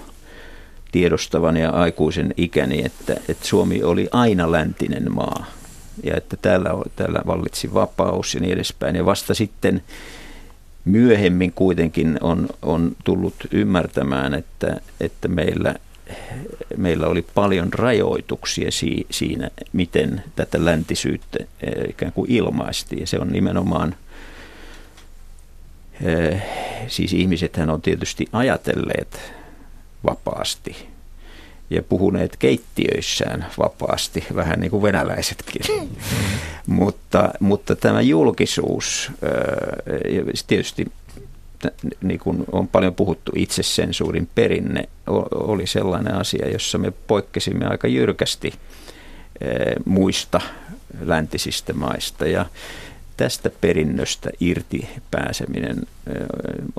tiedostavan 0.91 1.57
ja 1.57 1.69
aikuisen 1.69 2.34
ikäni, 2.38 2.86
että, 2.86 3.13
että 3.30 3.47
Suomi 3.47 3.84
oli 3.84 4.07
aina 4.11 4.51
läntinen 4.51 5.15
maa 5.15 5.45
ja 6.03 6.17
että 6.17 6.38
täällä, 6.41 6.69
täällä 6.95 7.21
vallitsi 7.28 7.73
vapaus 7.73 8.36
ja 8.36 8.41
niin 8.41 8.53
edespäin. 8.53 8.95
Ja 8.95 9.05
vasta 9.05 9.34
sitten 9.34 9.84
myöhemmin 10.86 11.52
kuitenkin 11.52 12.18
on, 12.22 12.50
on 12.62 12.96
tullut 13.04 13.36
ymmärtämään, 13.52 14.34
että, 14.34 14.82
että 15.00 15.28
meillä 15.28 15.76
meillä 16.78 17.08
oli 17.08 17.22
paljon 17.22 17.74
rajoituksia 17.74 18.70
siinä, 19.10 19.50
miten 19.74 20.24
tätä 20.36 20.66
läntisyyttä 20.66 21.38
ikään 21.90 22.12
kuin 22.12 22.32
ilmaistiin. 22.32 23.00
Ja 23.02 23.08
se 23.08 23.20
on 23.20 23.32
nimenomaan, 23.32 23.96
siis 26.88 27.14
ihmisethän 27.14 27.70
on 27.70 27.82
tietysti 27.82 28.26
ajatelleet 28.32 29.34
vapaasti 30.06 30.95
ja 31.70 31.84
puhuneet 31.84 32.38
keittiöissään 32.38 33.45
vapaasti, 33.57 34.26
vähän 34.36 34.59
niin 34.59 34.72
kuin 34.72 34.84
venäläisetkin. 34.84 35.61
Mutta, 36.68 37.30
mutta 37.39 37.76
tämä 37.76 38.01
julkisuus, 38.01 39.11
tietysti 40.47 40.91
niin 42.01 42.20
kuin 42.20 42.45
on 42.51 42.68
paljon 42.68 42.95
puhuttu 42.95 43.32
itsesensuurin 43.36 44.30
perinne, 44.36 44.89
oli 45.32 45.68
sellainen 45.68 46.16
asia, 46.16 46.49
jossa 46.49 46.78
me 46.78 46.91
poikkesimme 46.91 47.66
aika 47.66 47.88
jyrkästi 47.88 48.53
muista 49.86 50.41
läntisistä 51.01 51.74
maista. 51.74 52.28
Ja 52.28 52.45
tästä 53.18 53.49
perinnöstä 53.61 54.30
irti 54.39 54.89
pääseminen 55.11 55.82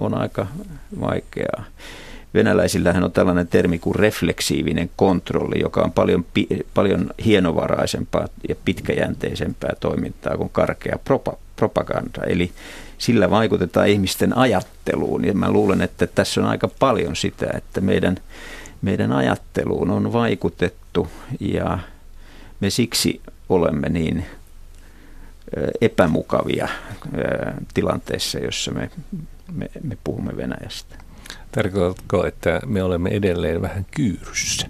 on 0.00 0.14
aika 0.14 0.46
vaikeaa. 1.00 1.64
Venäläisillähän 2.36 3.04
on 3.04 3.12
tällainen 3.12 3.48
termi 3.48 3.78
kuin 3.78 3.94
refleksiivinen 3.94 4.90
kontrolli, 4.96 5.60
joka 5.60 5.80
on 5.80 5.92
paljon, 5.92 6.24
paljon 6.74 7.10
hienovaraisempaa 7.24 8.28
ja 8.48 8.54
pitkäjänteisempää 8.64 9.72
toimintaa 9.80 10.36
kuin 10.36 10.50
karkea 10.50 10.98
propaganda. 11.56 12.24
Eli 12.26 12.50
sillä 12.98 13.30
vaikutetaan 13.30 13.88
ihmisten 13.88 14.36
ajatteluun. 14.36 15.24
Ja 15.24 15.34
mä 15.34 15.50
luulen, 15.50 15.80
että 15.80 16.06
tässä 16.06 16.40
on 16.40 16.46
aika 16.46 16.68
paljon 16.78 17.16
sitä, 17.16 17.46
että 17.54 17.80
meidän, 17.80 18.16
meidän 18.82 19.12
ajatteluun 19.12 19.90
on 19.90 20.12
vaikutettu 20.12 21.08
ja 21.40 21.78
me 22.60 22.70
siksi 22.70 23.20
olemme 23.48 23.88
niin 23.88 24.26
epämukavia 25.80 26.68
tilanteessa, 27.74 28.38
jossa 28.38 28.72
me, 28.72 28.90
me, 29.52 29.70
me 29.82 29.98
puhumme 30.04 30.36
Venäjästä. 30.36 31.05
Tarkoitatko, 31.56 32.26
että 32.26 32.60
me 32.66 32.82
olemme 32.82 33.10
edelleen 33.10 33.62
vähän 33.62 33.86
kyyryssä? 33.90 34.66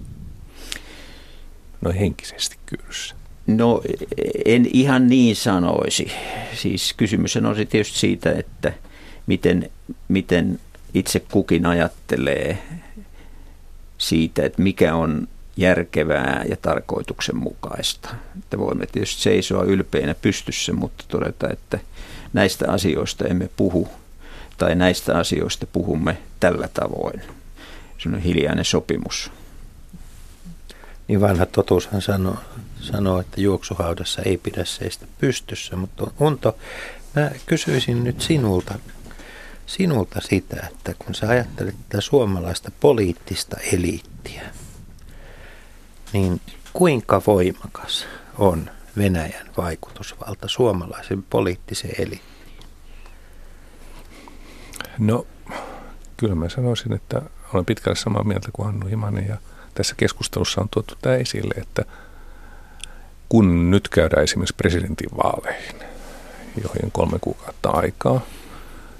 No 1.81 1.93
henkisesti 1.99 2.57
kyyryssä. 2.65 3.15
No 3.47 3.81
en 4.45 4.69
ihan 4.73 5.07
niin 5.07 5.35
sanoisi. 5.35 6.11
Siis 6.53 6.93
kysymys 6.97 7.37
on 7.37 7.55
tietysti 7.55 7.99
siitä, 7.99 8.31
että 8.31 8.73
miten, 9.27 9.69
miten 10.07 10.59
itse 10.93 11.19
kukin 11.19 11.65
ajattelee 11.65 12.57
siitä, 13.97 14.45
että 14.45 14.61
mikä 14.61 14.95
on 14.95 15.27
järkevää 15.57 16.45
ja 16.49 16.57
tarkoituksenmukaista. 16.57 18.09
Että 18.39 18.57
voimme 18.57 18.85
tietysti 18.85 19.21
seisoa 19.21 19.63
ylpeinä 19.63 20.15
pystyssä, 20.15 20.73
mutta 20.73 21.05
todeta, 21.07 21.49
että 21.49 21.79
näistä 22.33 22.71
asioista 22.71 23.27
emme 23.27 23.49
puhu 23.57 23.87
tai 24.57 24.75
näistä 24.75 25.17
asioista 25.17 25.65
puhumme 25.65 26.17
tällä 26.39 26.69
tavoin. 26.73 27.21
Se 27.97 28.09
on 28.09 28.19
hiljainen 28.19 28.65
sopimus. 28.65 29.31
Niin 31.07 31.21
vanha 31.21 31.45
totuushan 31.45 32.01
sanoo, 32.01 32.37
sanoo, 32.79 33.19
että 33.19 33.41
juoksuhaudassa 33.41 34.21
ei 34.21 34.37
pidä 34.37 34.65
seistä 34.65 35.05
pystyssä, 35.17 35.75
mutta 35.75 36.11
Unto, 36.19 36.57
mä 37.15 37.31
kysyisin 37.45 38.03
nyt 38.03 38.21
sinulta, 38.21 38.79
sinulta 39.65 40.21
sitä, 40.21 40.67
että 40.71 40.93
kun 40.99 41.15
sä 41.15 41.29
ajattelet 41.29 41.75
tätä 41.89 42.01
suomalaista 42.01 42.71
poliittista 42.79 43.57
eliittiä, 43.73 44.41
niin 46.13 46.41
kuinka 46.73 47.21
voimakas 47.27 48.05
on 48.37 48.69
Venäjän 48.97 49.49
vaikutusvalta 49.57 50.47
suomalaisen 50.47 51.23
poliittisen 51.23 51.91
eliittiin? 51.97 52.36
No, 54.99 55.27
kyllä 56.17 56.35
mä 56.35 56.49
sanoisin, 56.49 56.93
että 56.93 57.21
olen 57.53 57.65
pitkälle 57.65 57.95
samaa 57.95 58.23
mieltä 58.23 58.49
kuin 58.53 58.65
Hannu 58.65 58.87
Himanen 58.87 59.27
ja 59.27 59.37
tässä 59.73 59.95
keskustelussa 59.97 60.61
on 60.61 60.69
tuotu 60.71 60.93
tämä 61.01 61.15
esille, 61.15 61.53
että 61.57 61.85
kun 63.29 63.71
nyt 63.71 63.89
käydään 63.89 64.23
esimerkiksi 64.23 64.55
presidentinvaaleihin, 64.55 65.75
joihin 66.63 66.91
kolme 66.91 67.19
kuukautta 67.21 67.69
aikaa, 67.69 68.21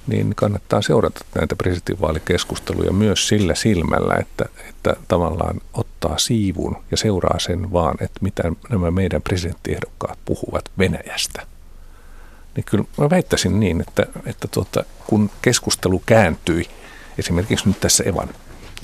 niin 0.07 0.35
kannattaa 0.35 0.81
seurata 0.81 1.25
näitä 1.35 1.55
presidentinvaalikeskusteluja 1.55 2.91
myös 2.91 3.27
sillä 3.27 3.55
silmällä, 3.55 4.15
että, 4.19 4.45
että 4.69 4.95
tavallaan 5.07 5.61
ottaa 5.73 6.17
siivun 6.17 6.77
ja 6.91 6.97
seuraa 6.97 7.39
sen 7.39 7.73
vaan, 7.73 7.95
että 8.01 8.19
mitä 8.21 8.43
nämä 8.69 8.91
meidän 8.91 9.21
presidenttiehdokkaat 9.21 10.19
puhuvat 10.25 10.71
Venäjästä. 10.77 11.56
Niin 12.57 12.65
kyllä 12.65 12.83
mä 12.97 13.09
väittäisin 13.09 13.59
niin, 13.59 13.81
että, 13.81 14.05
että 14.25 14.47
tuota, 14.47 14.83
kun 15.07 15.29
keskustelu 15.41 16.03
kääntyi 16.05 16.69
esimerkiksi 17.17 17.67
nyt 17.67 17.79
tässä 17.79 18.03
Evan, 18.03 18.29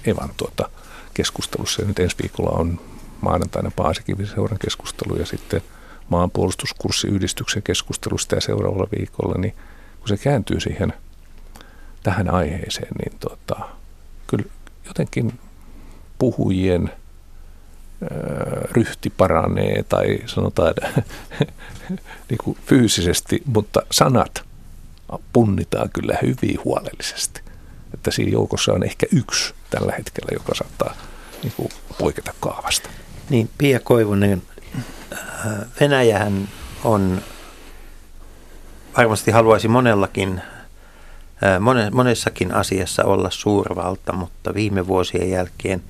Evan 0.05 0.29
tuota, 0.37 0.69
keskustelussa. 1.13 1.81
Ja 1.81 1.87
nyt 1.87 1.99
ensi 1.99 2.15
viikolla 2.21 2.49
on 2.49 2.79
maanantaina 3.21 3.71
Paasikivisen 3.75 4.35
keskustelu 4.59 5.15
ja 5.15 5.25
sitten 5.25 5.61
maanpuolustuskurssiyhdistyksen 6.09 7.63
keskustelusta 7.63 8.35
ja 8.35 8.41
seuraavalla 8.41 8.87
viikolla, 8.97 9.37
niin 9.37 9.53
kun 9.99 10.07
se 10.07 10.17
kääntyy 10.17 10.59
siihen 10.59 10.93
tähän 12.03 12.29
aiheeseen, 12.33 12.93
niin 12.99 13.19
tota, 13.19 13.59
kyllä 14.27 14.45
jotenkin 14.87 15.39
puhujien 16.19 16.91
ryhti 18.71 19.09
paranee 19.09 19.83
tai 19.83 20.19
sanotaan 20.25 20.73
niin 22.29 22.37
kuin 22.43 22.57
fyysisesti, 22.65 23.41
mutta 23.45 23.81
sanat 23.91 24.43
punnitaan 25.33 25.89
kyllä 25.89 26.17
hyvin 26.21 26.59
huolellisesti. 26.65 27.41
Että 27.93 28.11
siinä 28.11 28.31
joukossa 28.31 28.73
on 28.73 28.83
ehkä 28.83 29.05
yksi 29.11 29.53
tällä 29.69 29.93
hetkellä, 29.97 30.29
joka 30.33 30.55
saattaa 30.55 30.95
niin 31.43 31.53
kuin, 31.57 31.69
poiketa 31.99 32.33
kaavasta. 32.39 32.89
Niin, 33.29 33.49
Pia 33.57 33.79
Koivunen, 33.79 34.41
äh, 35.13 35.19
Venäjähän 35.79 36.47
on, 36.83 37.21
varmasti 38.97 39.31
haluaisi 39.31 39.67
monellakin, 39.67 40.41
äh, 41.43 41.91
monessakin 41.91 42.53
asiassa 42.53 43.03
olla 43.03 43.29
suurvalta, 43.29 44.13
mutta 44.13 44.53
viime 44.53 44.87
vuosien 44.87 45.29
jälkeen 45.29 45.83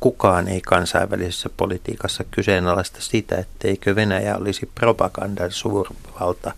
kukaan 0.00 0.48
ei 0.48 0.60
kansainvälisessä 0.60 1.50
politiikassa 1.56 2.24
kyseenalaista 2.30 3.00
sitä, 3.00 3.36
etteikö 3.36 3.94
Venäjä 3.94 4.36
olisi 4.36 4.70
propagandan 4.74 5.52
suurvalta 5.52 6.52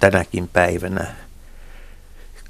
tänäkin 0.00 0.48
päivänä 0.48 1.06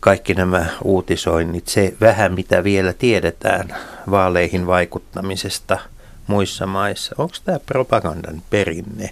kaikki 0.00 0.34
nämä 0.34 0.66
uutisoinnit, 0.84 1.68
se 1.68 1.94
vähän 2.00 2.34
mitä 2.34 2.64
vielä 2.64 2.92
tiedetään 2.92 3.76
vaaleihin 4.10 4.66
vaikuttamisesta 4.66 5.78
muissa 6.26 6.66
maissa, 6.66 7.14
onko 7.18 7.34
tämä 7.44 7.58
propagandan 7.58 8.42
perinne 8.50 9.10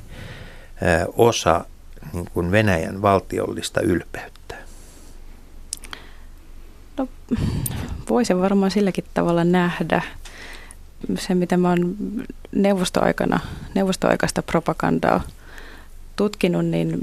osa 1.16 1.64
niin 2.12 2.30
kuin 2.34 2.50
Venäjän 2.50 3.02
valtiollista 3.02 3.80
ylpeyttä? 3.80 4.54
No, 6.96 7.08
voisi 8.08 8.36
varmaan 8.36 8.70
silläkin 8.70 9.04
tavalla 9.14 9.44
nähdä. 9.44 10.02
Se, 11.18 11.34
mitä 11.34 11.56
mä 11.56 11.68
oon 11.68 11.96
neuvostoaikana, 12.52 13.40
neuvostoaikaista 13.74 14.42
propagandaa 14.42 15.20
tutkinut, 16.16 16.66
niin 16.66 17.00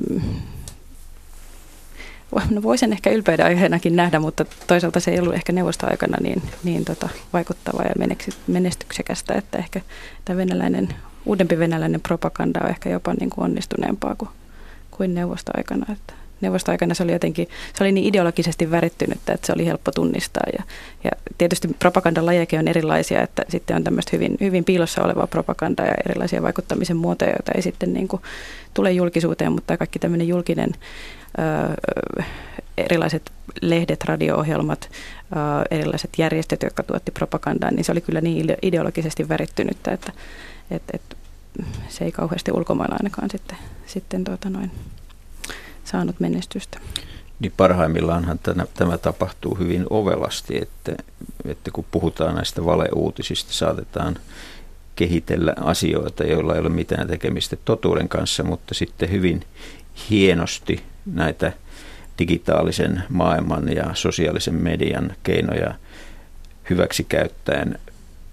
no 2.50 2.64
voisin 2.64 2.94
ehkä 2.94 3.10
ylpeyden 3.10 3.46
aiheenakin 3.46 3.96
nähdä, 3.96 4.20
mutta 4.20 4.46
toisaalta 4.68 5.00
se 5.00 5.12
ei 5.12 5.20
ollut 5.20 5.34
ehkä 5.34 5.54
neuvostoaikana 5.54 6.18
niin, 6.22 6.42
niin 6.64 6.86
tota, 6.86 7.10
vaikuttavaa 7.34 7.86
ja 7.86 8.16
menestyksekästä, 8.48 9.34
että 9.34 9.58
ehkä 9.58 9.82
tämä 10.26 10.38
venäläinen, 10.38 10.90
uudempi 11.26 11.60
venäläinen 11.60 12.02
propaganda 12.02 12.60
on 12.64 12.70
ehkä 12.70 12.90
jopa 12.90 13.14
niin 13.14 13.30
kuin 13.30 13.46
onnistuneempaa 13.46 14.16
kuin, 14.16 14.30
kuin 14.92 15.14
neuvostoaikana. 15.14 15.86
Että 15.94 16.14
neuvostoaikana 16.44 16.94
se 16.94 17.04
oli 17.04 17.12
jotenkin, 17.12 17.48
se 17.78 17.84
oli 17.84 17.92
niin 17.92 18.08
ideologisesti 18.08 18.72
värittynyt, 18.72 19.18
että 19.18 19.48
se 19.48 19.54
oli 19.56 19.66
helppo 19.66 19.92
tunnistaa. 19.92 20.44
Ja, 20.58 20.64
ja 21.04 21.12
tietysti 21.38 21.68
propagandalajekin 21.80 22.60
on 22.60 22.68
erilaisia, 22.68 23.22
että 23.22 23.44
sitten 23.50 23.76
on 23.76 23.84
tämmöistä 23.84 24.10
hyvin, 24.14 24.38
hyvin 24.40 24.64
piilossa 24.64 25.04
olevaa 25.04 25.28
propagandaa 25.28 25.86
ja 25.86 25.94
erilaisia 26.06 26.42
vaikuttamisen 26.42 26.98
muotoja, 26.98 27.32
joita 27.32 27.52
ei 27.56 27.62
sitten 27.62 27.94
niin 27.94 28.08
kuin 28.08 28.22
tule 28.74 28.92
julkisuuteen, 28.92 29.52
mutta 29.52 29.78
kaikki 29.78 30.00
tämmöinen 30.00 30.28
julkinen 30.28 30.72
erilaiset 32.78 33.32
lehdet, 33.62 34.04
radio-ohjelmat, 34.04 34.90
erilaiset 35.72 36.10
järjestöt, 36.18 36.64
jotka 36.64 36.84
tuotti 36.84 37.12
propagandaa, 37.12 37.72
niin 37.72 37.84
se 37.84 37.92
oli 37.92 38.02
kyllä 38.02 38.22
niin 38.22 38.56
ideologisesti 38.62 39.30
värittynyttä, 39.30 39.92
että, 39.92 40.12
että, 40.72 40.92
että 40.94 41.16
se 41.90 42.06
ei 42.06 42.12
kauheasti 42.12 42.52
ulkomailla 42.52 42.96
ainakaan 43.00 43.30
sitten, 43.30 43.58
sitten 43.86 44.24
tuota 44.24 44.50
noin, 44.50 44.72
saanut 45.94 46.20
menestystä. 46.20 46.80
Niin 47.40 47.54
parhaimmillaanhan 47.58 48.40
tämä, 48.40 48.66
tämä 48.74 48.98
tapahtuu 48.98 49.56
hyvin 49.56 49.86
ovelasti, 49.90 50.58
että, 50.62 51.04
että 51.46 51.72
kun 51.72 51.86
puhutaan 51.92 52.36
näistä 52.36 52.66
valeuutisista, 52.66 53.54
saatetaan 53.54 54.16
kehitellä 54.96 55.54
asioita, 55.62 56.24
joilla 56.24 56.54
ei 56.54 56.60
ole 56.60 56.70
mitään 56.70 57.08
tekemistä 57.08 57.56
totuuden 57.66 58.10
kanssa, 58.10 58.44
mutta 58.44 58.74
sitten 58.74 59.12
hyvin 59.12 59.42
hienosti 60.10 60.84
näitä 61.06 61.54
digitaalisen 62.20 63.04
maailman 63.10 63.76
ja 63.76 63.86
sosiaalisen 63.94 64.56
median 64.56 65.16
keinoja 65.24 65.76
hyväksi 66.70 67.04
käyttäen 67.04 67.80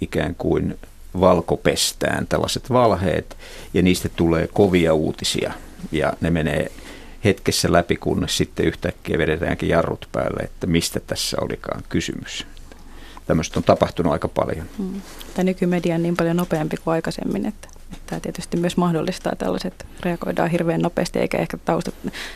ikään 0.01 0.35
kuin 0.35 0.79
valkopestään 1.21 2.27
tällaiset 2.27 2.71
valheet 2.71 3.37
ja 3.75 3.83
niistä 3.83 4.09
tulee 4.09 4.49
kovia 4.53 4.95
uutisia 4.95 5.53
ja 5.93 6.13
ne 6.21 6.31
menee 6.31 6.71
hetkessä 7.25 7.73
läpi, 7.73 7.97
kunnes 7.97 8.37
sitten 8.37 8.67
yhtäkkiä 8.67 9.19
vedetäänkin 9.19 9.69
jarrut 9.69 10.09
päälle, 10.13 10.43
että 10.43 10.67
mistä 10.67 11.01
tässä 11.01 11.37
olikaan 11.41 11.83
kysymys. 11.89 12.47
Tämmöistä 13.27 13.59
on 13.59 13.65
tapahtunut 13.65 14.13
aika 14.13 14.29
paljon. 14.29 14.67
Hmm. 14.79 15.03
Tämä 15.35 15.45
nykymedia 15.45 15.95
on 15.95 16.03
niin 16.03 16.17
paljon 16.17 16.37
nopeampi 16.37 16.77
kuin 16.77 16.93
aikaisemmin, 16.93 17.47
että 17.47 17.69
Tämä 18.07 18.21
tietysti 18.21 18.57
myös 18.57 18.77
mahdollistaa 18.77 19.33
tällaiset, 19.39 19.87
reagoidaan 20.01 20.51
hirveän 20.51 20.83
nopeasti 20.83 21.19
eikä 21.19 21.39
ehkä 21.39 21.57
taustat, 21.57 21.95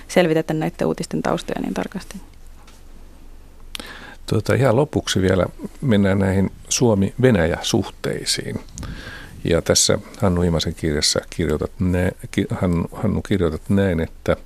selvitetä 0.09 0.55
näiden 0.55 0.87
uutisten 0.87 1.23
taustoja 1.23 1.61
niin 1.61 1.75
tarkasti. 1.75 2.21
Tuota, 4.27 4.55
ihan 4.55 4.77
lopuksi 4.77 5.23
vielä 5.23 5.47
mennään 5.81 6.19
näihin 6.19 6.53
Suomi-Venäjä-suhteisiin. 6.69 8.61
Ja 9.45 9.63
tässä 9.63 9.99
Hannu 10.19 10.43
Imasen 10.43 10.75
kirjassa 10.75 11.21
kirjoitat, 11.31 11.71
nä, 11.81 12.11
Hannu, 12.51 12.89
Hannu 12.93 13.23
kirjoitat 13.23 13.63
näin, 13.69 14.01
että 14.01 14.37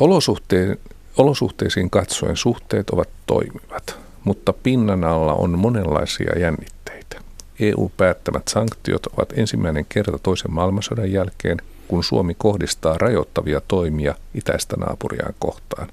olosuhteen, 0.00 0.78
olosuhteisiin 1.16 1.90
katsoen 1.90 2.36
suhteet 2.36 2.90
ovat 2.90 3.08
toimivat, 3.26 3.98
mutta 4.24 4.52
pinnan 4.52 5.04
alla 5.04 5.34
on 5.34 5.58
monenlaisia 5.58 6.38
jännitteitä. 6.38 7.20
EU-päättämät 7.60 8.48
sanktiot 8.48 9.06
ovat 9.06 9.32
ensimmäinen 9.36 9.86
kerta 9.88 10.18
toisen 10.18 10.52
maailmansodan 10.52 11.12
jälkeen, 11.12 11.58
kun 11.88 12.04
Suomi 12.04 12.34
kohdistaa 12.34 12.98
rajoittavia 12.98 13.60
toimia 13.68 14.14
itäistä 14.34 14.76
naapuriaan 14.76 15.34
kohtaan. 15.38 15.88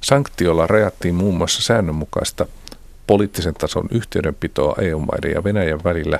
Sanktiolla 0.00 0.66
rajattiin 0.66 1.14
muun 1.14 1.36
muassa 1.36 1.62
säännönmukaista 1.62 2.46
poliittisen 3.06 3.54
tason 3.54 3.88
yhteydenpitoa 3.90 4.74
EU-maiden 4.80 5.30
ja 5.30 5.44
Venäjän 5.44 5.84
välillä, 5.84 6.18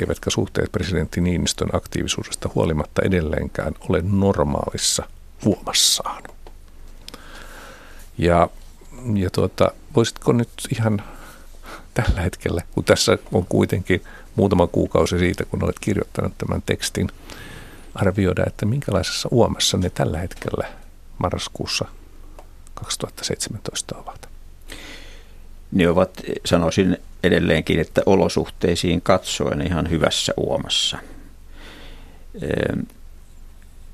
eivätkä 0.00 0.30
suhteet 0.30 0.72
presidentti 0.72 1.20
Niinistön 1.20 1.68
aktiivisuudesta 1.72 2.50
huolimatta 2.54 3.02
edelleenkään 3.02 3.74
ole 3.88 4.02
normaalissa 4.02 5.08
huomassaan. 5.44 6.22
Ja, 8.18 8.48
ja 9.14 9.30
tuota, 9.30 9.72
voisitko 9.96 10.32
nyt 10.32 10.50
ihan 10.72 11.02
tällä 11.94 12.20
hetkellä, 12.20 12.62
kun 12.72 12.84
tässä 12.84 13.18
on 13.32 13.46
kuitenkin 13.46 14.04
muutama 14.36 14.66
kuukausi 14.66 15.18
siitä, 15.18 15.44
kun 15.44 15.64
olet 15.64 15.78
kirjoittanut 15.78 16.38
tämän 16.38 16.62
tekstin, 16.66 17.08
arvioida, 17.94 18.44
että 18.46 18.66
minkälaisessa 18.66 19.28
uomassa 19.32 19.76
ne 19.76 19.90
tällä 19.90 20.18
hetkellä 20.18 20.68
marraskuussa 21.18 21.84
2017 22.74 23.96
ovat? 23.96 24.28
Ne 25.72 25.88
ovat, 25.88 26.10
sanoisin 26.44 26.96
edelleenkin, 27.22 27.80
että 27.80 28.02
olosuhteisiin 28.06 29.02
katsoen 29.02 29.66
ihan 29.66 29.90
hyvässä 29.90 30.32
uomassa. 30.36 30.98
E, 32.42 32.46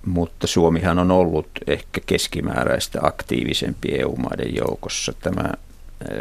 mutta 0.07 0.47
Suomihan 0.47 0.99
on 0.99 1.11
ollut 1.11 1.49
ehkä 1.67 2.01
keskimääräistä 2.07 2.99
aktiivisempi 3.03 3.89
EU-maiden 3.89 4.55
joukossa. 4.55 5.13
Tämä 5.21 5.53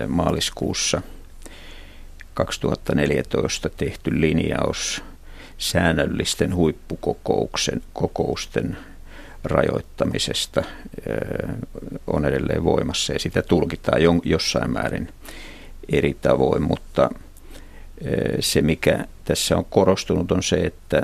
maaliskuussa 0.08 1.02
2014 2.34 3.70
tehty 3.70 4.22
linjaus 4.22 5.04
säännöllisten 5.58 6.56
huippukokouksen 6.56 7.82
kokousten 7.94 8.78
rajoittamisesta 9.44 10.64
on 12.08 12.26
edelleen 12.26 12.64
voimassa 12.64 13.14
ja 13.14 13.20
sitä 13.20 13.42
tulkitaan 13.42 14.02
jossain 14.24 14.72
määrin 14.72 15.10
eri 15.92 16.18
tavoin, 16.22 16.62
mutta 16.62 17.10
se 18.40 18.62
mikä 18.62 19.06
tässä 19.26 19.58
on 19.58 19.66
korostunut 19.66 20.32
on 20.32 20.44
se, 20.44 20.56
että 20.56 21.02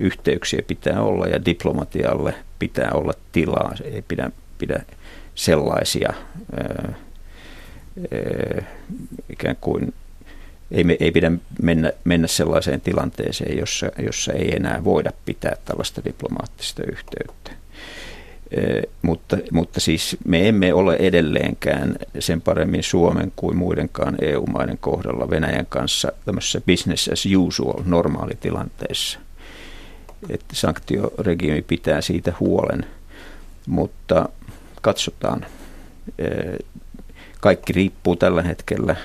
yhteyksiä 0.00 0.62
pitää 0.66 1.02
olla 1.02 1.26
ja 1.26 1.44
diplomatialle 1.44 2.34
pitää 2.58 2.90
olla 2.94 3.12
tilaa, 3.32 3.74
ei 3.84 4.02
pidä, 4.02 4.30
pidä 4.58 4.82
sellaisia 5.34 6.14
ikään 9.28 9.56
kuin 9.60 9.94
ei, 10.70 10.84
me, 10.84 10.96
ei 11.00 11.10
pidä 11.10 11.32
mennä, 11.62 11.92
mennä 12.04 12.26
sellaiseen 12.26 12.80
tilanteeseen, 12.80 13.58
jossa, 13.58 13.86
jossa 13.98 14.32
ei 14.32 14.56
enää 14.56 14.84
voida 14.84 15.12
pitää 15.24 15.56
tällaista 15.64 16.04
diplomaattista 16.04 16.82
yhteyttä. 16.82 17.50
E, 18.50 18.82
mutta, 19.02 19.36
mutta 19.52 19.80
siis 19.80 20.16
me 20.24 20.48
emme 20.48 20.74
ole 20.74 20.96
edelleenkään 20.96 21.96
sen 22.18 22.40
paremmin 22.40 22.82
Suomen 22.82 23.32
kuin 23.36 23.56
muidenkaan 23.56 24.16
EU-maiden 24.20 24.78
kohdalla 24.78 25.30
Venäjän 25.30 25.66
kanssa 25.66 26.12
tämmöisessä 26.24 26.60
business 26.60 27.08
as 27.08 27.24
usual 27.36 27.82
normaalitilanteessa. 27.84 29.18
Että 30.30 30.54
sanktioregiimi 30.54 31.62
pitää 31.62 32.00
siitä 32.00 32.32
huolen, 32.40 32.86
mutta 33.66 34.28
katsotaan. 34.82 35.46
E, 36.18 36.26
kaikki 37.40 37.72
riippuu 37.72 38.16
tällä 38.16 38.42
hetkellä 38.42 38.96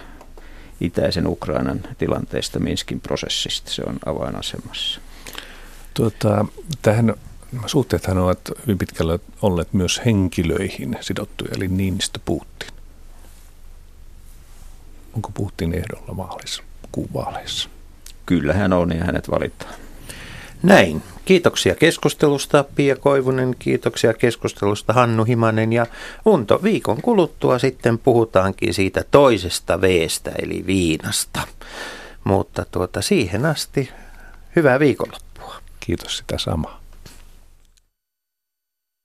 itäisen 0.81 1.27
Ukrainan 1.27 1.81
tilanteesta 1.97 2.59
Minskin 2.59 3.01
prosessista. 3.01 3.71
Se 3.71 3.83
on 3.85 3.99
avainasemassa. 4.05 5.01
Tuota, 5.93 6.45
tähän 6.81 7.15
suhteethan 7.65 8.17
ovat 8.17 8.39
hyvin 8.61 8.77
pitkällä 8.77 9.19
olleet 9.41 9.73
myös 9.73 10.01
henkilöihin 10.05 10.97
sidottuja, 11.01 11.51
eli 11.57 11.67
Niinistö 11.67 12.19
Putin. 12.25 12.69
Onko 15.15 15.31
Putin 15.33 15.73
ehdolla 15.73 16.17
vaalissa, 16.17 16.63
vaaleissa? 17.13 17.69
Kyllä 18.25 18.53
hän 18.53 18.73
on 18.73 18.97
ja 18.97 19.03
hänet 19.03 19.31
valitaan. 19.31 19.73
Näin. 20.63 21.03
Kiitoksia 21.25 21.75
keskustelusta 21.75 22.65
Pia 22.75 22.95
Koivunen, 22.95 23.55
kiitoksia 23.59 24.13
keskustelusta 24.13 24.93
Hannu 24.93 25.23
Himanen 25.23 25.73
ja 25.73 25.85
Unto. 26.25 26.59
Viikon 26.63 27.01
kuluttua 27.01 27.59
sitten 27.59 27.99
puhutaankin 27.99 28.73
siitä 28.73 29.03
toisesta 29.11 29.81
veestä 29.81 30.31
eli 30.41 30.63
viinasta. 30.67 31.41
Mutta 32.23 32.65
tuota, 32.71 33.01
siihen 33.01 33.45
asti 33.45 33.89
hyvää 34.55 34.79
viikonloppua. 34.79 35.55
Kiitos 35.79 36.17
sitä 36.17 36.37
samaa. 36.37 36.80